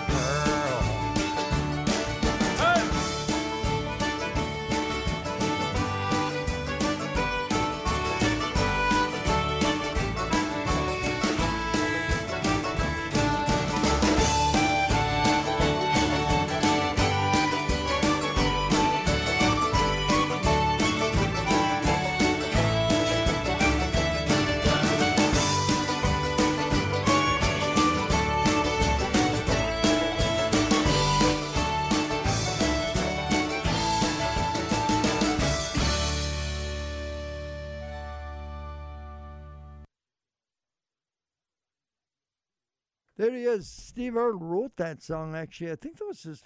He 43.35 43.43
is. 43.43 43.67
Steve 43.67 44.15
Earle 44.15 44.39
wrote 44.39 44.77
that 44.77 45.01
song, 45.01 45.35
actually. 45.35 45.71
I 45.71 45.75
think 45.75 45.97
that 45.97 46.07
was 46.07 46.23
his 46.23 46.43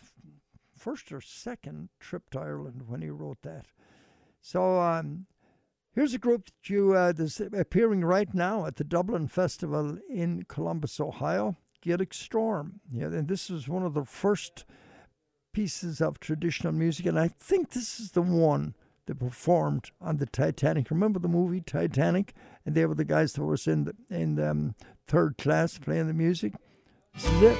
first 0.77 1.11
or 1.11 1.21
second 1.21 1.89
trip 1.99 2.29
to 2.31 2.39
Ireland 2.39 2.83
when 2.87 3.01
he 3.01 3.09
wrote 3.09 3.41
that. 3.43 3.67
So 4.41 4.79
um, 4.79 5.25
here's 5.93 6.13
a 6.13 6.19
group 6.19 6.45
that 6.45 6.69
you 6.69 6.93
uh, 6.93 7.11
that's 7.11 7.39
appearing 7.39 8.03
right 8.05 8.33
now 8.33 8.65
at 8.65 8.75
the 8.75 8.83
Dublin 8.83 9.27
Festival 9.27 9.97
in 10.09 10.43
Columbus, 10.47 10.99
Ohio. 10.99 11.57
Gaelic 11.85 12.15
Storm. 12.15 12.79
Yeah, 12.91 13.05
and 13.05 13.27
this 13.27 13.51
is 13.51 13.67
one 13.67 13.83
of 13.83 13.93
the 13.93 14.05
first 14.05 14.65
pieces 15.53 16.01
of 16.01 16.19
traditional 16.19 16.73
music, 16.73 17.05
and 17.05 17.19
I 17.19 17.27
think 17.27 17.69
this 17.69 17.99
is 17.99 18.11
the 18.11 18.23
one 18.23 18.73
that 19.05 19.19
performed 19.19 19.91
on 20.01 20.17
the 20.17 20.25
Titanic. 20.25 20.89
Remember 20.89 21.19
the 21.19 21.27
movie 21.27 21.61
Titanic? 21.61 22.33
And 22.65 22.73
they 22.73 22.87
were 22.87 22.95
the 22.95 23.05
guys 23.05 23.33
that 23.33 23.45
was 23.45 23.67
in 23.67 23.83
the 23.83 23.95
in 24.09 24.35
the, 24.35 24.49
um, 24.49 24.75
third 25.07 25.37
class 25.37 25.77
playing 25.77 26.07
the 26.07 26.13
music. 26.13 26.53
This 27.17 27.57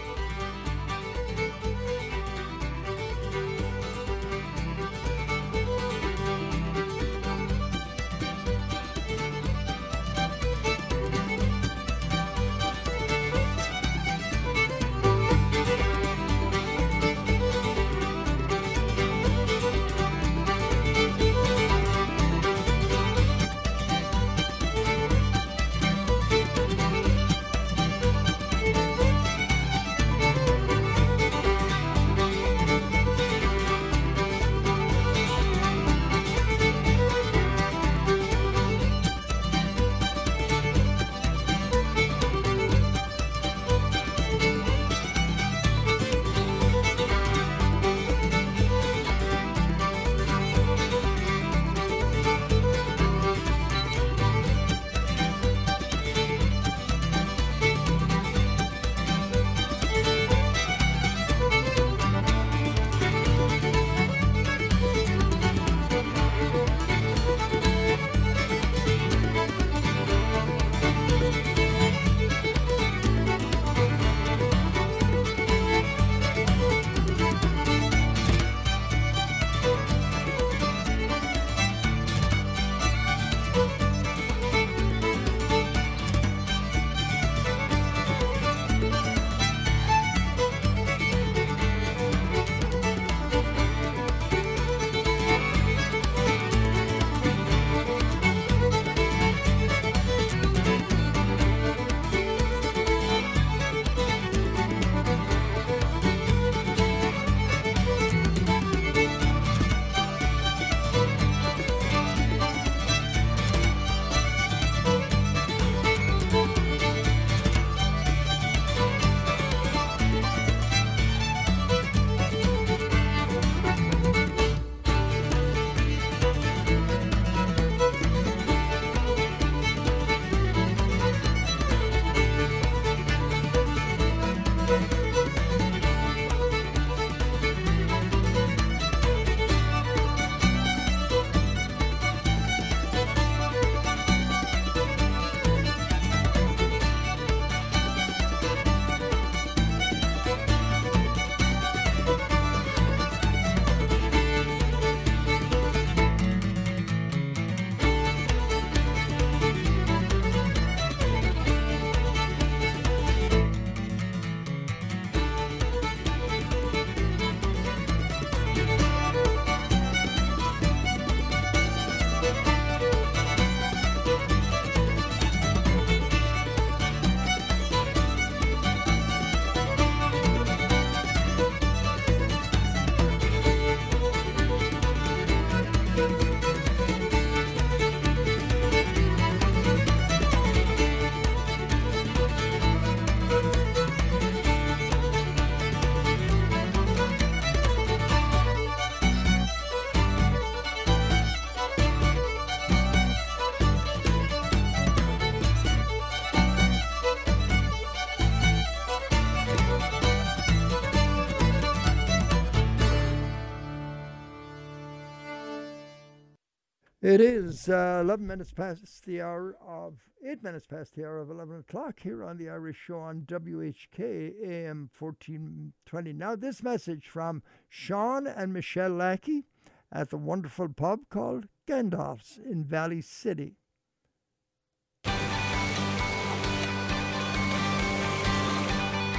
it. 217.05 217.21
Is 217.21 217.69
uh, 217.69 217.99
11 218.03 218.25
minutes 218.25 218.51
past 218.51 219.05
the 219.05 219.21
hour 219.21 219.55
of, 219.65 219.99
8 220.27 220.43
minutes 220.43 220.65
past 220.65 220.95
the 220.95 221.05
hour 221.05 221.19
of 221.19 221.29
11 221.29 221.59
o'clock 221.59 221.99
here 222.01 222.23
on 222.23 222.37
the 222.37 222.49
Irish 222.49 222.77
Show 222.77 222.99
on 222.99 223.21
WHK 223.21 224.33
AM 224.43 224.89
1420. 224.97 226.13
Now, 226.13 226.35
this 226.35 226.63
message 226.63 227.07
from 227.07 227.43
Sean 227.69 228.25
and 228.25 228.53
Michelle 228.53 228.91
Lackey 228.91 229.45
at 229.91 230.09
the 230.09 230.17
wonderful 230.17 230.69
pub 230.69 231.01
called 231.09 231.47
Gandalf's 231.67 232.37
in 232.37 232.63
Valley 232.63 233.01
City. 233.01 233.57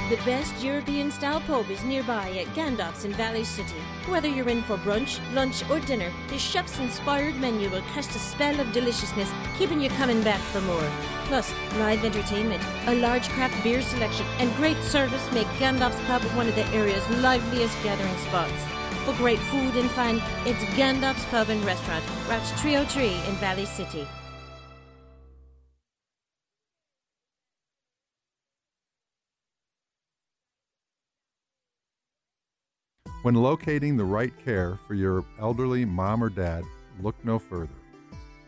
The 0.09 0.15
best 0.23 0.63
European 0.63 1.11
style 1.11 1.41
pub 1.41 1.69
is 1.69 1.83
nearby 1.83 2.29
at 2.29 2.47
Gandalf's 2.55 3.03
in 3.03 3.11
Valley 3.11 3.43
City. 3.43 3.75
Whether 4.07 4.29
you're 4.29 4.47
in 4.47 4.61
for 4.61 4.77
brunch, 4.77 5.19
lunch, 5.33 5.69
or 5.69 5.81
dinner, 5.81 6.13
the 6.29 6.37
chef's 6.37 6.79
inspired 6.79 7.35
menu 7.41 7.69
will 7.69 7.81
cast 7.93 8.15
a 8.15 8.19
spell 8.19 8.57
of 8.61 8.71
deliciousness, 8.71 9.29
keeping 9.57 9.81
you 9.81 9.89
coming 9.89 10.23
back 10.23 10.39
for 10.39 10.61
more. 10.61 10.89
Plus, 11.25 11.53
live 11.77 12.05
entertainment, 12.05 12.63
a 12.85 12.95
large 12.95 13.27
craft 13.27 13.61
beer 13.65 13.81
selection, 13.81 14.25
and 14.39 14.55
great 14.55 14.81
service 14.81 15.29
make 15.33 15.47
Gandalf's 15.59 15.99
pub 16.07 16.21
one 16.37 16.47
of 16.47 16.55
the 16.55 16.65
area's 16.67 17.09
liveliest 17.19 17.75
gathering 17.83 18.17
spots. 18.19 18.63
For 19.03 19.13
great 19.15 19.39
food 19.39 19.75
and 19.75 19.91
fun, 19.91 20.21
it's 20.45 20.63
Gandalf's 20.77 21.25
Pub 21.25 21.49
and 21.49 21.61
Restaurant, 21.65 22.05
Route 22.29 22.47
303 22.59 23.07
in 23.07 23.35
Valley 23.41 23.65
City. 23.65 24.07
When 33.27 33.35
locating 33.35 33.97
the 33.97 34.05
right 34.05 34.31
care 34.45 34.79
for 34.87 34.93
your 34.93 35.25
elderly 35.37 35.83
mom 35.83 36.23
or 36.23 36.29
dad, 36.29 36.63
look 37.01 37.13
no 37.25 37.37
further. 37.37 37.75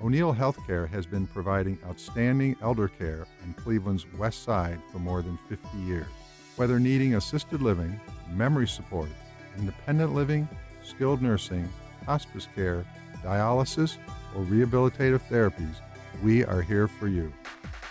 O'Neill 0.01 0.33
Healthcare 0.33 0.87
has 0.87 1.05
been 1.05 1.27
providing 1.27 1.77
outstanding 1.85 2.55
elder 2.61 2.87
care 2.87 3.27
in 3.43 3.53
Cleveland's 3.55 4.05
West 4.13 4.43
Side 4.43 4.79
for 4.89 4.99
more 4.99 5.21
than 5.21 5.37
50 5.49 5.77
years. 5.79 6.07
Whether 6.55 6.79
needing 6.79 7.15
assisted 7.15 7.61
living, 7.61 7.99
memory 8.31 8.69
support, 8.69 9.09
independent 9.57 10.15
living, 10.15 10.47
skilled 10.81 11.21
nursing, 11.21 11.67
hospice 12.05 12.47
care, 12.55 12.85
dialysis, 13.21 13.97
or 14.33 14.45
rehabilitative 14.45 15.19
therapies, 15.29 15.81
we 16.23 16.45
are 16.45 16.61
here 16.61 16.87
for 16.87 17.09
you. 17.09 17.33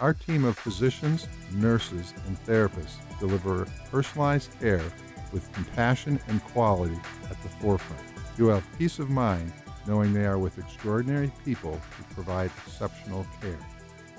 Our 0.00 0.14
team 0.14 0.46
of 0.46 0.56
physicians, 0.56 1.28
nurses, 1.52 2.14
and 2.26 2.42
therapists 2.46 2.96
deliver 3.20 3.66
personalized 3.90 4.58
care 4.58 4.90
with 5.32 5.52
compassion 5.52 6.20
and 6.28 6.42
quality 6.44 6.98
at 7.30 7.40
the 7.42 7.48
forefront. 7.48 8.02
You 8.36 8.46
have 8.48 8.64
peace 8.78 8.98
of 8.98 9.10
mind 9.10 9.52
knowing 9.86 10.12
they 10.12 10.26
are 10.26 10.38
with 10.38 10.58
extraordinary 10.58 11.32
people 11.44 11.72
who 11.72 12.14
provide 12.14 12.50
exceptional 12.66 13.26
care. 13.40 13.58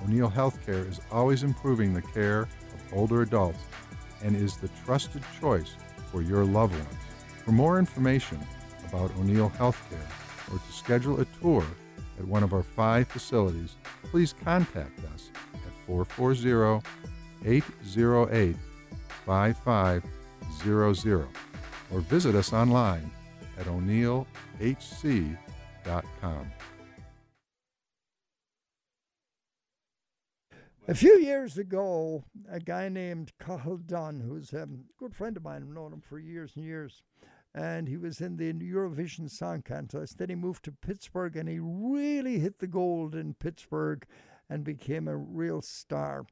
O'Neill 0.04 0.30
Healthcare 0.30 0.90
is 0.90 1.00
always 1.12 1.44
improving 1.44 1.94
the 1.94 2.02
care 2.02 2.42
of 2.42 2.94
older 2.94 3.22
adults 3.22 3.60
and 4.24 4.36
is 4.36 4.58
the 4.58 4.70
trusted 4.86 5.24
choice 5.40 5.76
for 6.12 6.22
your 6.22 6.44
loved 6.44 6.74
ones. 6.74 6.98
For 7.46 7.52
more 7.52 7.80
information 7.80 8.40
about 8.88 9.12
O'Neill 9.18 9.52
Healthcare 9.52 10.10
or 10.52 10.58
to 10.58 10.74
schedule 10.74 11.22
a 11.22 11.26
tour 11.42 11.64
at 12.18 12.26
one 12.26 12.44
of 12.44 12.54
our 12.54 12.64
five 12.64 13.08
facilities, 13.08 13.76
please 14.04 14.34
contact 14.34 15.00
us 15.14 15.30
at 15.54 15.86
440 15.86 16.82
808 17.46 18.56
5500 19.26 20.19
or 20.66 22.00
visit 22.02 22.36
us 22.36 22.54
online 22.54 23.12
at 23.58 23.68
o'neillhc.com. 23.68 24.26
A 30.88 30.96
few 30.96 31.20
years 31.20 31.58
ago, 31.60 32.24
a 32.50 32.60
guy 32.60 32.90
named 32.90 33.32
Cahal 33.40 33.86
Dunne, 33.86 34.22
who's 34.22 34.54
a 34.54 34.68
good 34.98 35.16
friend 35.16 35.38
of 35.38 35.44
mine, 35.44 35.62
I've 35.62 35.76
known 35.76 35.94
him 35.94 36.02
for 36.02 36.18
years 36.18 36.54
and 36.56 36.66
years, 36.66 37.04
and 37.54 37.88
he 37.88 37.96
was 37.96 38.22
in 38.22 38.38
the 38.38 38.52
Eurovision 38.54 39.30
Song 39.30 39.62
Contest. 39.62 40.18
Then 40.18 40.30
he 40.30 40.36
moved 40.36 40.66
to 40.66 40.72
Pittsburgh 40.72 41.36
and 41.36 41.48
he 41.48 41.60
really 41.62 42.40
hit 42.40 42.58
the 42.58 42.66
gold 42.66 43.14
in 43.14 43.36
Pittsburgh 43.36 44.04
and 44.50 44.64
became 44.64 45.08
a 45.08 45.16
real 45.16 45.62
star. 45.62 46.26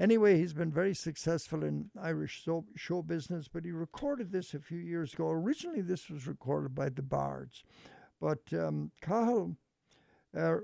Anyway, 0.00 0.38
he's 0.38 0.54
been 0.54 0.72
very 0.72 0.94
successful 0.94 1.62
in 1.62 1.90
Irish 2.00 2.42
show, 2.42 2.64
show 2.74 3.02
business, 3.02 3.48
but 3.52 3.66
he 3.66 3.70
recorded 3.70 4.32
this 4.32 4.54
a 4.54 4.58
few 4.58 4.78
years 4.78 5.12
ago. 5.12 5.28
Originally, 5.28 5.82
this 5.82 6.08
was 6.08 6.26
recorded 6.26 6.74
by 6.74 6.88
the 6.88 7.02
Bards, 7.02 7.62
but 8.18 8.40
um, 8.54 8.92
Cahal 9.02 9.56
uh, 10.34 10.56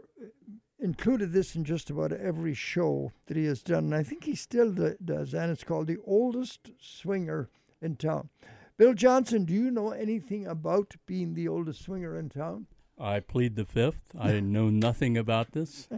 included 0.80 1.34
this 1.34 1.54
in 1.54 1.64
just 1.64 1.90
about 1.90 2.12
every 2.12 2.54
show 2.54 3.12
that 3.26 3.36
he 3.36 3.44
has 3.44 3.62
done, 3.62 3.84
and 3.84 3.94
I 3.94 4.02
think 4.02 4.24
he 4.24 4.34
still 4.34 4.72
does, 5.04 5.34
and 5.34 5.52
it's 5.52 5.64
called 5.64 5.88
The 5.88 5.98
Oldest 6.06 6.70
Swinger 6.80 7.50
in 7.82 7.96
Town. 7.96 8.30
Bill 8.78 8.94
Johnson, 8.94 9.44
do 9.44 9.52
you 9.52 9.70
know 9.70 9.90
anything 9.90 10.46
about 10.46 10.96
being 11.04 11.34
the 11.34 11.48
oldest 11.48 11.82
swinger 11.82 12.18
in 12.18 12.30
town? 12.30 12.66
I 12.98 13.20
plead 13.20 13.56
the 13.56 13.64
fifth. 13.66 14.14
I 14.18 14.40
know 14.40 14.70
nothing 14.70 15.18
about 15.18 15.52
this. 15.52 15.88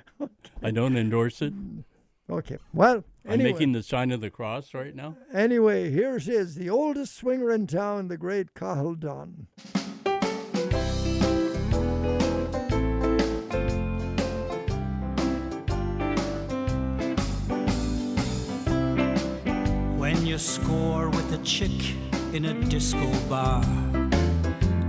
I 0.62 0.70
don't 0.70 0.96
endorse 0.96 1.42
it. 1.42 1.52
Okay. 2.30 2.58
Well, 2.74 3.04
I'm 3.26 3.42
making 3.42 3.72
the 3.72 3.82
sign 3.82 4.10
of 4.10 4.20
the 4.20 4.30
cross 4.30 4.74
right 4.74 4.94
now. 4.94 5.16
anyway, 5.32 5.90
here's 5.90 6.26
his, 6.26 6.56
the 6.56 6.68
oldest 6.68 7.16
swinger 7.16 7.50
in 7.50 7.66
town, 7.66 8.08
the 8.08 8.18
great 8.18 8.54
Cahal 8.54 8.98
Dunne. 8.98 9.46
When 19.98 20.26
you 20.26 20.38
score 20.38 21.08
with 21.08 21.32
a 21.32 21.40
chick 21.44 21.94
in 22.34 22.44
a 22.44 22.54
disco 22.68 23.10
bar, 23.28 23.62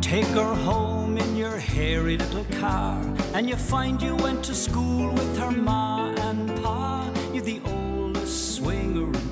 take 0.01 0.27
her 0.27 0.55
home 0.55 1.17
in 1.17 1.37
your 1.37 1.57
hairy 1.57 2.17
little 2.17 2.45
car, 2.59 3.01
and 3.33 3.49
you 3.49 3.55
find 3.55 4.01
you 4.01 4.15
went 4.17 4.43
to 4.45 4.53
school 4.53 5.13
with 5.13 5.37
her 5.37 5.51
ma 5.51 5.88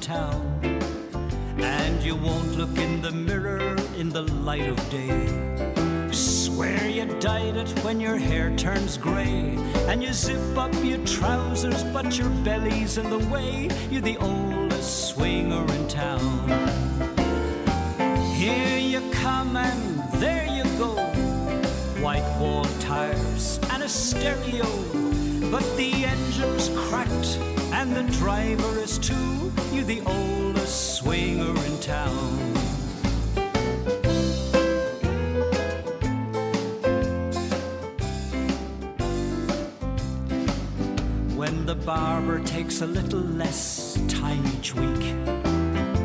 town, 0.08 0.62
and 1.60 2.02
you 2.02 2.16
won't 2.16 2.56
look 2.58 2.78
in 2.78 3.02
the 3.02 3.12
mirror 3.12 3.76
in 3.98 4.08
the 4.10 4.22
light 4.48 4.66
of 4.70 4.78
day. 4.90 5.28
Swear 6.14 6.88
you 6.88 7.06
dyed 7.20 7.58
it 7.58 7.70
when 7.84 8.00
your 8.00 8.16
hair 8.16 8.56
turns 8.56 8.98
grey 8.98 9.58
And 9.88 10.02
you 10.02 10.14
zip 10.14 10.58
up 10.58 10.74
your 10.82 11.06
trousers 11.06 11.84
but 11.84 12.18
your 12.18 12.30
belly's 12.46 12.98
in 12.98 13.10
the 13.10 13.20
way. 13.28 13.68
You're 13.92 14.02
the 14.02 14.18
oldest 14.18 15.10
swinger 15.10 15.66
in 15.74 15.88
town. 15.90 16.48
Here 18.34 18.80
you 18.80 19.02
come 19.12 19.58
and 19.58 20.00
there 20.22 20.48
you 20.48 20.64
go. 20.80 20.96
White 22.02 22.30
wall 22.40 22.64
tires 22.80 23.60
and 23.72 23.84
a 23.84 23.90
stereo 23.90 25.07
But 25.50 25.64
the 25.78 26.06
engine's 26.06 26.70
cracked 26.76 27.38
and 27.72 27.96
the 27.96 28.04
driver 28.20 28.80
is 28.80 28.98
too 28.98 29.52
You're 29.72 29.86
the 29.86 30.02
oldest 30.06 30.98
swinger 30.98 31.56
in 31.66 31.80
town 31.80 32.58
when 41.38 41.66
the 41.66 41.76
barber 41.76 42.40
takes 42.40 42.82
a 42.82 42.88
little 42.88 43.22
less 43.22 43.98
time 44.10 44.44
each 44.58 44.76
week. 44.76 45.16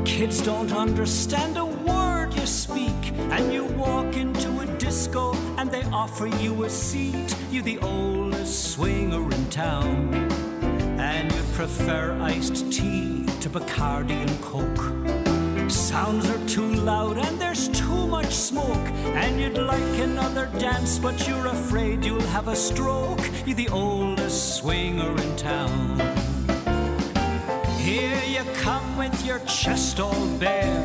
Kids 0.05 0.40
don't 0.40 0.73
understand 0.73 1.56
a 1.56 1.64
word 1.64 2.32
you 2.35 2.47
speak, 2.47 3.01
and 3.32 3.52
you 3.52 3.64
walk 3.64 4.14
into 4.16 4.60
a 4.60 4.66
disco 4.78 5.35
and 5.56 5.70
they 5.70 5.82
offer 5.85 6.27
you 6.27 6.64
a 6.64 6.70
seat. 6.70 7.35
You're 7.51 7.64
the 7.64 7.78
oldest 7.78 8.31
swinger 8.47 9.23
in 9.23 9.51
town, 9.51 10.14
and 10.98 11.32
you 11.32 11.43
prefer 11.55 12.19
iced 12.20 12.73
tea 12.73 13.24
to 13.40 13.48
Bacardi 13.48 14.12
and 14.12 14.40
Coke. 14.43 15.70
Sounds 15.70 16.28
are 16.28 16.47
too 16.47 16.74
loud 16.74 17.19
and 17.19 17.40
there's 17.40 17.69
too 17.69 18.06
much 18.06 18.32
smoke. 18.35 18.86
And 19.14 19.40
you'd 19.40 19.59
like 19.59 19.98
another 19.98 20.51
dance, 20.59 20.98
but 20.98 21.27
you're 21.27 21.47
afraid 21.47 22.05
you'll 22.05 22.28
have 22.36 22.48
a 22.48 22.56
stroke. 22.56 23.20
You're 23.47 23.56
the 23.56 23.69
oldest 23.69 24.56
swinger 24.56 25.10
in 25.10 25.36
town. 25.36 25.98
Here 27.78 28.23
you 28.27 28.43
come 28.60 28.97
with 28.97 29.24
your 29.24 29.39
chest 29.40 29.98
all 29.98 30.27
bare, 30.39 30.82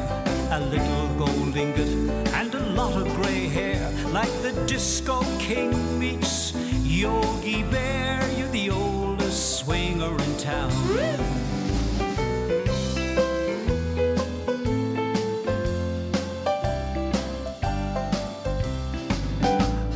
a 0.51 0.59
little 0.59 1.07
gold 1.17 1.55
ingot 1.55 1.87
and 2.33 2.53
a 2.55 2.65
lot 2.71 2.93
of 2.93 3.07
grey 3.15 3.47
hair, 3.47 3.91
like 4.11 4.31
the 4.41 4.53
disco 4.67 5.21
king 5.37 5.99
meets 5.99 6.53
Yogi 6.97 7.61
Bear. 7.61 8.27
You're 8.31 8.47
the 8.47 8.71
oldest 8.71 9.59
swinger 9.59 10.13
in 10.15 10.37
town. 10.37 10.71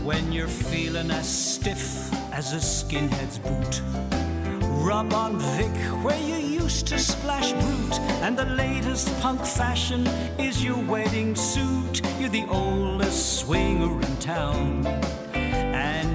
when 0.05 0.31
you're 0.31 0.47
feeling 0.47 1.09
as 1.09 1.27
stiff 1.27 2.13
as 2.33 2.53
a 2.53 2.57
skinhead's 2.57 3.39
boot. 3.39 3.81
Rub 4.85 5.11
on 5.13 5.39
Vic 5.39 5.75
where 6.03 6.19
you 6.19 6.35
used 6.35 6.85
to 6.87 6.99
splash 6.99 7.51
brute, 7.53 7.99
and 8.21 8.37
the 8.37 8.45
latest 8.45 9.07
punk 9.21 9.43
fashion 9.43 10.05
is 10.37 10.63
your 10.63 10.77
wedding 10.85 11.35
suit. 11.35 12.01
You're 12.19 12.29
the 12.29 12.45
oldest 12.47 13.39
swinger 13.39 13.99
in 14.01 14.17
town, 14.17 14.83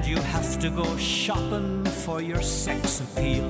you 0.07 0.16
have 0.19 0.59
to 0.61 0.70
go 0.70 0.97
shopping 0.97 1.85
for 1.85 2.23
your 2.23 2.41
sex 2.41 3.01
appeal. 3.01 3.43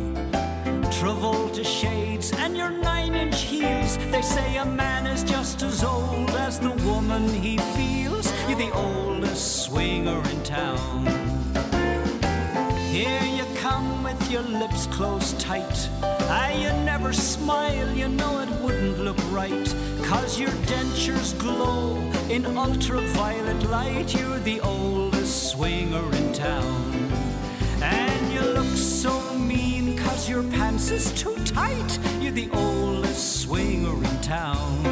Travolta 0.99 1.63
shades 1.63 2.33
and 2.33 2.57
your 2.57 2.71
nine 2.71 3.15
inch 3.15 3.43
heels. 3.43 3.99
They 4.11 4.23
say 4.23 4.57
a 4.57 4.65
man 4.65 5.07
is 5.07 5.23
just 5.23 5.63
as 5.63 5.85
old 5.85 6.31
as 6.31 6.59
the 6.59 6.73
woman 6.89 7.29
he 7.29 7.59
feels. 7.77 8.33
You're 8.49 8.59
the 8.59 8.73
oldest 8.73 9.65
swinger 9.65 10.23
in 10.31 10.43
town. 10.45 11.07
Here 12.91 13.25
you 13.25 13.45
come 13.57 14.03
with 14.03 14.31
your 14.31 14.43
lips 14.43 14.87
closed 14.87 15.39
tight. 15.39 15.91
Ah, 16.03 16.51
you 16.51 16.71
never 16.85 17.13
smile, 17.13 17.91
you 17.93 18.09
know 18.09 18.41
it 18.41 18.51
wouldn't 18.63 18.99
look 19.01 19.21
right. 19.31 19.75
Cause 20.05 20.41
your 20.41 20.55
dentures 20.73 21.39
glow 21.39 21.97
in 22.31 22.47
ultraviolet 22.57 23.63
light. 23.65 24.15
You're 24.15 24.39
the 24.39 24.61
oldest 24.61 25.16
swinger 25.27 26.15
in 26.17 26.33
town. 26.33 27.11
And 27.83 28.33
you 28.33 28.41
look 28.41 28.77
so 28.77 29.35
mean 29.35 29.97
cause 29.99 30.29
your 30.29 30.43
pants 30.45 30.91
is 30.91 31.13
too 31.13 31.37
tight. 31.45 31.99
You're 32.21 32.33
the 32.33 32.49
oldest 32.53 33.43
swinger 33.43 33.97
in 33.97 34.21
town. 34.21 34.87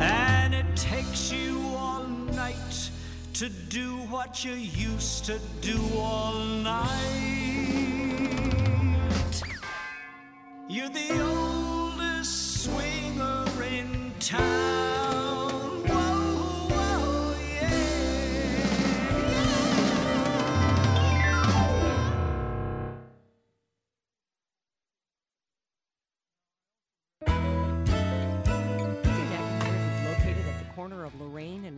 And 0.00 0.54
it 0.54 0.74
takes 0.74 1.32
you 1.32 1.60
all 1.76 2.04
night 2.04 2.90
to 3.34 3.48
do 3.48 3.96
what 4.08 4.44
you 4.44 4.52
used 4.52 5.26
to 5.26 5.38
do 5.60 5.78
all 5.96 6.38
night. 6.38 6.88
You're 10.68 10.88
the 10.88 11.20
oldest 11.20 12.64
swinger 12.64 13.46
in 13.62 14.12
town. 14.18 15.01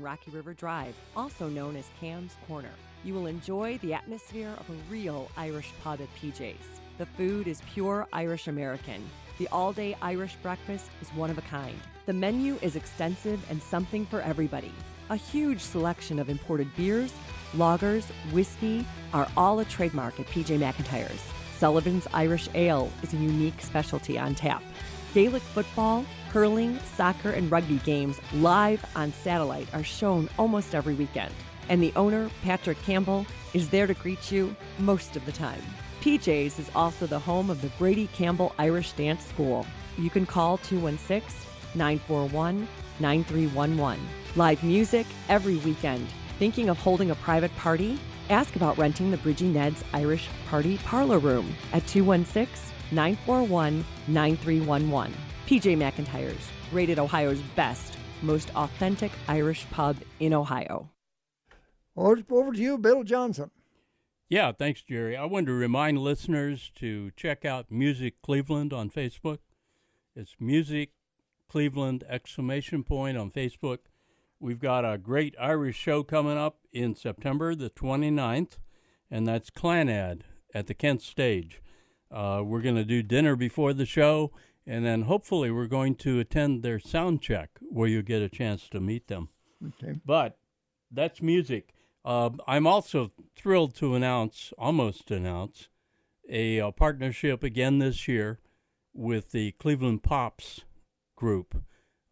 Rocky 0.05 0.31
River 0.31 0.53
Drive, 0.53 0.95
also 1.17 1.49
known 1.49 1.77
as 1.77 1.91
Kamm's 1.99 2.37
Corner. 2.47 2.71
You 3.05 3.15
will 3.15 3.27
enjoy 3.27 3.79
the 3.79 3.95
atmosphere 3.95 4.55
of 4.61 4.69
a 4.69 4.93
real 4.93 5.31
Irish 5.37 5.73
pub 5.83 6.01
at 6.03 6.15
PJ's. 6.17 6.81
The 6.99 7.07
food 7.07 7.49
is 7.49 7.63
pure 7.73 8.07
Irish 8.13 8.47
American. 8.47 9.03
The 9.39 9.49
all 9.49 9.73
day 9.73 9.97
Irish 10.03 10.37
breakfast 10.43 10.91
is 11.01 11.09
one 11.15 11.31
of 11.31 11.39
a 11.39 11.43
kind. 11.43 11.77
The 12.05 12.13
menu 12.13 12.59
is 12.61 12.77
extensive 12.77 13.45
and 13.51 13.63
something 13.63 14.05
for 14.07 14.21
everybody. 14.21 14.73
A 15.09 15.17
huge 15.17 15.61
selection 15.61 16.19
of 16.19 16.29
imported 16.29 16.75
beers, 16.77 17.13
lagers, 17.55 18.05
whiskey 18.31 18.87
are 19.15 19.29
all 19.39 19.59
a 19.61 19.65
trademark 19.65 20.21
at 20.21 20.27
PJ 20.27 20.59
McIntyre's. 20.59 21.23
Sullivan's 21.59 22.07
Irish 22.13 22.49
Ale 22.55 22.91
is 23.03 23.15
a 23.15 23.17
unique 23.17 23.61
specialty 23.63 24.19
on 24.19 24.35
tap. 24.35 24.63
Gaelic 25.15 25.43
football, 25.43 26.05
hurling, 26.35 26.77
soccer, 26.97 27.31
and 27.31 27.48
rugby 27.48 27.78
games 27.85 28.20
live 28.32 28.85
on 28.97 29.12
satellite 29.12 29.69
are 29.73 29.85
shown 29.85 30.28
almost 30.36 30.74
every 30.74 30.94
weekend. 30.94 31.32
And 31.69 31.81
the 31.81 31.93
owner, 31.94 32.28
Patrick 32.43 32.82
Campbell, 32.82 33.24
is 33.55 33.69
there 33.69 33.86
to 33.86 33.94
greet 33.94 34.32
you 34.32 34.56
most 34.81 35.15
of 35.15 35.24
the 35.27 35.32
time. 35.32 35.62
PJ's 36.01 36.59
is 36.59 36.69
also 36.74 37.06
the 37.06 37.20
home 37.20 37.51
of 37.51 37.62
the 37.62 37.69
Brady 37.78 38.09
Campbell 38.09 38.52
Irish 38.59 38.90
Dance 38.94 39.24
School. 39.24 39.65
You 39.97 40.11
can 40.11 40.27
call 40.27 40.59
216 40.59 41.48
941 41.77 42.66
9311. 42.98 44.05
Live 44.35 44.65
music 44.65 45.06
every 45.28 45.59
weekend. 45.59 46.05
Thinking 46.40 46.69
of 46.69 46.78
holding 46.78 47.12
a 47.12 47.15
private 47.15 47.55
party? 47.56 47.97
Ask 48.28 48.56
about 48.56 48.77
renting 48.77 49.12
the 49.12 49.19
Bridgie 49.19 49.47
Ned's 49.47 49.85
Irish 49.93 50.28
Party 50.48 50.78
Parlor 50.78 51.20
Room 51.20 51.55
at 51.73 51.86
216 51.86 52.74
941 52.90 53.85
9311. 54.09 55.15
PJ 55.47 55.77
McIntyre's, 55.77 56.49
rated 56.73 56.99
Ohio's 56.99 57.41
best, 57.55 57.97
most 58.23 58.55
authentic 58.57 59.12
Irish 59.29 59.66
pub 59.71 59.97
in 60.21 60.33
Ohio. 60.33 60.89
Over 61.97 62.23
over 62.31 62.53
to 62.53 62.59
you, 62.59 62.79
Bill 62.79 63.05
Johnson. 63.05 63.51
Yeah, 64.29 64.53
thanks, 64.53 64.83
Gerry. 64.83 65.16
I 65.16 65.27
wanted 65.27 65.47
to 65.47 65.53
remind 65.53 65.99
listeners 65.99 66.73
to 66.77 67.11
check 67.16 67.45
out 67.45 67.71
Music 67.71 68.15
Cleveland 68.23 68.73
on 68.73 68.91
Facebook. 68.91 69.39
It's 70.16 70.35
Music 70.41 70.91
Cleveland 71.49 72.05
exclamation 72.09 72.83
point 72.83 73.19
on 73.19 73.31
Facebook. 73.31 73.79
We've 74.41 74.59
got 74.59 74.85
a 74.85 74.99
great 74.99 75.35
Irish 75.39 75.77
show 75.77 76.03
coming 76.03 76.39
up 76.39 76.59
in 76.73 76.95
September 76.95 77.55
the 77.55 77.71
29th, 77.71 78.59
and 79.11 79.27
that's 79.27 79.51
Clannad 79.51 80.23
at 80.55 80.66
the 80.66 80.75
Kent 80.75 81.03
Stage. 81.03 81.61
Uh, 82.11 82.43
we're 82.45 82.62
going 82.62 82.75
to 82.77 82.85
do 82.85 83.03
dinner 83.03 83.37
before 83.37 83.73
the 83.73 83.87
show, 83.87 84.33
and 84.66 84.85
then 84.85 85.03
hopefully 85.03 85.51
we're 85.51 85.66
going 85.66 85.95
to 85.97 86.19
attend 86.19 86.62
their 86.62 86.78
sound 86.78 87.20
check 87.20 87.51
where 87.61 87.89
you 87.89 88.03
get 88.03 88.23
a 88.23 88.28
chance 88.28 88.69
to 88.70 88.81
meet 88.81 89.09
them. 89.09 89.28
Okay. 89.66 90.01
But 90.05 90.39
that's 90.91 91.20
music. 91.23 91.74
Uh, 92.05 92.31
I'm 92.47 92.66
also 92.66 93.12
thrilled 93.36 93.74
to 93.77 93.95
announce, 93.95 94.53
almost 94.59 95.11
announce, 95.11 95.69
a, 96.28 96.61
uh 96.61 96.70
partnership 96.70 97.43
again 97.43 97.78
this 97.78 98.09
year 98.09 98.41
with 98.95 99.32
the 99.32 99.53
Cleveland 99.53 100.03
Pops 100.03 100.62
group. 101.16 101.62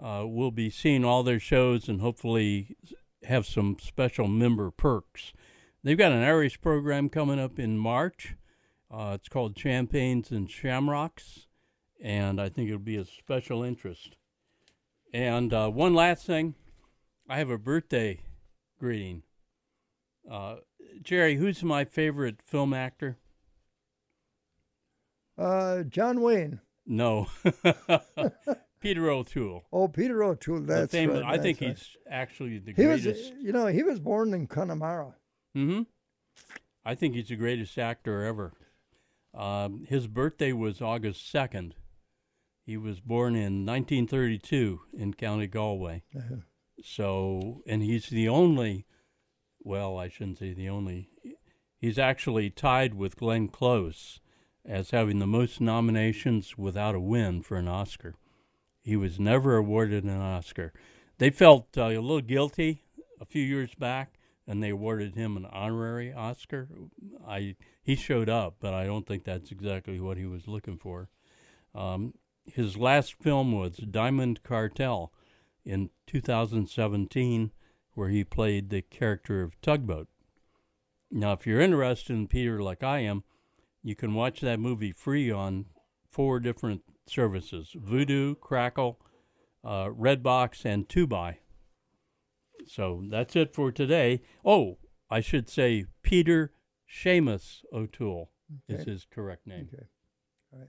Uh, 0.03 0.25
we'll 0.27 0.51
be 0.51 0.69
seeing 0.69 1.05
all 1.05 1.23
their 1.23 1.39
shows 1.39 1.89
and 1.89 2.01
hopefully 2.01 2.77
have 3.25 3.47
some 3.47 3.77
special 3.81 4.27
member 4.27 4.71
perks. 4.71 5.33
They've 5.85 5.99
got 5.99 6.13
an 6.13 6.23
Irish 6.23 6.61
program 6.61 7.09
coming 7.09 7.39
up 7.39 7.59
in 7.59 7.79
March. 7.79 8.35
Uh, 8.91 9.13
it's 9.15 9.29
called 9.29 9.57
Champagnes 9.57 10.31
and 10.31 10.51
Shamrocks, 10.51 11.47
and 12.03 12.41
I 12.41 12.49
think 12.49 12.69
it'll 12.69 12.81
be 12.81 12.97
a 12.97 13.05
special 13.05 13.63
interest. 13.63 14.17
And 15.15 15.55
uh, 15.55 15.69
one 15.71 15.95
last 15.95 16.27
thing, 16.27 16.55
I 17.29 17.39
have 17.39 17.49
a 17.51 17.59
birthday 17.59 18.21
greeting. 18.79 19.23
Uh, 20.31 20.57
Gerry, 21.03 21.37
who's 21.37 21.63
my 21.63 21.85
favorite 21.85 22.41
film 22.45 22.75
actor? 22.75 23.19
Uh, 25.39 25.83
John 25.85 26.21
Wayne. 26.21 26.61
No, 26.85 27.29
Peter 28.81 29.09
O'Toole. 29.09 29.63
Oh, 29.73 29.87
Peter 29.89 30.23
O'Toole. 30.25 30.61
That's 30.63 30.91
famous- 30.91 31.23
right. 31.23 31.39
I 31.39 31.43
think 31.43 31.61
that's 31.61 31.81
he's 31.81 31.97
actually 32.11 32.59
the 32.59 32.73
right. 32.73 33.01
he 33.01 33.09
was. 33.09 33.33
You 33.41 33.53
know, 33.53 33.67
he 33.69 33.83
was 33.85 34.01
born 34.01 34.35
in 34.35 34.47
Connemara. 34.49 35.15
hmm 35.55 35.83
I 36.85 36.97
think 36.97 37.15
he's 37.15 37.29
the 37.29 37.37
greatest 37.37 37.79
actor 37.79 38.25
ever. 38.25 38.53
Um, 39.33 39.85
his 39.89 40.09
birthday 40.09 40.53
was 40.53 40.83
August 40.83 41.33
2nd. 41.33 41.73
He 42.65 42.77
was 42.77 43.01
born 43.01 43.35
in 43.35 43.67
1932 43.67 44.81
in 44.97 45.15
County 45.15 45.47
Galway. 45.47 46.05
Uh-huh. 46.17 46.37
So, 46.83 47.63
and 47.67 47.83
he's 47.83 48.09
the 48.09 48.29
only, 48.29 48.87
well, 49.61 49.99
I 49.99 50.09
shouldn't 50.09 50.39
say 50.39 50.53
the 50.53 50.69
only, 50.69 51.11
he's 51.77 51.99
actually 51.99 52.51
tied 52.51 52.95
with 52.95 53.17
Glenn 53.17 53.49
Close 53.49 54.21
as 54.65 54.91
having 54.91 55.19
the 55.19 55.27
most 55.27 55.61
nominations 55.61 56.57
without 56.57 56.95
a 56.95 57.01
win 57.01 57.43
for 57.43 57.57
an 57.57 57.69
Oscar. 57.69 58.15
He 58.81 58.97
was 58.97 59.19
never 59.19 59.57
awarded 59.57 60.05
an 60.05 60.11
Oscar. 60.11 60.73
They 61.19 61.31
felt 61.31 61.77
uh, 61.77 61.85
a 61.85 61.99
little 61.99 62.21
guilty 62.21 62.83
a 63.21 63.25
few 63.25 63.43
years 63.43 63.75
back, 63.75 64.15
and 64.47 64.63
they 64.63 64.71
awarded 64.71 65.15
him 65.15 65.37
an 65.37 65.47
honorary 65.47 66.13
Oscar. 66.13 66.69
I 67.27 67.55
he 67.83 67.95
showed 67.95 68.29
up, 68.29 68.57
but 68.61 68.75
I 68.75 68.87
don't 68.87 69.07
think 69.07 69.25
that's 69.25 69.53
exactly 69.53 70.01
what 70.01 70.17
he 70.17 70.27
was 70.27 70.49
looking 70.49 70.79
for. 70.79 71.09
Um, 71.75 72.15
his 72.45 72.77
last 72.77 73.15
film 73.15 73.53
was 73.53 73.77
Diamond 73.77 74.43
Cartel 74.43 75.13
in 75.65 75.91
2017, 76.07 77.53
where 77.95 78.09
he 78.09 78.25
played 78.25 78.71
the 78.71 78.83
character 78.83 79.43
of 79.43 79.61
Tugboat. 79.61 80.09
Now, 81.11 81.33
if 81.33 81.47
you're 81.47 81.61
interested 81.61 82.15
in 82.15 82.27
Peter 82.27 82.63
like 82.63 82.83
I 82.83 83.01
am, 83.01 83.23
you 83.83 83.95
can 83.95 84.15
watch 84.15 84.41
that 84.41 84.61
movie 84.61 84.93
free 84.93 85.31
on 85.31 85.67
four 86.11 86.41
different 86.41 86.83
services 87.07 87.75
Vudu, 87.77 88.39
Crackle, 88.41 88.99
uh, 89.65 89.87
Redbox, 89.87 90.65
and 90.65 90.89
Tubi. 90.89 91.37
So 92.67 93.03
that's 93.09 93.37
it 93.37 93.55
for 93.55 93.73
today. 93.73 94.23
Oh, 94.45 94.79
I 95.11 95.21
should 95.21 95.49
say 95.49 95.87
Peter 96.03 96.53
Seamus 96.89 97.65
O'Toole 97.73 98.31
is 98.69 98.85
his 98.85 99.07
correct 99.11 99.47
name. 99.47 99.69
Okay. 99.73 99.87
All 100.53 100.59
right. 100.61 100.69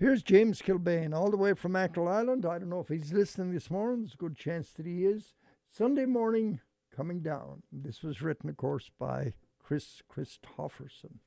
Here's 0.00 0.22
James 0.22 0.62
Kilbane, 0.62 1.14
all 1.14 1.30
the 1.30 1.36
way 1.36 1.52
from 1.52 1.76
Achill 1.76 2.08
Island. 2.08 2.46
I 2.46 2.58
don't 2.58 2.70
know 2.70 2.80
if 2.80 2.88
he's 2.88 3.12
listening 3.12 3.52
this 3.52 3.70
morning. 3.70 4.00
There's 4.00 4.14
a 4.14 4.16
good 4.16 4.34
chance 4.34 4.70
that 4.70 4.86
he 4.86 5.04
is. 5.04 5.34
Sunday 5.70 6.06
morning 6.06 6.60
coming 6.96 7.20
down. 7.20 7.62
This 7.70 8.02
was 8.02 8.22
written, 8.22 8.48
of 8.48 8.56
course, 8.56 8.90
by 8.98 9.34
Kris 9.62 10.00
Kristofferson. 10.10 11.18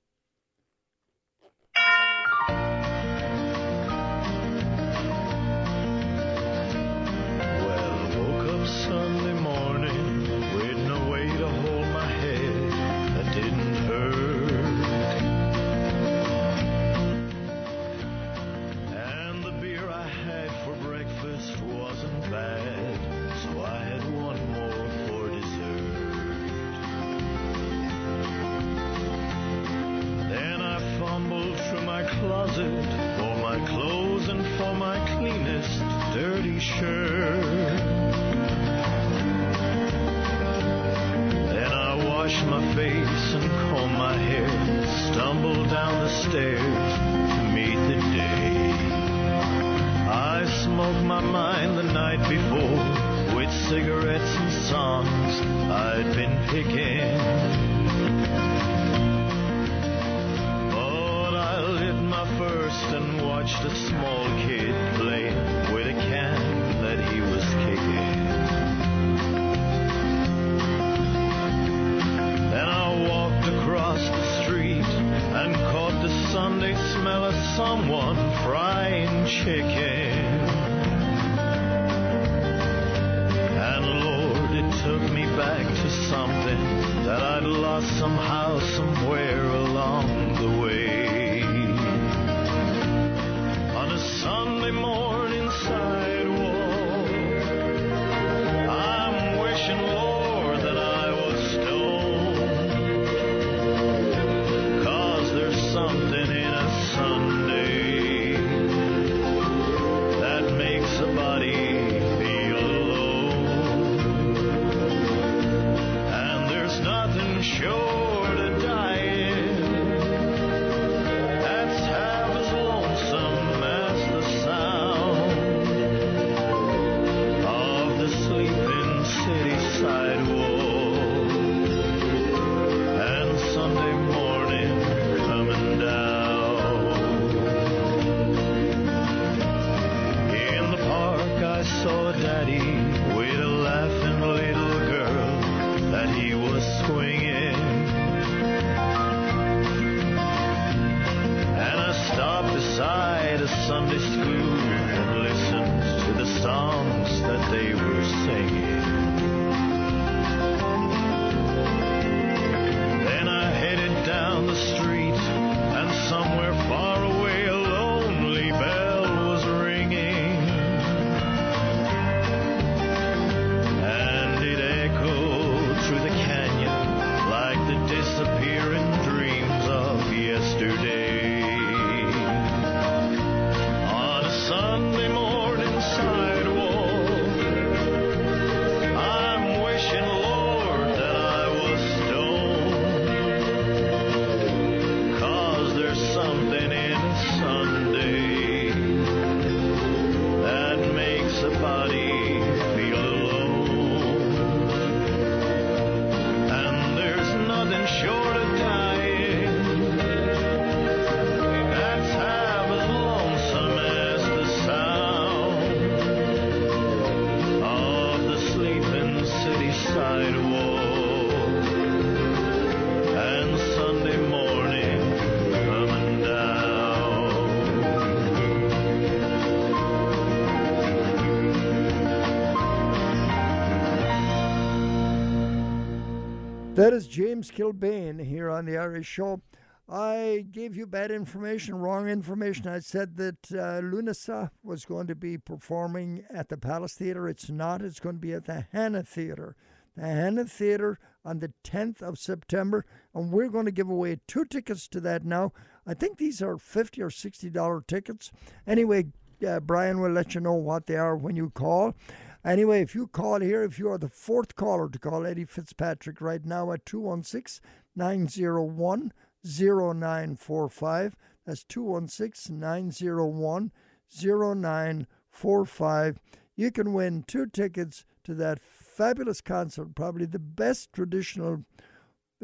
That 236.84 236.92
is 236.92 237.08
James 237.08 237.50
Kilbane 237.50 238.22
here 238.26 238.50
on 238.50 238.66
the 238.66 238.78
Irish 238.78 239.08
Show. 239.08 239.42
I 239.88 240.46
gave 240.52 240.76
you 240.76 240.86
bad 240.86 241.12
information, 241.12 241.76
wrong 241.76 242.10
information. 242.10 242.68
I 242.68 242.80
said 242.80 243.16
that 243.16 243.54
uh, 243.54 243.80
Lunasa 243.80 244.50
was 244.64 244.84
going 244.84 245.08
to 245.08 245.16
be 245.16 245.38
performing 245.38 246.26
at 246.30 246.50
the 246.50 246.58
Palace 246.58 246.96
Theatre. 246.96 247.30
It's 247.30 247.50
not. 247.50 247.82
It's 247.82 248.02
going 248.02 248.16
to 248.16 248.20
be 248.20 248.34
at 248.34 248.48
the 248.48 248.68
Hanna 248.74 249.04
Theatre. 249.04 249.56
The 249.96 250.02
Hanna 250.02 250.44
Theatre 250.44 251.00
on 251.24 251.40
the 251.40 251.54
10th 251.64 252.02
of 252.02 252.20
September, 252.20 252.86
and 253.16 253.32
we're 253.32 253.48
going 253.48 253.64
to 253.64 253.72
give 253.72 253.90
away 253.90 254.20
two 254.28 254.44
tickets 254.44 254.90
to 254.90 255.00
that 255.00 255.24
now. 255.24 255.54
I 255.88 255.94
think 255.94 256.18
these 256.18 256.42
are 256.42 256.58
50 256.58 257.02
or 257.02 257.10
$60 257.10 257.88
tickets. 257.88 258.30
Anyway, 258.68 259.06
uh, 259.48 259.62
Brian 259.62 260.02
will 260.02 260.12
let 260.12 260.36
you 260.36 260.42
know 260.42 260.56
what 260.56 260.88
they 260.88 260.98
are 260.98 261.16
when 261.16 261.38
you 261.38 261.50
call. 261.50 261.96
Anyway, 262.46 262.82
if 262.82 262.94
you 262.94 263.08
call 263.08 263.40
here, 263.40 263.64
if 263.64 263.80
you 263.80 263.90
are 263.90 263.98
the 263.98 264.10
fourth 264.10 264.56
caller 264.56 264.90
to 264.90 265.00
call 265.00 265.26
Eddie 265.26 265.46
Fitzpatrick 265.46 266.20
right 266.20 266.44
now 266.44 266.74
at 266.74 266.86
216 266.86 267.64
901 267.96 269.14
0945, 269.46 271.16
that's 271.46 271.64
216 271.64 272.60
901 272.60 273.72
0945, 274.14 276.20
you 276.56 276.72
can 276.72 276.94
win 276.94 277.24
two 277.26 277.46
tickets 277.46 278.06
to 278.26 278.34
that 278.36 278.60
fabulous 278.62 279.42
concert. 279.42 279.96
Probably 279.96 280.26
the 280.26 280.40
best 280.40 280.94
traditional 280.94 281.64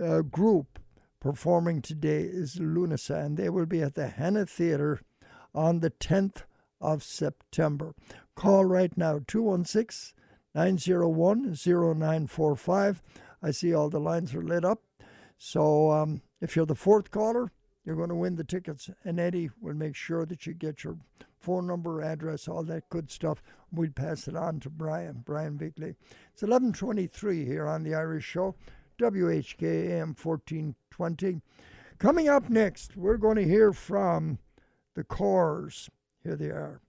uh, 0.02 0.22
group 0.22 0.80
performing 1.20 1.82
today 1.82 2.22
is 2.22 2.56
Lunasa, 2.56 3.26
and 3.26 3.36
they 3.36 3.50
will 3.50 3.66
be 3.66 3.82
at 3.82 3.96
the 3.96 4.08
Hanna 4.08 4.46
Theatre 4.46 5.02
on 5.54 5.82
the 5.82 5.92
10th 5.92 6.44
of 6.82 7.04
September. 7.04 7.94
Call 8.40 8.64
right 8.64 8.96
now 8.96 9.20
216 9.28 10.14
901 10.56 11.56
0945. 11.56 13.02
I 13.44 13.52
see 13.52 13.74
all 13.74 13.90
the 13.90 14.00
lines 14.00 14.34
are 14.34 14.42
lit 14.42 14.64
up. 14.64 14.82
So 15.38 15.92
um, 15.92 16.22
if 16.40 16.56
you're 16.56 16.66
the 16.66 16.74
fourth 16.74 17.12
caller, 17.12 17.52
you're 17.84 17.98
going 17.98 18.08
to 18.08 18.16
win 18.16 18.38
the 18.38 18.46
tickets, 18.46 18.90
and 19.04 19.20
Eddie 19.20 19.50
will 19.60 19.74
make 19.74 19.98
sure 19.98 20.26
that 20.26 20.48
you 20.48 20.54
get 20.54 20.86
your 20.86 20.98
phone 21.38 21.68
number, 21.68 22.02
address, 22.02 22.48
all 22.48 22.64
that 22.64 22.88
good 22.88 23.12
stuff. 23.12 23.44
We'll 23.74 23.92
pass 23.92 24.30
it 24.30 24.38
on 24.38 24.62
to 24.62 24.70
Brian, 24.70 25.22
Brian 25.26 25.58
Bigley. 25.58 25.96
It's 26.32 26.42
1123 26.42 27.44
here 27.44 27.68
on 27.68 27.84
the 27.84 27.94
Irish 27.94 28.24
Show, 28.24 28.56
WHK 29.02 29.90
AM 29.90 30.16
1420. 30.16 31.42
Coming 31.98 32.30
up 32.30 32.50
next, 32.50 32.96
we're 32.96 33.18
going 33.18 33.36
to 33.36 33.44
hear 33.44 33.74
from 33.74 34.40
the 34.96 35.04
Corrs. 35.04 35.90
Here 36.24 36.38
they 36.38 36.52
are. 36.52 36.80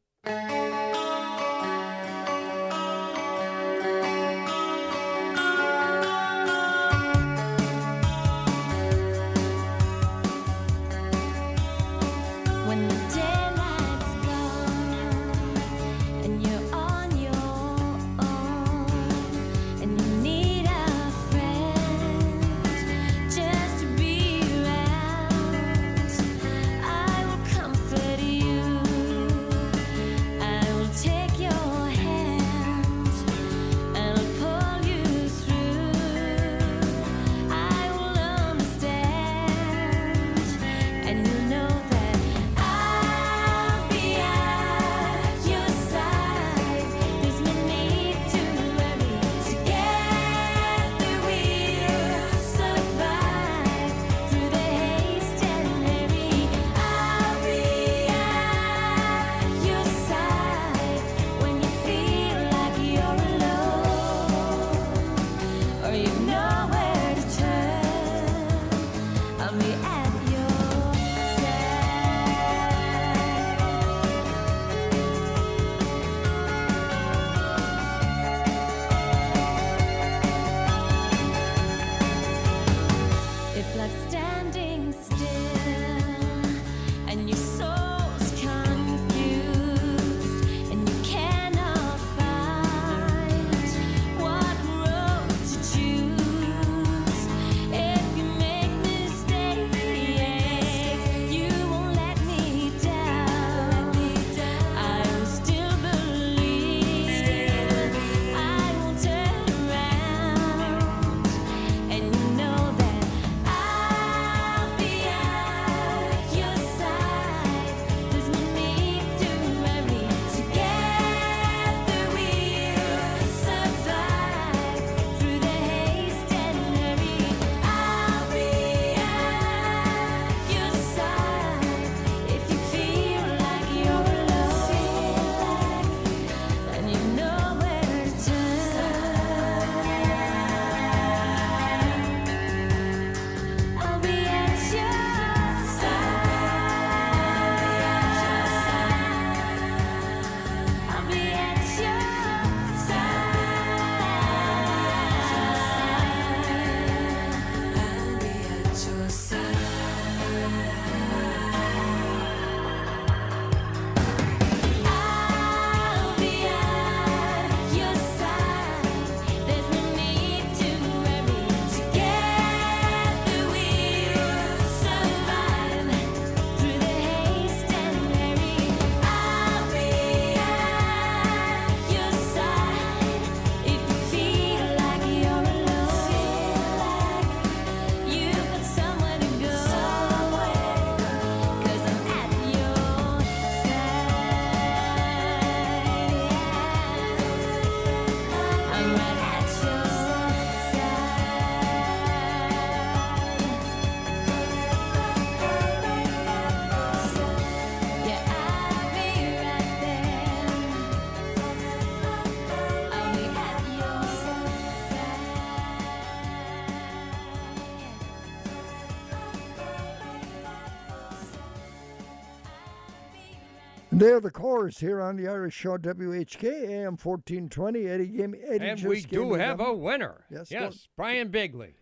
They're 224.00 224.18
the 224.20 224.30
Corrs 224.30 224.78
here 224.78 225.00
on 225.02 225.16
the 225.16 225.28
Irish 225.28 225.54
Show 225.54 225.76
WHK 225.76 226.44
AM 226.70 226.96
1420. 226.96 227.86
Eddie 227.86 228.06
gave 228.06 228.30
me, 228.30 228.38
Eddie 228.48 228.64
And 228.68 228.78
just 228.78 228.88
we 228.88 229.00
gave 229.02 229.10
do 229.10 229.34
have 229.34 229.58
them. 229.58 229.66
a 229.66 229.74
winner. 229.74 230.24
Yes, 230.30 230.50
Yes, 230.50 230.88
Brian 230.96 231.28
Bigley. 231.28 231.74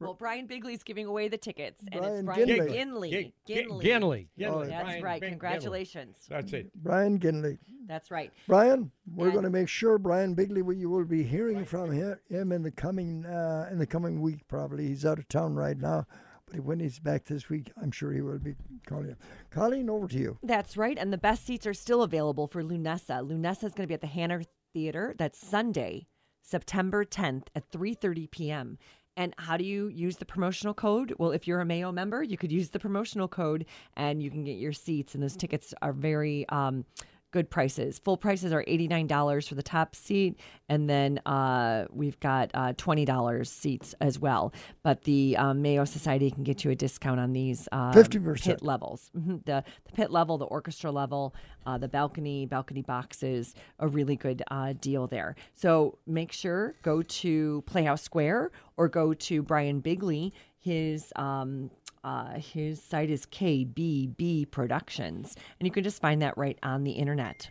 Well, 0.00 0.14
Brian 0.14 0.48
Bigley's 0.48 0.82
giving 0.82 1.06
away 1.06 1.28
the 1.28 1.36
tickets, 1.38 1.82
and 1.92 2.00
Brian 2.00 2.14
it's 2.16 2.24
Brian 2.24 2.48
Ginley. 2.48 2.74
Ginley. 2.74 3.10
Gi- 3.10 3.34
Gi- 3.46 3.54
Ginley. 3.66 3.82
Ginley. 3.84 4.28
Oh, 4.48 4.64
That's 4.64 4.82
Brian 4.82 5.02
right. 5.04 5.20
Big- 5.20 5.28
Ginley. 5.28 5.32
Congratulations. 5.32 6.16
That's 6.28 6.52
it. 6.52 6.70
Brian 6.74 7.18
Ginley. 7.20 7.58
That's 7.86 8.10
right. 8.10 8.32
Brian, 8.48 8.90
we're 9.14 9.26
And- 9.26 9.32
going 9.34 9.44
to 9.44 9.50
make 9.50 9.68
sure 9.68 9.98
Brian 9.98 10.34
Bigley, 10.34 10.62
we- 10.62 10.78
you 10.78 10.90
will 10.90 11.04
be 11.04 11.22
hearing 11.22 11.64
from 11.64 11.92
him 11.92 12.16
in 12.50 12.62
the 12.62 12.70
coming 12.72 13.24
uh, 13.26 13.68
in 13.70 13.78
the 13.78 13.86
coming 13.86 14.20
week. 14.20 14.48
Probably 14.48 14.88
he's 14.88 15.04
out 15.06 15.18
of 15.20 15.28
town 15.28 15.54
right 15.54 15.76
now, 15.78 16.06
but 16.50 16.60
when 16.60 16.80
he's 16.80 16.98
back 16.98 17.24
this 17.24 17.48
week, 17.48 17.70
I'm 17.80 17.90
sure 17.90 18.12
he 18.12 18.20
will 18.20 18.38
be 18.38 18.54
calling 18.86 19.10
you. 19.10 19.16
Colleen, 19.50 19.88
over 19.88 20.08
to 20.08 20.18
you. 20.18 20.38
That's 20.42 20.76
right. 20.76 20.98
And 20.98 21.12
the 21.12 21.18
best 21.18 21.46
seats 21.46 21.66
are 21.66 21.74
still 21.74 22.02
available 22.02 22.46
for 22.46 22.62
Lunasa. 22.62 23.26
Lunasa 23.26 23.64
is 23.64 23.72
going 23.72 23.84
to 23.84 23.86
be 23.86 23.94
at 23.94 24.00
the 24.00 24.06
Hanna 24.06 24.42
Theater. 24.74 25.14
That's 25.16 25.38
Sunday, 25.38 26.06
September 26.42 27.04
10th 27.04 27.46
at 27.54 27.70
3:30 27.70 28.30
p.m. 28.30 28.78
And 29.16 29.34
how 29.38 29.56
do 29.56 29.64
you 29.64 29.88
use 29.88 30.16
the 30.16 30.24
promotional 30.24 30.72
code? 30.72 31.14
Well, 31.18 31.32
if 31.32 31.46
you're 31.46 31.60
a 31.60 31.64
Mayo 31.64 31.92
member, 31.92 32.22
you 32.22 32.38
could 32.38 32.52
use 32.52 32.70
the 32.70 32.78
promotional 32.78 33.28
code 33.28 33.66
and 33.96 34.22
you 34.22 34.30
can 34.30 34.44
get 34.44 34.56
your 34.56 34.72
seats. 34.72 35.14
And 35.14 35.22
those 35.22 35.36
tickets 35.36 35.74
are 35.82 35.92
very 35.92 36.48
um, 36.48 36.84
good 37.30 37.50
prices. 37.50 37.98
Full 37.98 38.16
prices 38.16 38.52
are 38.52 38.64
$89 38.64 39.48
for 39.48 39.54
the 39.54 39.62
top 39.62 39.94
seat. 39.94 40.38
And 40.68 40.88
then 40.88 41.18
uh, 41.26 41.86
we've 41.90 42.18
got 42.20 42.50
uh, 42.54 42.72
$20 42.74 43.46
seats 43.46 43.94
as 44.00 44.18
well. 44.18 44.52
But 44.82 45.02
the 45.04 45.36
um, 45.36 45.62
Mayo 45.62 45.84
Society 45.84 46.30
can 46.30 46.42
get 46.44 46.64
you 46.64 46.70
a 46.70 46.74
discount 46.74 47.20
on 47.20 47.32
these 47.32 47.68
um, 47.72 47.92
50%. 47.92 48.42
pit 48.42 48.62
levels. 48.62 49.10
Mhm. 49.16 49.44
The, 49.44 49.64
the 49.84 49.92
pit 49.92 50.10
level, 50.10 50.38
the 50.38 50.46
orchestra 50.46 50.90
level, 50.90 51.34
uh, 51.66 51.78
the 51.78 51.88
balcony, 51.88 52.46
balcony 52.46 52.82
boxes, 52.82 53.54
a 53.78 53.86
really 53.88 54.16
good 54.16 54.42
uh, 54.50 54.74
deal 54.80 55.06
there. 55.06 55.36
So 55.54 55.98
make 56.06 56.32
sure 56.32 56.74
go 56.82 57.02
to 57.02 57.62
Playhouse 57.66 58.02
Square 58.02 58.50
or 58.76 58.88
go 58.88 59.14
to 59.14 59.42
Brian 59.42 59.80
Bigley. 59.80 60.32
His 60.62 61.10
um, 61.16 61.70
uh, 62.02 62.38
his 62.38 62.82
site 62.82 63.10
is 63.10 63.26
KBB 63.26 64.50
Productions, 64.50 65.36
and 65.58 65.66
you 65.66 65.70
can 65.70 65.84
just 65.84 66.00
find 66.00 66.22
that 66.22 66.36
right 66.38 66.58
on 66.62 66.84
the 66.84 66.92
internet. 66.92 67.50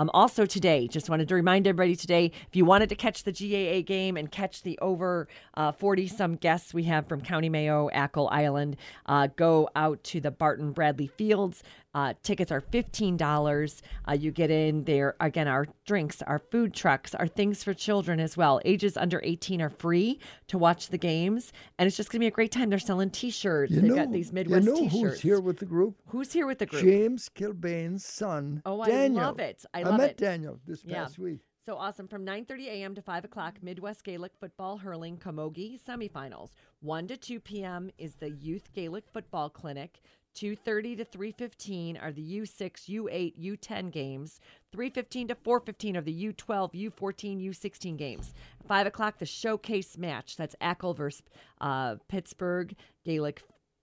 Um, 0.00 0.10
also 0.14 0.46
today, 0.46 0.88
just 0.88 1.10
wanted 1.10 1.28
to 1.28 1.34
remind 1.34 1.66
everybody 1.66 1.94
today, 1.94 2.32
if 2.48 2.56
you 2.56 2.64
wanted 2.64 2.88
to 2.88 2.94
catch 2.94 3.24
the 3.24 3.32
GAA 3.32 3.82
game 3.86 4.16
and 4.16 4.30
catch 4.30 4.62
the 4.62 4.78
over 4.80 5.28
40 5.76 6.08
some 6.08 6.36
guests 6.36 6.72
we 6.72 6.84
have 6.84 7.06
from 7.06 7.20
County 7.20 7.50
Mayo, 7.50 7.90
Achill 7.92 8.26
Island, 8.32 8.78
uh, 9.04 9.28
go 9.36 9.68
out 9.76 10.02
to 10.04 10.20
the 10.22 10.30
Barton 10.30 10.72
Bradley 10.72 11.06
Fields. 11.06 11.62
Uh, 11.92 12.14
tickets 12.22 12.52
are 12.52 12.60
$15. 12.60 13.82
Uh, 14.08 14.12
you 14.12 14.30
get 14.30 14.48
in 14.50 14.84
there, 14.84 15.16
again, 15.20 15.48
our 15.48 15.66
drinks, 15.84 16.22
our 16.22 16.38
food 16.38 16.72
trucks, 16.72 17.16
our 17.16 17.26
things 17.26 17.64
for 17.64 17.74
children 17.74 18.20
as 18.20 18.36
well. 18.36 18.60
Ages 18.64 18.96
under 18.96 19.20
18 19.24 19.60
are 19.60 19.70
free 19.70 20.20
to 20.46 20.56
watch 20.56 20.88
the 20.90 20.98
games, 20.98 21.52
and 21.78 21.88
it's 21.88 21.96
just 21.96 22.10
going 22.10 22.20
to 22.20 22.22
be 22.22 22.28
a 22.28 22.30
great 22.30 22.52
time. 22.52 22.70
They're 22.70 22.78
selling 22.78 23.10
t 23.10 23.30
shirts. 23.30 23.72
You 23.72 23.80
They've 23.80 23.90
know, 23.90 23.96
got 23.96 24.12
these 24.12 24.32
Midwest 24.32 24.66
you 24.66 24.72
know 24.72 24.78
t 24.78 24.88
shirts. 24.88 25.14
who's 25.14 25.20
here 25.20 25.40
with 25.40 25.58
the 25.58 25.66
group? 25.66 25.96
Who's 26.06 26.32
here 26.32 26.46
with 26.46 26.58
the 26.58 26.66
group? 26.66 26.84
James 26.84 27.28
Kilbane's 27.28 28.04
son. 28.04 28.62
Oh, 28.64 28.80
I 28.80 28.86
Daniel. 28.88 29.24
love 29.24 29.40
it. 29.40 29.64
I 29.74 29.82
love 29.90 30.00
met 30.00 30.10
it. 30.10 30.16
Daniel 30.16 30.58
this 30.66 30.84
Yeah. 30.84 31.02
past 31.04 31.18
week. 31.18 31.40
So 31.64 31.76
awesome. 31.76 32.08
From 32.08 32.24
9.30 32.24 32.66
a.m. 32.68 32.94
to 32.94 33.02
5 33.02 33.24
o'clock, 33.26 33.58
Midwest 33.62 34.02
Gaelic 34.02 34.32
Football 34.40 34.78
Hurling 34.78 35.18
Camogie 35.18 35.78
semifinals. 35.78 36.50
1 36.80 37.08
to 37.08 37.16
2 37.18 37.38
p.m. 37.40 37.90
is 37.98 38.14
the 38.14 38.30
Youth 38.30 38.72
Gaelic 38.72 39.04
Football 39.12 39.50
Clinic. 39.50 40.00
2.30 40.34 40.98
to 40.98 41.04
3.15 41.04 42.02
are 42.02 42.12
the 42.12 42.38
U6, 42.38 42.88
U8, 42.88 43.34
U10 43.58 43.90
games. 43.90 44.40
3.15 44.74 45.28
to 45.28 45.34
4.15 45.34 45.96
are 45.96 46.00
the 46.00 46.32
U12, 46.32 46.92
U14, 46.92 47.48
U16 47.50 47.96
games. 47.96 48.32
5 48.66 48.86
o'clock, 48.86 49.18
the 49.18 49.26
showcase 49.26 49.98
match. 49.98 50.36
That's 50.36 50.54
Achill 50.60 50.94
versus 50.94 51.22
uh, 51.60 51.96
Pittsburgh 52.08 52.74
Gaelic 53.04 53.42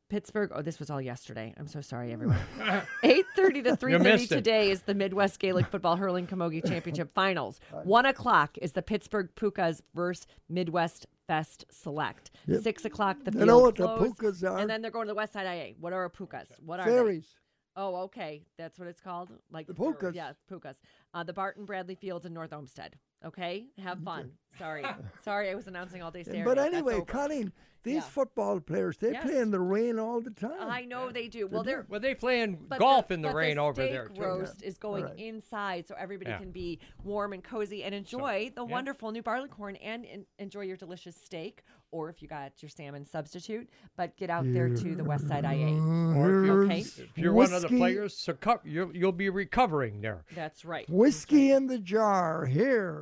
Pittsburgh. 0.09 0.51
Oh, 0.53 0.61
this 0.61 0.79
was 0.79 0.89
all 0.89 1.01
yesterday. 1.01 1.53
I'm 1.57 1.67
so 1.67 1.81
sorry, 1.81 2.11
everyone. 2.13 2.37
8:30 2.59 3.63
to 3.63 3.77
3:30 3.77 4.27
today 4.29 4.71
is 4.71 4.81
the 4.83 4.93
Midwest 4.93 5.39
Gaelic 5.39 5.67
Football 5.67 5.95
Hurling 5.97 6.27
Camogie 6.27 6.65
Championship 6.65 7.13
Finals. 7.13 7.59
One 7.83 8.05
o'clock 8.05 8.57
is 8.61 8.71
the 8.71 8.81
Pittsburgh 8.81 9.29
Pukas 9.35 9.81
versus 9.93 10.27
Midwest 10.49 11.05
Fest 11.27 11.65
Select. 11.69 12.31
Yep. 12.47 12.61
Six 12.63 12.85
o'clock 12.85 13.17
the 13.23 13.31
You 13.31 13.39
field 13.39 13.47
know 13.47 13.59
what 13.59 13.75
the 13.75 13.87
Pukas 13.87 14.49
are? 14.49 14.57
and 14.59 14.69
then 14.69 14.81
they're 14.81 14.91
going 14.91 15.07
to 15.07 15.11
the 15.11 15.15
West 15.15 15.33
Side 15.33 15.45
IA. 15.45 15.73
What 15.79 15.93
are 15.93 16.09
Pukas? 16.09 16.47
What 16.65 16.79
are 16.79 16.85
Fairies. 16.85 17.23
they? 17.23 17.81
Oh, 17.81 17.95
okay, 18.05 18.41
that's 18.57 18.79
what 18.79 18.87
it's 18.87 19.01
called. 19.01 19.29
Like 19.51 19.67
The 19.67 19.73
or- 19.77 19.93
Pukas. 19.93 20.15
Yeah, 20.15 20.31
Pukas. 20.51 20.77
Uh, 21.13 21.23
the 21.23 21.33
Barton 21.33 21.65
Bradley 21.65 21.95
Fields 21.95 22.25
in 22.25 22.33
North 22.33 22.51
Olmsted. 22.53 22.95
Okay, 23.25 23.65
have 23.79 23.97
mm-hmm. 23.97 24.05
fun. 24.05 24.31
Sorry, 24.59 24.85
sorry, 25.23 25.49
I 25.49 25.55
was 25.55 25.67
announcing 25.67 26.01
all 26.01 26.11
day 26.11 26.23
Saturday. 26.23 26.43
But 26.43 26.59
anyway, 26.59 26.95
over. 26.95 27.05
Colleen, 27.05 27.51
these 27.83 27.95
Yeah. 27.95 28.01
football 28.01 28.59
players, 28.59 28.97
they 28.97 29.13
Yes. 29.13 29.23
play 29.23 29.37
in 29.39 29.49
the 29.51 29.59
rain 29.59 29.97
all 29.97 30.19
the 30.21 30.29
time. 30.31 30.69
I 30.69 30.85
know 30.85 31.11
they 31.11 31.27
do. 31.27 31.47
Well, 31.47 31.63
they're 31.63 31.85
Well, 31.89 31.99
they 31.99 32.13
playing 32.15 32.65
But 32.67 32.79
golf 32.79 33.07
the, 33.07 33.15
in 33.15 33.21
the 33.21 33.29
but 33.29 33.35
rain 33.35 33.57
over 33.57 33.85
there. 33.87 34.07
too. 34.09 34.21
roast 34.21 34.61
is 34.61 34.77
going 34.77 35.03
All 35.03 35.09
right. 35.11 35.19
inside, 35.19 35.87
so 35.87 35.95
everybody 35.97 36.31
Yeah. 36.31 36.39
can 36.39 36.51
be 36.51 36.79
warm 37.03 37.33
and 37.33 37.43
cozy 37.43 37.83
and 37.83 37.95
enjoy 37.95 38.51
the 38.55 38.65
yeah. 38.65 38.71
wonderful 38.71 39.11
new 39.11 39.23
barleycorn 39.23 39.77
and, 39.77 40.05
and 40.05 40.25
enjoy 40.37 40.61
your 40.61 40.77
delicious 40.77 41.15
steak. 41.15 41.63
Or 41.91 42.09
if 42.09 42.21
you 42.21 42.27
got 42.27 42.51
your 42.61 42.69
salmon 42.69 43.05
substitute, 43.05 43.69
but 43.95 44.15
get 44.17 44.29
out 44.29 44.43
there 44.51 44.67
to 44.69 44.95
the 44.95 45.03
West 45.03 45.27
Side 45.27 45.45
IA. 45.45 45.73
Or 46.15 46.41
if 46.41 46.45
you're, 46.45 46.63
Okay, 46.65 46.79
if 46.81 47.17
you're 47.17 47.31
one 47.33 47.45
of 47.45 47.61
the 47.61 47.67
Whiskey. 47.67 47.77
players, 47.77 48.13
succu- 48.15 48.59
you'll, 48.65 48.93
you'll 48.95 49.11
be 49.13 49.29
recovering 49.29 50.01
there. 50.01 50.25
that's 50.35 50.65
right. 50.65 50.85
Whiskey 50.89 51.51
in 51.51 51.67
the 51.67 51.79
jar 51.79 52.45
here. 52.45 53.01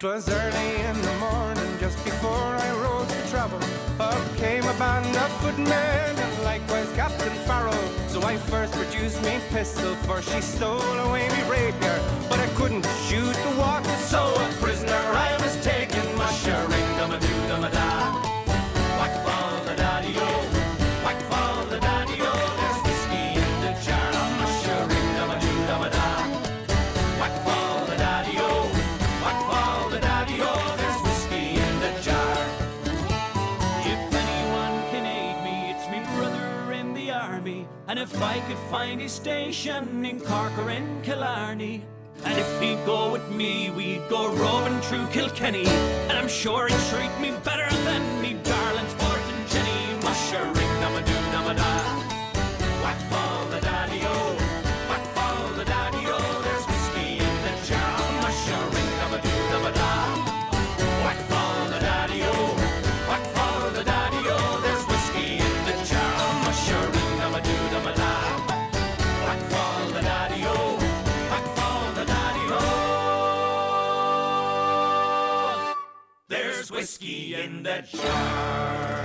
'Twas 0.00 0.28
early 0.28 0.76
in 0.82 1.02
the 1.02 1.12
morning, 1.14 1.76
just 1.80 1.98
before 2.04 2.30
I 2.30 2.70
rose 2.82 3.08
to 3.08 3.30
travel. 3.30 3.58
Up 3.98 4.36
came 4.36 4.62
a 4.62 4.72
band 4.74 5.16
of 5.16 5.32
footmen, 5.40 6.16
and 6.16 6.44
likewise 6.44 6.88
Captain 6.94 7.34
Farrell. 7.48 7.74
So 8.06 8.22
I 8.22 8.36
first 8.36 8.74
produced 8.74 9.20
me 9.24 9.40
pistol, 9.50 9.96
for 10.06 10.22
she 10.22 10.40
stole 10.40 10.98
away 11.00 11.28
me 11.30 11.42
rapier. 11.50 12.00
But 12.28 12.38
I 12.38 12.46
couldn't 12.54 12.86
shoot 13.08 13.34
the 13.34 13.54
water, 13.58 13.90
so 13.96 14.20
I 14.36 14.48
if 38.12 38.22
I 38.22 38.40
could 38.40 38.58
find 38.70 39.00
his 39.00 39.12
station 39.12 40.04
in 40.04 40.20
Cork 40.20 40.56
or 40.58 40.70
in 40.70 41.02
Killarney. 41.02 41.84
And 42.24 42.38
if 42.38 42.60
he'd 42.60 42.84
go 42.86 43.12
with 43.12 43.28
me, 43.30 43.70
we'd 43.70 44.08
go 44.08 44.32
roving 44.34 44.80
through 44.80 45.06
Kilkenny. 45.08 45.66
And 46.08 46.12
I'm 46.12 46.28
sure 46.28 46.68
he'd 46.68 46.86
treat 46.90 47.14
me 47.20 47.36
better 47.44 47.68
than 47.84 48.22
me 48.22 48.34
in 77.38 77.62
the 77.62 77.82
jar. 77.86 78.98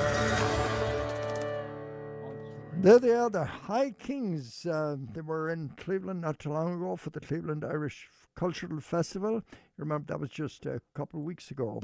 There 2.77 2.99
they 2.99 3.11
are, 3.11 3.29
the 3.29 3.45
High 3.45 3.91
Kings. 3.91 4.65
Uh, 4.65 4.97
they 5.13 5.21
were 5.21 5.49
in 5.49 5.69
Cleveland 5.77 6.21
not 6.21 6.39
too 6.39 6.51
long 6.51 6.73
ago 6.73 6.97
for 6.97 7.11
the 7.11 7.21
Cleveland 7.21 7.63
Irish 7.63 8.09
Cultural 8.35 8.81
Festival. 8.81 9.35
You 9.35 9.41
remember 9.77 10.07
that 10.07 10.19
was 10.19 10.31
just 10.31 10.65
a 10.65 10.81
couple 10.93 11.19
of 11.19 11.25
weeks 11.25 11.51
ago. 11.51 11.81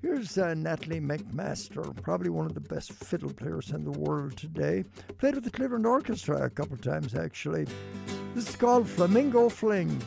Here's 0.00 0.36
uh, 0.38 0.54
Natalie 0.54 1.00
MacMaster, 1.00 2.02
probably 2.02 2.30
one 2.30 2.46
of 2.46 2.54
the 2.54 2.60
best 2.60 2.92
fiddle 2.92 3.32
players 3.32 3.70
in 3.70 3.84
the 3.84 3.92
world 3.92 4.36
today. 4.36 4.84
Played 5.18 5.36
with 5.36 5.44
the 5.44 5.50
Cleveland 5.50 5.86
Orchestra 5.86 6.42
a 6.42 6.50
couple 6.50 6.74
of 6.74 6.82
times, 6.82 7.14
actually. 7.14 7.66
This 8.34 8.48
is 8.48 8.56
called 8.56 8.88
Flamingo 8.88 9.48
Fling. 9.48 10.02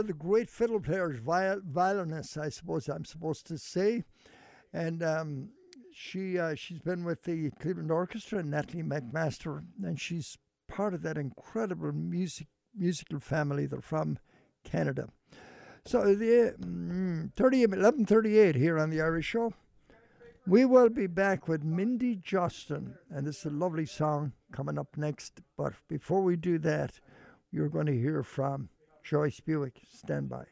Of 0.00 0.06
the 0.06 0.14
great 0.14 0.48
fiddle 0.48 0.80
players, 0.80 1.18
viol- 1.18 1.60
violinist, 1.62 2.38
I 2.38 2.48
suppose 2.48 2.88
I'm 2.88 3.04
supposed 3.04 3.46
to 3.48 3.58
say. 3.58 4.04
And 4.72 5.02
um, 5.02 5.50
she 5.92 6.38
uh, 6.38 6.54
she's 6.54 6.78
been 6.78 7.04
with 7.04 7.24
the 7.24 7.50
Cleveland 7.60 7.90
Orchestra, 7.90 8.42
Natalie 8.42 8.82
MacMaster, 8.82 9.62
and 9.84 10.00
she's 10.00 10.38
part 10.68 10.94
of 10.94 11.02
that 11.02 11.18
incredible 11.18 11.92
music 11.92 12.46
musical 12.74 13.20
family. 13.20 13.66
They're 13.66 13.82
from 13.82 14.18
Canada. 14.64 15.08
So 15.84 16.14
the 16.14 16.54
mm, 16.58 17.34
30, 17.34 17.58
1138 17.66 18.54
here 18.54 18.78
on 18.78 18.88
the 18.88 19.02
Irish 19.02 19.26
Show. 19.26 19.52
We 20.46 20.64
will 20.64 20.88
be 20.88 21.08
back 21.08 21.46
with 21.46 21.62
Mindy 21.62 22.16
Justin, 22.16 22.94
and 23.10 23.26
this 23.26 23.40
is 23.40 23.52
a 23.52 23.54
lovely 23.54 23.84
song 23.84 24.32
coming 24.50 24.78
up 24.78 24.96
next. 24.96 25.42
But 25.58 25.74
before 25.88 26.22
we 26.22 26.36
do 26.36 26.58
that, 26.60 27.00
you're 27.50 27.68
going 27.68 27.86
to 27.86 27.92
hear 27.92 28.22
from 28.22 28.70
Joyce 29.04 29.40
Buick. 29.40 29.80
Stand 29.92 30.28
by. 30.28 30.44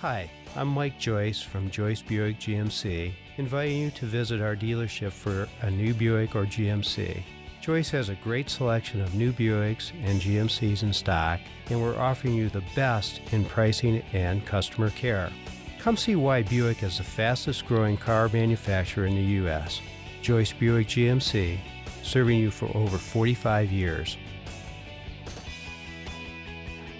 Hi, 0.00 0.30
I'm 0.54 0.68
Mike 0.68 0.98
Joyce 0.98 1.40
from 1.40 1.70
Joyce 1.70 2.02
Buick 2.02 2.38
GMC, 2.38 3.14
inviting 3.38 3.78
you 3.78 3.90
to 3.92 4.04
visit 4.04 4.42
our 4.42 4.54
dealership 4.54 5.12
for 5.12 5.48
a 5.62 5.70
new 5.70 5.94
Buick 5.94 6.36
or 6.36 6.44
GMC. 6.44 7.22
Joyce 7.62 7.90
has 7.90 8.10
a 8.10 8.14
great 8.16 8.50
selection 8.50 9.00
of 9.00 9.14
new 9.14 9.32
Buicks 9.32 9.92
and 10.04 10.20
GMCs 10.20 10.82
in 10.82 10.92
stock, 10.92 11.40
and 11.70 11.80
we're 11.80 11.98
offering 11.98 12.34
you 12.34 12.48
the 12.48 12.62
best 12.76 13.20
in 13.32 13.44
pricing 13.44 14.02
and 14.12 14.44
customer 14.44 14.90
care. 14.90 15.32
Come 15.80 15.96
see 15.96 16.14
why 16.14 16.42
Buick 16.42 16.82
is 16.82 16.98
the 16.98 17.04
fastest 17.04 17.66
growing 17.66 17.96
car 17.96 18.28
manufacturer 18.28 19.06
in 19.06 19.16
the 19.16 19.22
U.S. 19.22 19.80
Joyce 20.20 20.52
Buick 20.52 20.88
GMC, 20.88 21.58
serving 22.02 22.38
you 22.38 22.50
for 22.50 22.66
over 22.76 22.98
45 22.98 23.72
years. 23.72 24.16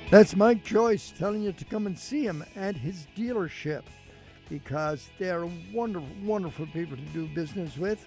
That's 0.08 0.36
Mike 0.36 0.64
Joyce 0.64 1.12
telling 1.18 1.42
you 1.42 1.52
to 1.52 1.64
come 1.64 1.86
and 1.86 1.98
see 1.98 2.24
him 2.24 2.44
at 2.54 2.76
his 2.76 3.08
dealership 3.16 3.82
because 4.48 5.08
they're 5.18 5.48
wonderful, 5.72 6.08
wonderful 6.22 6.66
people 6.66 6.96
to 6.96 7.02
do 7.06 7.26
business 7.34 7.76
with. 7.76 8.06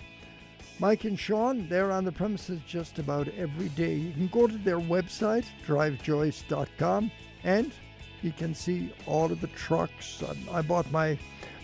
Mike 0.79 1.03
and 1.03 1.19
Sean, 1.19 1.67
they're 1.67 1.91
on 1.91 2.05
the 2.05 2.11
premises 2.11 2.61
just 2.65 2.99
about 2.99 3.27
every 3.37 3.67
day. 3.69 3.95
You 3.95 4.13
can 4.13 4.27
go 4.27 4.47
to 4.47 4.57
their 4.59 4.79
website, 4.79 5.43
drivejoyce.com, 5.67 7.11
and 7.43 7.73
you 8.21 8.31
can 8.31 8.55
see 8.55 8.93
all 9.05 9.29
of 9.29 9.41
the 9.41 9.47
trucks. 9.47 10.23
I, 10.23 10.59
I 10.59 10.61
bought 10.61 10.89
my 10.91 11.19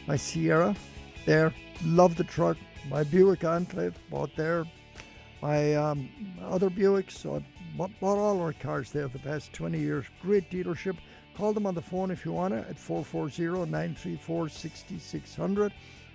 my 0.06 0.18
Sierra 0.18 0.76
there, 1.26 1.54
love 1.84 2.18
the 2.18 2.26
truck. 2.26 2.58
My 2.90 3.04
Buick 3.04 3.46
Enclave, 3.46 3.98
bought 4.12 4.36
there. 4.36 4.66
My 5.42 5.76
um, 5.76 6.10
other 6.44 6.70
Buicks, 6.70 7.12
so 7.12 7.38
I 7.38 7.55
bought, 7.78 7.92
all 8.02 8.42
our 8.42 8.54
cars 8.54 8.92
there 8.92 9.08
the 9.08 9.20
past 9.20 9.54
20 9.54 9.80
years. 9.80 10.06
Great 10.22 10.50
dealership. 10.50 10.98
Call 11.36 11.54
them 11.54 11.66
on 11.66 11.76
the 11.76 11.82
phone 11.82 12.12
if 12.12 12.26
you 12.26 12.32
want 12.32 12.54
to 12.54 12.60
at 12.60 12.78
440 12.78 13.70
934 13.70 14.50
6600. 14.50 15.74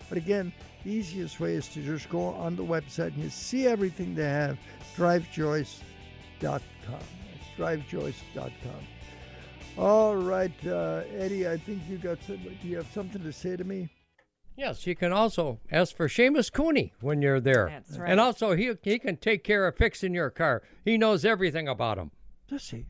But 0.09 0.19
again, 0.19 0.53
the 0.85 0.91
easiest 0.91 1.39
way 1.39 1.55
is 1.55 1.69
to 1.69 1.83
just 1.83 2.09
go 2.09 2.27
on 2.27 2.57
the 2.57 2.65
website 2.65 3.15
and 3.15 3.23
you 3.23 3.31
see 3.31 3.67
everything 3.67 4.15
they 4.15 4.25
have. 4.25 4.59
DriveJoyce.com. 4.97 5.81
That's 6.41 6.65
DriveJoyce.com. 7.57 8.87
All 9.79 10.17
right, 10.17 10.67
uh, 10.67 11.03
Eddie, 11.17 11.49
I 11.49 11.57
think 11.57 11.83
you 11.89 11.97
got 11.97 12.19
some, 12.25 12.39
do 12.39 12.69
you 12.69 12.77
have 12.77 12.91
something 12.93 13.23
to 13.23 13.33
say 13.33 13.57
to 13.57 13.65
me? 13.65 13.89
Yes, 14.57 14.87
you 14.87 14.95
can 14.95 15.13
also 15.13 15.59
ask 15.71 15.97
for 15.97 16.07
Seamus 16.07 16.53
Cooney 16.53 16.93
when 17.01 17.23
you're 17.23 17.41
there. 17.41 17.69
That's 17.69 17.99
right. 17.99 18.11
And 18.11 18.21
also, 18.21 18.53
he, 18.55 18.73
he 18.83 18.99
can 18.99 19.17
take 19.17 19.43
care 19.43 19.67
of 19.67 19.77
fixing 19.77 20.15
your 20.15 20.31
car. 20.31 20.63
He 20.85 20.99
knows 20.99 21.25
everything 21.25 21.67
about 21.67 21.97
them. 21.97 22.11
Does 22.49 22.69
he? 22.69 22.87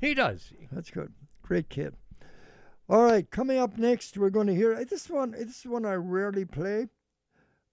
He 0.00 0.14
does. 0.14 0.52
That's 0.72 0.90
good. 0.90 1.12
Great 1.42 1.68
kid. 1.68 1.94
All 2.88 3.02
right, 3.02 3.28
coming 3.30 3.58
up 3.58 3.76
next, 3.76 4.16
we're 4.16 4.30
going 4.30 4.46
to 4.46 4.54
hear 4.54 4.84
this 4.84 5.10
one. 5.10 5.32
This 5.32 5.60
is 5.60 5.66
one 5.66 5.84
I 5.84 5.94
rarely 5.94 6.44
play, 6.44 6.86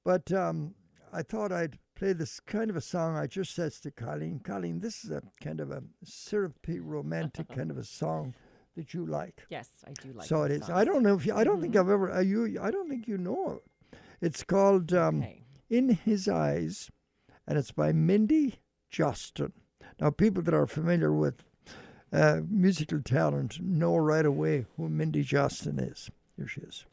but 0.04 0.32
um, 0.32 0.74
I 1.14 1.22
thought 1.22 1.52
I'd 1.52 1.78
play 1.96 2.14
this 2.14 2.40
kind 2.40 2.72
of 2.72 2.76
a 2.76 2.82
song. 2.82 3.16
I 3.16 3.28
just 3.28 3.54
said 3.54 3.74
to 3.74 3.92
Colleen, 3.92 4.42
Colleen, 4.44 4.80
this 4.80 5.06
is 5.06 5.12
a 5.12 5.22
kind 5.42 5.60
of 5.60 5.70
a 5.70 5.84
syrupy, 6.04 6.80
romantic 6.80 7.48
kind 7.50 7.70
of 7.70 7.78
a 7.78 7.84
song 7.84 8.34
that 8.76 8.94
you 8.94 9.06
like. 9.06 9.44
Yes, 9.50 9.70
I 9.88 9.92
do 9.94 10.12
like 10.14 10.28
So 10.28 10.44
it 10.44 10.52
is. 10.52 10.66
song. 10.68 10.76
I 10.76 10.84
don't 10.84 11.04
know 11.04 11.16
if 11.16 11.26
you. 11.26 11.34
I 11.36 11.44
don't 11.44 11.62
think 11.62 11.74
Mhm. 11.76 11.80
I've 11.80 11.90
ever. 11.90 12.12
Uh, 12.12 12.20
you. 12.22 12.60
I 12.62 12.72
don't 12.72 12.90
think 12.90 13.08
you 13.08 13.18
know. 13.18 13.62
it. 13.92 13.98
It's 14.22 14.44
called 14.44 14.94
um, 14.94 15.26
"In 15.70 15.90
His 15.90 16.28
Eyes," 16.28 16.90
and 17.48 17.58
it's 17.58 17.72
by 17.72 17.92
Mindy 17.92 18.60
Justin. 18.90 19.54
Now, 20.00 20.10
people 20.10 20.42
that 20.44 20.54
are 20.54 20.68
familiar 20.68 21.12
with 21.14 21.44
uh, 22.12 22.42
musical 22.50 23.02
talent 23.02 23.60
know 23.62 23.96
right 23.98 24.26
away 24.26 24.66
who 24.78 24.88
Mindy 24.90 25.24
Justin 25.24 25.80
is. 25.80 26.10
Here 26.38 26.48
she 26.48 26.62
is. 26.62 26.86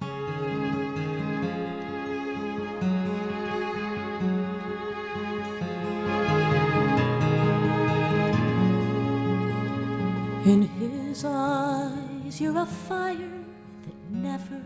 Eyes, 12.31 12.41
you're 12.41 12.59
a 12.59 12.67
fire 12.67 13.45
that 13.85 14.11
never 14.11 14.61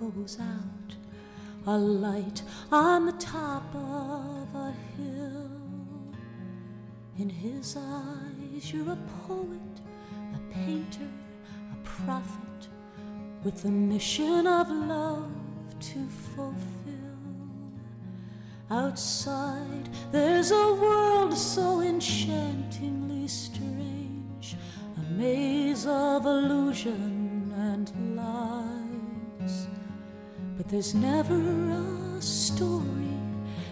goes 0.00 0.38
out, 0.40 0.96
a 1.66 1.78
light 1.78 2.42
on 2.72 3.06
the 3.06 3.12
top 3.12 3.62
of 3.74 4.54
a 4.54 4.74
hill. 4.96 5.50
In 7.18 7.28
his 7.28 7.76
eyes, 7.76 8.72
you're 8.72 8.92
a 8.92 8.98
poet, 9.28 9.74
a 10.34 10.54
painter, 10.54 11.08
a 11.72 11.76
prophet, 11.84 12.68
with 13.44 13.64
a 13.64 13.70
mission 13.70 14.46
of 14.48 14.68
love 14.68 15.30
to 15.80 16.08
fulfill. 16.34 16.54
Outside, 18.70 19.88
there's 20.10 20.50
a 20.50 20.74
world 20.74 21.32
so 21.36 21.80
enchantingly 21.80 23.28
strange, 23.28 23.83
maze 25.16 25.86
of 25.86 26.26
illusion 26.26 27.52
and 27.56 27.92
lies. 28.16 29.68
But 30.56 30.68
there's 30.68 30.94
never 30.94 31.40
a 31.70 32.20
story 32.20 33.18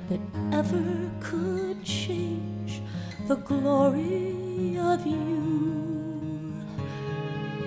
that 0.09 0.21
ever 0.53 1.11
could 1.21 1.83
change 1.85 2.83
the 3.27 3.37
glory 3.37 4.77
of 4.79 5.07
you 5.07 6.63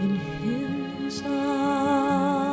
in 0.04 0.16
his 0.44 1.22
eyes. 1.26 2.46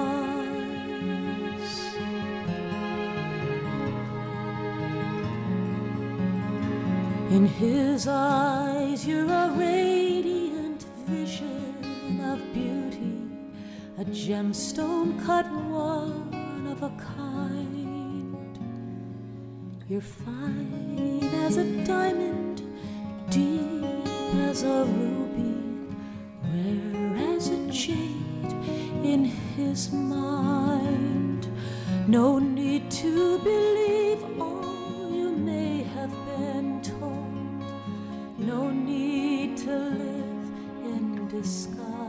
In 7.31 7.47
his 7.47 8.07
eyes, 8.09 9.07
you're 9.07 9.24
a 9.24 9.51
vision 9.57 10.02
of 12.33 12.55
beauty, 12.55 13.13
a 13.99 14.05
gemstone 14.05 15.23
cut 15.23 15.47
one 15.53 16.67
of 16.73 16.83
a 16.83 16.89
kind. 17.17 18.59
You're 19.87 20.01
fine 20.01 21.21
as 21.45 21.59
a 21.59 21.65
diamond, 21.85 22.63
deep 23.29 24.07
as 24.49 24.63
a 24.63 24.87
ruby, 24.87 25.59
rare 26.55 27.37
as 27.37 27.51
a 27.51 27.71
jade 27.71 28.55
in 29.05 29.27
his 29.57 29.93
mind. 29.93 31.47
No 32.09 32.39
need 32.39 32.91
to 33.03 33.39
believe 33.41 34.25
all 34.41 35.11
you 35.13 35.33
may 35.33 35.83
have 35.83 36.15
been 36.25 36.81
told. 36.81 37.63
No 38.39 38.71
need 38.71 39.59
to 39.59 39.77
live 39.77 40.47
in 40.93 41.29
disguise. 41.29 42.02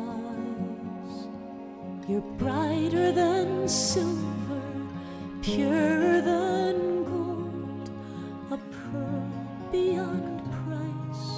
You're 2.06 2.20
brighter 2.38 3.14
than 3.14 3.66
silver, 3.66 4.62
purer 5.42 6.20
than 6.20 7.06
gold, 7.06 7.90
a 8.52 8.58
pearl 8.58 9.32
beyond 9.72 10.42
price 10.52 11.30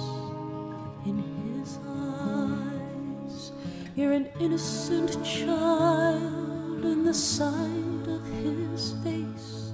in 1.06 1.22
his 1.44 1.78
eyes. 1.86 3.52
You're 3.94 4.12
an 4.12 4.28
innocent 4.40 5.24
child 5.24 6.84
in 6.84 7.04
the 7.04 7.14
sight 7.14 8.08
of 8.08 8.24
his 8.42 8.94
face. 9.04 9.72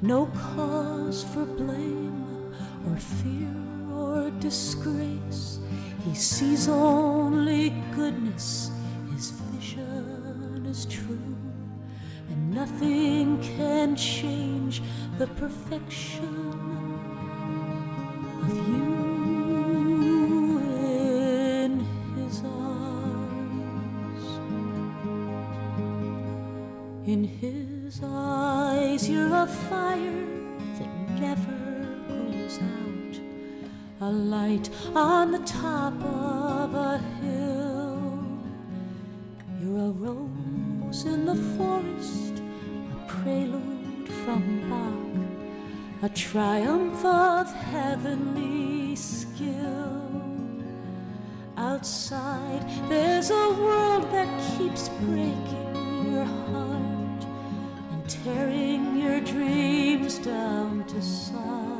No 0.00 0.26
cause 0.56 1.24
for 1.24 1.44
blame 1.44 2.54
or 2.88 2.96
fear 2.96 3.54
or 3.94 4.30
disgrace. 4.40 5.58
He 6.06 6.14
sees 6.14 6.68
only 6.68 7.70
goodness, 7.94 8.70
is 10.72 10.86
true, 10.86 11.36
and 12.30 12.50
nothing 12.50 13.38
can 13.42 13.94
change 13.94 14.80
the 15.18 15.26
perfection 15.26 16.24
of 18.42 18.56
you 18.68 18.98
in 20.88 21.72
his 22.16 22.40
eyes. 22.40 24.26
In 27.06 27.22
his 27.24 28.00
eyes, 28.02 29.10
you're 29.10 29.34
a 29.34 29.46
fire 29.46 30.26
that 30.78 30.90
never 31.20 31.60
goes 32.08 32.58
out, 32.80 33.14
a 34.00 34.10
light 34.10 34.70
on 34.94 35.32
the 35.32 35.40
top 35.40 35.92
of 36.02 36.21
a 46.04 46.08
triumph 46.08 47.04
of 47.04 47.46
heavenly 47.52 48.96
skill. 48.96 50.02
Outside, 51.56 52.66
there's 52.88 53.30
a 53.30 53.50
world 53.60 54.10
that 54.10 54.28
keeps 54.58 54.88
breaking 54.88 56.10
your 56.10 56.24
heart 56.24 57.24
and 57.92 58.08
tearing 58.08 58.96
your 58.96 59.20
dreams 59.20 60.18
down 60.18 60.84
to 60.88 61.00
size, 61.00 61.71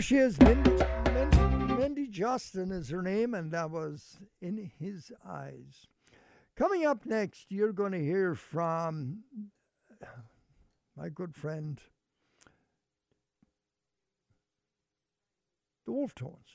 There 0.00 0.06
she 0.06 0.16
is, 0.16 0.40
Mindy, 0.40 0.70
Mindy, 1.12 1.74
Mindy 1.74 2.06
Justin 2.06 2.72
is 2.72 2.88
her 2.88 3.02
name, 3.02 3.34
and 3.34 3.52
that 3.52 3.70
was 3.70 4.18
In 4.40 4.70
His 4.78 5.12
Eyes. 5.28 5.88
Coming 6.56 6.86
up 6.86 7.04
next, 7.04 7.44
you're 7.50 7.74
going 7.74 7.92
to 7.92 8.02
hear 8.02 8.34
from 8.34 9.24
my 10.96 11.10
good 11.10 11.36
friend, 11.36 11.78
the 15.84 15.92
Wolfe 15.92 16.14
Tones. 16.14 16.48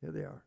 Here 0.00 0.10
they 0.10 0.24
are. 0.24 0.42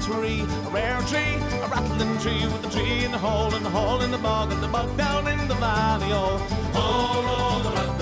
Tree, 0.00 0.40
a 0.40 0.70
rare 0.70 1.00
tree, 1.02 1.34
a 1.62 1.68
rattling 1.68 2.18
tree 2.18 2.44
with 2.46 2.66
a 2.66 2.70
tree 2.70 3.04
in 3.04 3.12
the 3.12 3.18
hole, 3.18 3.54
and 3.54 3.64
the 3.64 3.70
hole 3.70 4.00
in 4.02 4.10
the 4.10 4.18
bog, 4.18 4.52
and 4.52 4.62
the 4.62 4.68
bog 4.68 4.96
down 4.96 5.26
in 5.28 5.48
the 5.48 5.54
valley, 5.54 6.08
oh. 6.12 6.40
Oh, 6.74 7.22
roll 7.26 7.62
the 7.70 7.95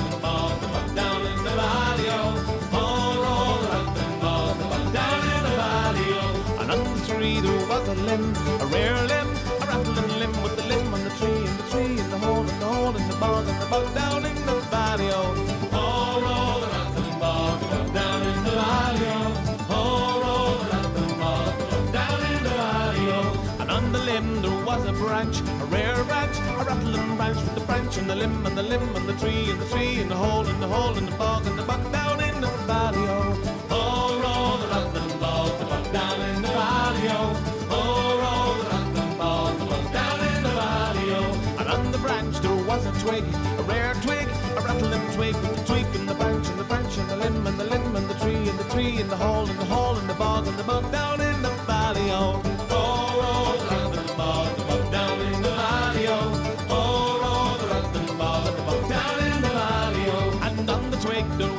branch 27.94 27.98
and 27.98 28.10
the 28.10 28.14
limb 28.14 28.46
and 28.46 28.58
the 28.58 28.62
limb 28.62 28.96
and 28.96 29.08
the 29.08 29.12
tree 29.14 29.50
and 29.50 29.60
the 29.60 29.66
tree 29.66 30.00
and 30.00 30.10
the 30.10 30.16
hole 30.16 30.46
and 30.46 30.62
the 30.62 30.66
hole 30.66 30.96
and 30.96 31.08
the 31.08 31.16
bog 31.16 31.46
and 31.46 31.58
the 31.58 31.62
bog 31.62 31.92
down 31.92 32.20
in 32.22 32.40
the 32.40 32.48
valley, 32.66 32.98
oh. 32.98 33.66
Oh, 33.70 34.20
roll 34.24 34.58
the 34.58 35.18
bog, 35.18 35.58
the 35.58 35.64
bog 35.64 35.92
down 35.92 36.20
in 36.20 36.42
the 36.42 36.48
valley, 36.48 37.08
oh. 37.10 37.66
Oh, 37.70 38.18
roll 38.24 38.54
the 38.94 39.16
bog, 39.16 39.58
the 39.58 39.66
bog 39.66 39.92
down 39.92 40.20
in 40.20 40.42
the 40.42 40.48
valley, 40.48 41.06
oh. 41.20 41.56
And 41.58 41.68
on 41.68 41.92
the 41.92 41.98
branch 41.98 42.36
there 42.38 42.64
was 42.64 42.84
a 42.86 42.92
twig, 43.04 43.24
a 43.58 43.62
rare 43.62 43.94
twig, 44.02 44.28
a 44.56 44.60
rattling 44.60 45.06
twig 45.12 45.36
with 45.36 45.56
the 45.56 45.64
twig 45.64 45.86
and 45.94 46.08
the 46.08 46.14
branch 46.14 46.48
and 46.48 46.58
the 46.58 46.64
branch 46.64 46.96
and 46.98 47.08
the 47.10 47.16
limb 47.16 47.46
and 47.46 47.58
the 47.60 47.64
limb 47.64 47.96
and 47.96 48.08
the 48.08 48.14
tree 48.14 48.48
and 48.48 48.58
the 48.58 48.68
tree 48.74 49.00
and 49.00 49.10
the 49.10 49.16
hole 49.16 49.48
and 49.48 49.58
the 49.58 49.66
hole 49.66 49.96
and 49.96 50.08
the 50.08 50.14
bog 50.14 50.46
and 50.46 50.58
the 50.58 50.64
bog 50.64 50.90
down 50.90 51.20
in 51.20 51.42
the 51.42 51.50
valley, 51.66 52.10
oh. 52.10 52.42
Oh, 52.44 52.53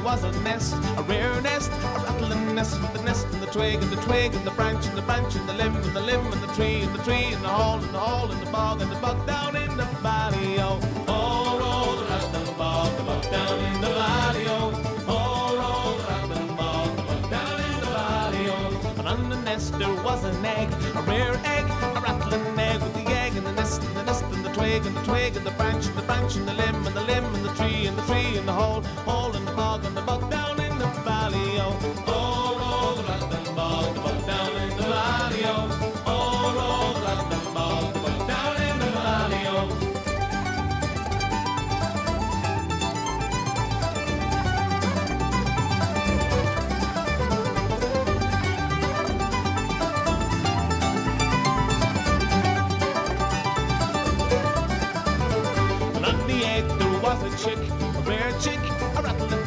was 0.06 0.23
a 0.23 0.32
nest, 0.44 0.76
a 0.98 1.02
rare 1.07 1.41
nest, 1.41 1.72
a 1.72 1.99
rattling 2.06 2.53
nest 2.53 2.80
with 2.80 2.94
the 2.94 3.02
nest 3.02 3.26
and 3.34 3.41
the 3.41 3.48
twig 3.48 3.82
and 3.82 3.91
the 3.91 3.99
twig 4.03 4.36
and 4.36 4.45
the 4.45 4.52
branch 4.52 4.86
and 4.86 4.95
the 4.95 5.02
branch 5.02 5.36
and 5.36 5.49
the 5.49 5.53
limb 5.53 5.76
and 5.76 5.95
the 5.95 5.99
limb 5.99 6.32
and 6.32 6.41
the 6.44 6.53
tree 6.53 6.82
and 6.82 6.94
the 6.94 7.03
tree 7.03 7.34
and 7.34 7.44
the 7.44 7.49
hole 7.49 7.80
and 7.80 7.91
the 7.91 7.98
hole 7.98 8.30
and 8.30 8.40
the 8.40 8.52
bog 8.52 8.80
and 8.84 8.91
the 8.91 8.95
bog 8.98 9.26
down 9.26 9.56
in 9.56 9.76
the 9.76 9.86
valley, 10.06 10.60
oh. 10.60 10.80
Oh, 11.07 11.57
roll 11.60 11.95
the 11.95 12.06
rattling 12.06 12.56
bog, 12.56 12.95
the 12.98 13.03
bog 13.03 13.23
down 13.32 13.60
in 13.60 13.82
the 13.82 13.88
oh. 13.90 14.69
Oh, 15.07 15.95
bog, 16.56 17.30
down 17.32 17.60
in 17.60 17.80
the 17.80 17.88
valley, 17.88 18.45
oh. 18.49 18.99
And 18.99 19.07
on 19.07 19.30
the 19.32 19.38
nest 19.38 19.73
there 19.80 19.95
was 20.03 20.23
an 20.23 20.45
egg, 20.45 20.69
a 20.95 21.02
rare 21.02 21.34
egg, 21.45 21.65
a 21.98 21.99
rattling 21.99 22.60
egg 22.60 22.80
with 22.80 22.94
the 22.94 23.11
egg 23.11 23.36
and 23.38 23.45
the 23.48 23.53
nest 23.53 23.82
and 23.82 23.95
the 23.95 24.03
nest 24.03 24.23
and 24.26 24.45
the 24.45 24.53
twig 24.53 24.86
and 24.86 24.95
the 24.95 25.02
twig 25.02 25.36
and 25.36 25.45
the 25.48 25.56
branch 25.57 25.88
and 25.88 25.98
the 25.98 26.03
branch 26.03 26.36
and 26.36 26.45
and 26.48 26.48
the 26.48 26.53
limb 26.53 26.64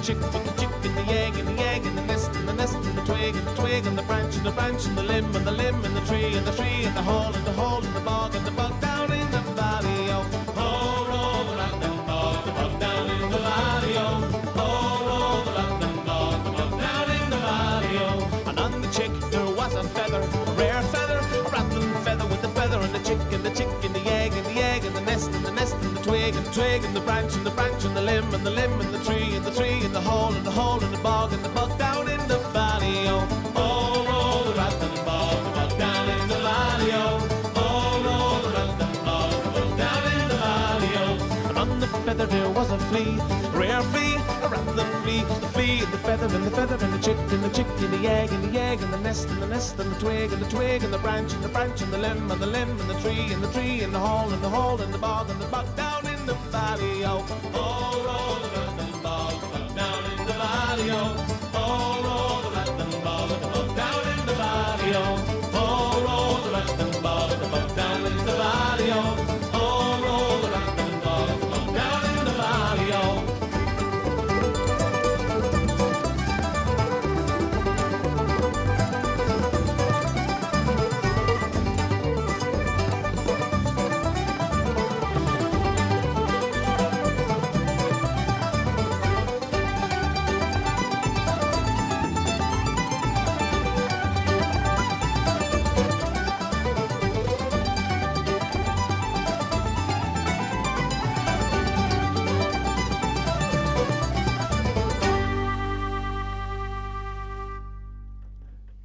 chick 0.08 0.20
with 0.32 0.44
the 0.44 0.60
chick 0.62 0.70
and 0.84 0.96
the 0.96 1.12
egg 1.12 1.36
and 1.36 1.48
the 1.48 1.62
egg 1.64 1.84
and 1.84 1.98
the 1.98 2.02
nest 2.06 2.30
and 2.34 2.48
the 2.48 2.54
nest 2.54 2.76
and 2.76 2.96
the 2.96 3.02
twig 3.02 3.36
and 3.36 3.46
the 3.46 3.54
twig 3.54 3.86
and 3.86 3.98
the 3.98 4.02
branch 4.04 4.36
and 4.36 4.46
the 4.46 4.52
branch 4.52 4.86
and 4.86 4.96
the 4.96 5.02
limb 5.02 5.36
and 5.36 5.46
the 5.46 5.52
limb 5.52 5.84
and 5.84 5.94
the 5.94 6.00
tree 6.08 6.34
and 6.34 6.46
the 6.46 6.52
tree 6.52 6.84
and 6.86 6.96
the 6.96 7.02
hole 7.02 7.34
and 7.34 7.44
the 7.44 7.52
hole 7.52 7.84
and 7.84 7.94
the 7.94 8.00
bog 8.00 8.34
and 8.34 8.46
the 8.46 8.50
bog 8.52 8.80
down 8.80 8.98
was 9.10 9.97
twig 26.58 26.84
and 26.84 26.96
the 26.96 26.98
and 26.98 27.06
the 27.06 27.06
branch 27.06 27.36
and 27.36 27.46
the 27.46 27.50
branch 27.52 27.84
and 27.84 27.96
the 27.96 28.00
limb 28.00 28.34
and 28.34 28.44
the 28.44 28.50
limb 28.50 28.80
and 28.80 28.92
the 28.92 28.98
tree 29.04 29.36
and 29.36 29.44
the 29.44 29.50
tree 29.52 29.80
and 29.84 29.94
the 29.94 30.00
hole 30.00 30.34
and 30.34 30.44
the 30.44 30.50
hole 30.50 30.82
and 30.82 30.92
the 30.92 30.98
bog 30.98 31.32
and 31.32 31.44
the 31.44 31.48
bug 31.50 31.78
down 31.78 32.08
in 32.08 32.20
the 32.26 32.38
valley. 32.50 33.06
Oh, 33.06 33.22
oh, 33.54 34.04
roll 34.10 34.42
the 34.48 34.54
rattling 34.58 35.04
bog, 35.04 35.36
the 35.44 35.50
bug 35.58 35.78
down 35.78 36.08
in 36.16 36.28
the 36.28 36.40
valley. 36.48 36.90
Oh, 36.94 37.28
oh, 37.54 38.02
roll 38.06 38.38
the 38.42 38.50
rattling 38.58 39.04
bog, 39.06 39.30
the 39.44 39.50
bug 39.56 39.70
down 39.78 40.02
in 40.12 40.28
the 40.32 40.38
valley. 40.46 40.92
Oh, 41.04 41.48
and 41.48 41.58
on 41.58 41.78
the 41.78 41.86
feather 41.86 42.26
there 42.26 42.50
was 42.50 42.70
a 42.72 42.78
flea, 42.90 43.12
a 43.46 43.58
rare 43.62 43.82
flea, 43.92 44.14
a 44.42 44.48
rattling 44.48 44.92
flea, 45.02 45.22
the 45.44 45.48
flea 45.54 45.78
and 45.84 45.92
the 45.92 45.98
feather 45.98 46.26
and 46.34 46.44
the 46.44 46.50
feather 46.50 46.78
and 46.84 46.92
the 46.92 47.02
chick 47.06 47.18
and 47.34 47.44
the 47.44 47.50
chick 47.50 47.70
and 47.86 47.92
the 47.92 48.08
egg 48.08 48.32
and 48.32 48.42
the 48.42 48.58
egg 48.58 48.82
and 48.82 48.92
the 48.92 48.98
nest 48.98 49.28
and 49.28 49.40
the 49.40 49.46
nest 49.46 49.78
and 49.78 49.92
the 49.92 50.00
twig 50.00 50.32
and 50.32 50.42
the 50.42 50.50
twig 50.50 50.82
and 50.82 50.92
the 50.92 50.98
branch 50.98 51.32
and 51.34 51.44
the 51.44 51.48
branch 51.48 51.80
and 51.82 51.92
the 51.92 51.98
limb 51.98 52.30
and 52.32 52.40
the 52.40 52.46
limb 52.46 52.70
and 52.80 52.90
the 52.90 52.98
tree 53.00 53.32
and 53.32 53.42
the 53.44 53.52
tree 53.52 53.82
and 53.82 53.94
the 53.94 53.98
hole 53.98 54.28
and 54.32 54.42
the 54.42 54.48
hole 54.48 54.80
and 54.80 54.92
the 54.92 54.98
bog 54.98 55.30
and 55.30 55.40
the 55.40 55.46
bug 55.46 55.66
valley. 56.58 57.04
Oh, 57.04 57.24
oh, 57.54 58.02
roll 58.06 58.36
the 58.42 58.48
rattling 58.56 59.02
bog, 59.02 59.74
down 59.76 60.02
in 60.10 60.26
the 60.26 60.32
valley. 60.32 61.17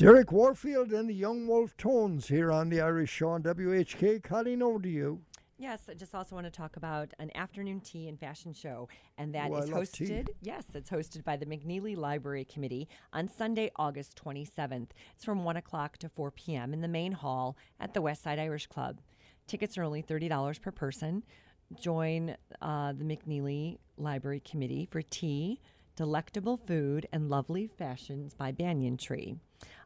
Derek 0.04 0.34
Warfield 0.34 0.92
and 0.92 1.10
the 1.10 1.14
Young 1.14 1.48
Wolfe 1.48 1.78
Tones 1.78 2.28
here 2.28 2.52
on 2.52 2.68
the 2.68 2.82
Irish 2.82 3.10
Show 3.10 3.30
on 3.30 3.42
WHK. 3.42 4.22
Colleen, 4.22 4.62
over 4.62 4.80
to 4.80 4.90
you. 4.90 5.22
Yes, 5.58 5.84
I 5.90 5.94
just 5.94 6.14
also 6.14 6.36
want 6.36 6.46
to 6.46 6.52
talk 6.52 6.76
about 6.76 7.14
an 7.20 7.32
afternoon 7.36 7.80
tea 7.80 8.10
and 8.10 8.20
fashion 8.20 8.52
show, 8.52 8.90
and 9.18 9.34
that 9.34 9.50
Ooh, 9.50 9.56
is 9.56 9.70
love 9.70 9.90
tea. 9.94 10.08
hosted. 10.08 10.28
Yes, 10.42 10.66
it's 10.74 10.90
hosted 10.90 11.24
by 11.24 11.38
the 11.38 11.46
McNeely 11.46 11.96
Library 11.96 12.44
Committee 12.44 12.90
on 13.14 13.30
Sunday, 13.30 13.72
August 13.78 14.22
27th. 14.22 14.90
It's 15.16 15.24
from 15.24 15.46
1 15.46 15.56
o'clock 15.56 15.98
to 16.00 16.10
4 16.10 16.32
p.m. 16.32 16.74
in 16.74 16.82
the 16.82 16.90
main 16.90 17.14
hall 17.14 17.56
at 17.80 17.94
the 17.94 18.02
Westside 18.02 18.40
Irish 18.40 18.68
Club. 18.68 19.00
Tickets 19.48 19.78
are 19.78 19.84
only 19.84 20.04
$30 20.04 20.62
per 20.62 20.72
person. 20.72 21.24
Join 21.80 22.36
uh, 22.62 22.92
the 22.92 23.06
McNeely 23.06 23.78
Library 23.96 24.42
Committee 24.42 24.86
for 24.92 25.02
tea, 25.02 25.62
delectable 25.96 26.58
food, 26.58 27.08
and 27.14 27.30
lovely 27.30 27.68
fashions 27.68 28.34
by 28.34 28.52
Banyan 28.52 28.98
Tree. 28.98 29.38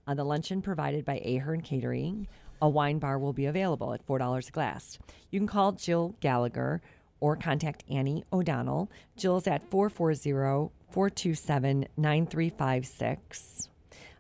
Uh, 0.08 0.14
the 0.14 0.24
luncheon 0.24 0.62
provided 0.62 1.04
by 1.04 1.20
Ahern 1.20 1.62
Catering. 1.62 2.28
A 2.62 2.70
wine 2.70 2.98
bar 2.98 3.20
will 3.20 3.34
be 3.34 3.46
available 3.46 3.94
at 3.94 4.06
$4 4.08 4.48
a 4.48 4.52
glass. 4.52 4.98
You 5.30 5.40
can 5.40 5.48
call 5.48 5.74
Jill 5.74 6.16
Gallagher 6.22 6.82
or 7.20 7.36
contact 7.36 7.84
Annie 7.90 8.24
O'Donnell. 8.32 8.90
Jill's 9.18 9.48
at 9.48 9.70
440 9.70 10.72
427 10.90 11.88
9356. 11.98 13.70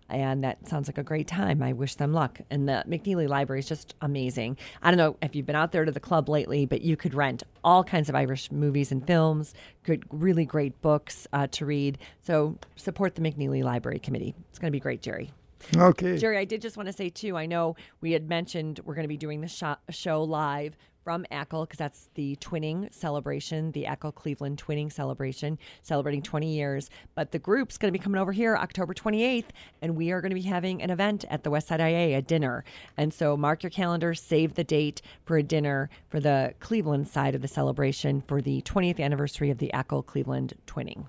And 0.09 0.43
that 0.43 0.67
sounds 0.67 0.87
like 0.87 0.97
a 0.97 1.03
great 1.03 1.27
time. 1.27 1.61
I 1.61 1.73
wish 1.73 1.95
them 1.95 2.13
luck. 2.13 2.39
And 2.49 2.67
the 2.67 2.83
McNeely 2.87 3.27
Library 3.27 3.59
is 3.59 3.67
just 3.67 3.93
amazing. 4.01 4.57
I 4.81 4.89
don't 4.89 4.97
know 4.97 5.17
if 5.21 5.35
you've 5.35 5.45
been 5.45 5.55
out 5.55 5.73
there 5.73 5.83
to 5.83 5.91
the 5.91 5.99
club 5.99 6.29
lately, 6.29 6.65
but 6.65 6.81
you 6.81 6.95
could 6.95 7.13
rent 7.13 7.43
all 7.63 7.83
kinds 7.83 8.07
of 8.07 8.15
Irish 8.15 8.51
movies 8.51 8.91
and 8.91 9.05
films, 9.05 9.53
good, 9.83 10.05
really 10.09 10.45
great 10.45 10.81
books 10.81 11.27
uh, 11.33 11.47
to 11.47 11.65
read. 11.65 11.97
So 12.21 12.57
support 12.77 13.15
the 13.15 13.21
McNeely 13.21 13.63
Library 13.63 13.99
Committee. 13.99 14.33
It's 14.49 14.59
going 14.59 14.71
to 14.71 14.75
be 14.75 14.79
great, 14.79 15.01
Gerry. 15.01 15.31
Okay. 15.75 16.17
Gerry, 16.17 16.37
I 16.37 16.45
did 16.45 16.61
just 16.61 16.77
want 16.77 16.87
to 16.87 16.93
say 16.93 17.09
too. 17.09 17.37
I 17.37 17.45
know 17.45 17.75
we 18.01 18.11
had 18.11 18.27
mentioned 18.27 18.79
we're 18.85 18.95
going 18.95 19.03
to 19.03 19.09
be 19.09 19.17
doing 19.17 19.41
the 19.41 19.47
sho- 19.47 19.77
show 19.89 20.23
live 20.23 20.77
from 21.07 21.25
Achill 21.31 21.65
because 21.65 21.77
that's 21.77 22.09
the 22.15 22.35
twinning 22.41 22.93
celebration, 22.93 23.71
the 23.71 23.85
Achill 23.85 24.11
Cleveland 24.11 24.61
twinning 24.61 24.91
celebration, 24.91 25.57
celebrating 25.81 26.21
20 26.21 26.53
years. 26.53 26.89
But 27.15 27.31
the 27.31 27.39
group's 27.39 27.77
going 27.77 27.93
to 27.93 27.97
be 27.97 28.03
coming 28.03 28.19
over 28.19 28.33
here 28.33 28.57
October 28.57 28.93
28th, 28.93 29.45
and 29.81 29.95
we 29.95 30.11
are 30.11 30.19
going 30.19 30.31
to 30.31 30.35
be 30.35 30.41
having 30.41 30.81
an 30.81 30.89
event 30.89 31.23
at 31.29 31.45
the 31.45 31.49
Westside 31.49 31.79
IA, 31.79 32.17
a 32.17 32.21
dinner. 32.21 32.65
And 32.97 33.13
so 33.13 33.37
mark 33.37 33.63
your 33.63 33.69
calendar, 33.69 34.13
save 34.13 34.55
the 34.55 34.65
date 34.65 35.01
for 35.23 35.37
a 35.37 35.43
dinner 35.43 35.89
for 36.09 36.19
the 36.19 36.53
Cleveland 36.59 37.07
side 37.07 37.35
of 37.35 37.41
the 37.41 37.47
celebration 37.47 38.21
for 38.27 38.41
the 38.41 38.61
20th 38.63 38.99
anniversary 38.99 39.49
of 39.49 39.59
the 39.59 39.71
Achill 39.73 40.03
Cleveland 40.03 40.55
twinning. 40.67 41.05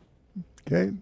Okay. 0.70 0.92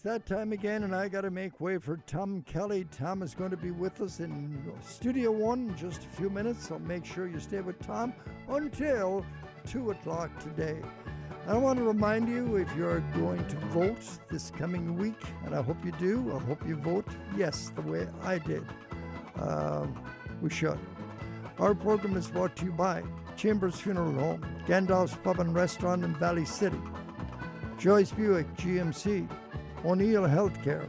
It's 0.00 0.04
that 0.06 0.24
time 0.24 0.52
again, 0.52 0.84
and 0.84 0.96
I 0.96 1.08
got 1.08 1.22
to 1.22 1.30
make 1.30 1.60
way 1.60 1.76
for 1.76 1.98
Tom 2.06 2.42
Kelly. 2.46 2.86
Tom 2.90 3.20
is 3.20 3.34
going 3.34 3.50
to 3.50 3.56
be 3.58 3.70
with 3.70 4.00
us 4.00 4.20
in 4.20 4.72
Studio 4.80 5.30
One 5.30 5.68
in 5.68 5.76
just 5.76 6.06
a 6.06 6.08
few 6.08 6.30
minutes, 6.30 6.68
so 6.68 6.78
make 6.78 7.04
sure 7.04 7.28
you 7.28 7.38
stay 7.38 7.60
with 7.60 7.78
Tom 7.86 8.14
until 8.48 9.26
2 9.68 9.90
o'clock 9.90 10.30
today. 10.38 10.80
I 11.46 11.54
want 11.58 11.80
to 11.80 11.84
remind 11.84 12.30
you 12.30 12.56
if 12.56 12.74
you're 12.74 13.00
going 13.14 13.46
to 13.46 13.56
vote 13.66 14.00
this 14.30 14.50
coming 14.50 14.96
week, 14.96 15.20
and 15.44 15.54
I 15.54 15.60
hope 15.60 15.84
you 15.84 15.92
do, 15.92 16.34
I 16.34 16.38
hope 16.46 16.66
you 16.66 16.76
vote 16.76 17.06
yes, 17.36 17.70
the 17.76 17.82
way 17.82 18.08
I 18.22 18.38
did. 18.38 18.64
Um, 19.38 20.02
we 20.40 20.48
should. 20.48 20.78
Our 21.58 21.74
program 21.74 22.16
is 22.16 22.30
brought 22.30 22.56
to 22.56 22.64
you 22.64 22.72
by 22.72 23.02
Chambers 23.36 23.78
Funeral 23.78 24.14
Home, 24.14 24.46
Gandalf's 24.66 25.18
Pub 25.22 25.40
and 25.40 25.54
Restaurant 25.54 26.06
in 26.06 26.14
Valley 26.14 26.46
City, 26.46 26.80
Joyce 27.76 28.12
Buick 28.12 28.46
GMC, 28.56 29.28
O'Neill 29.84 30.22
Healthcare, 30.22 30.88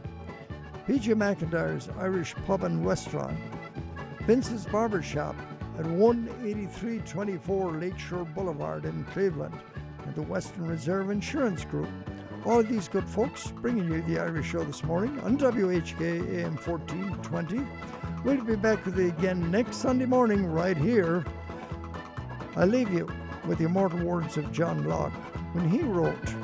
PJ 0.86 1.14
McIntyre's 1.14 1.88
Irish 1.98 2.34
Pub 2.46 2.62
and 2.64 2.86
Restaurant, 2.86 3.38
Vince's 4.26 4.66
Barber 4.66 5.02
Shop 5.02 5.34
at 5.78 5.86
18324 5.86 7.72
Lakeshore 7.72 8.24
Boulevard 8.24 8.84
in 8.84 9.04
Cleveland, 9.04 9.58
and 10.04 10.14
the 10.14 10.22
Western 10.22 10.66
Reserve 10.66 11.10
Insurance 11.10 11.64
Group. 11.64 11.88
All 12.44 12.62
these 12.62 12.88
good 12.88 13.08
folks 13.08 13.50
bringing 13.50 13.90
you 13.90 14.02
the 14.02 14.18
Irish 14.18 14.50
Show 14.50 14.64
this 14.64 14.84
morning 14.84 15.18
on 15.20 15.38
WHK 15.38 16.00
AM 16.40 16.56
1420. 16.56 17.66
We'll 18.24 18.44
be 18.44 18.56
back 18.56 18.84
with 18.84 18.98
you 18.98 19.08
again 19.08 19.50
next 19.50 19.76
Sunday 19.76 20.06
morning 20.06 20.44
right 20.44 20.76
here. 20.76 21.24
I 22.56 22.66
leave 22.66 22.92
you 22.92 23.08
with 23.46 23.58
the 23.58 23.64
immortal 23.64 24.04
words 24.04 24.36
of 24.36 24.52
John 24.52 24.84
Locke 24.84 25.12
when 25.54 25.68
he 25.68 25.80
wrote, 25.80 26.34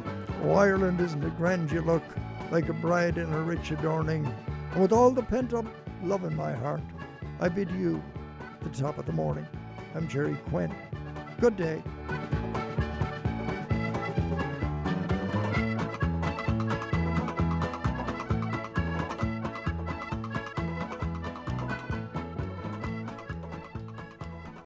Oh, 0.45 0.53
Ireland 0.53 1.01
isn't 1.01 1.25
a 1.25 1.31
grand 1.31 1.71
you 1.71 1.83
look, 1.83 2.05
like 2.51 2.69
a 2.69 2.73
bride 2.73 3.19
in 3.19 3.33
a 3.33 3.41
rich 3.43 3.71
adorning. 3.71 4.27
And 4.73 4.83
with 4.83 4.93
all 4.93 5.11
the 5.11 5.23
pent 5.23 5.55
up 5.55 5.67
love 6.03 6.25
in 6.25 6.35
my 6.35 6.53
heart, 6.53 6.83
I 7.41 7.49
bid 7.49 7.71
you 7.71 8.03
the 8.63 8.71
top 8.71 8.99
of 8.99 9.07
the 9.07 9.13
morning. 9.13 9.47
I'm 9.95 10.09
Gerry 10.09 10.37
Quinn. 10.49 10.75
Good 11.41 11.57
day. 11.57 11.83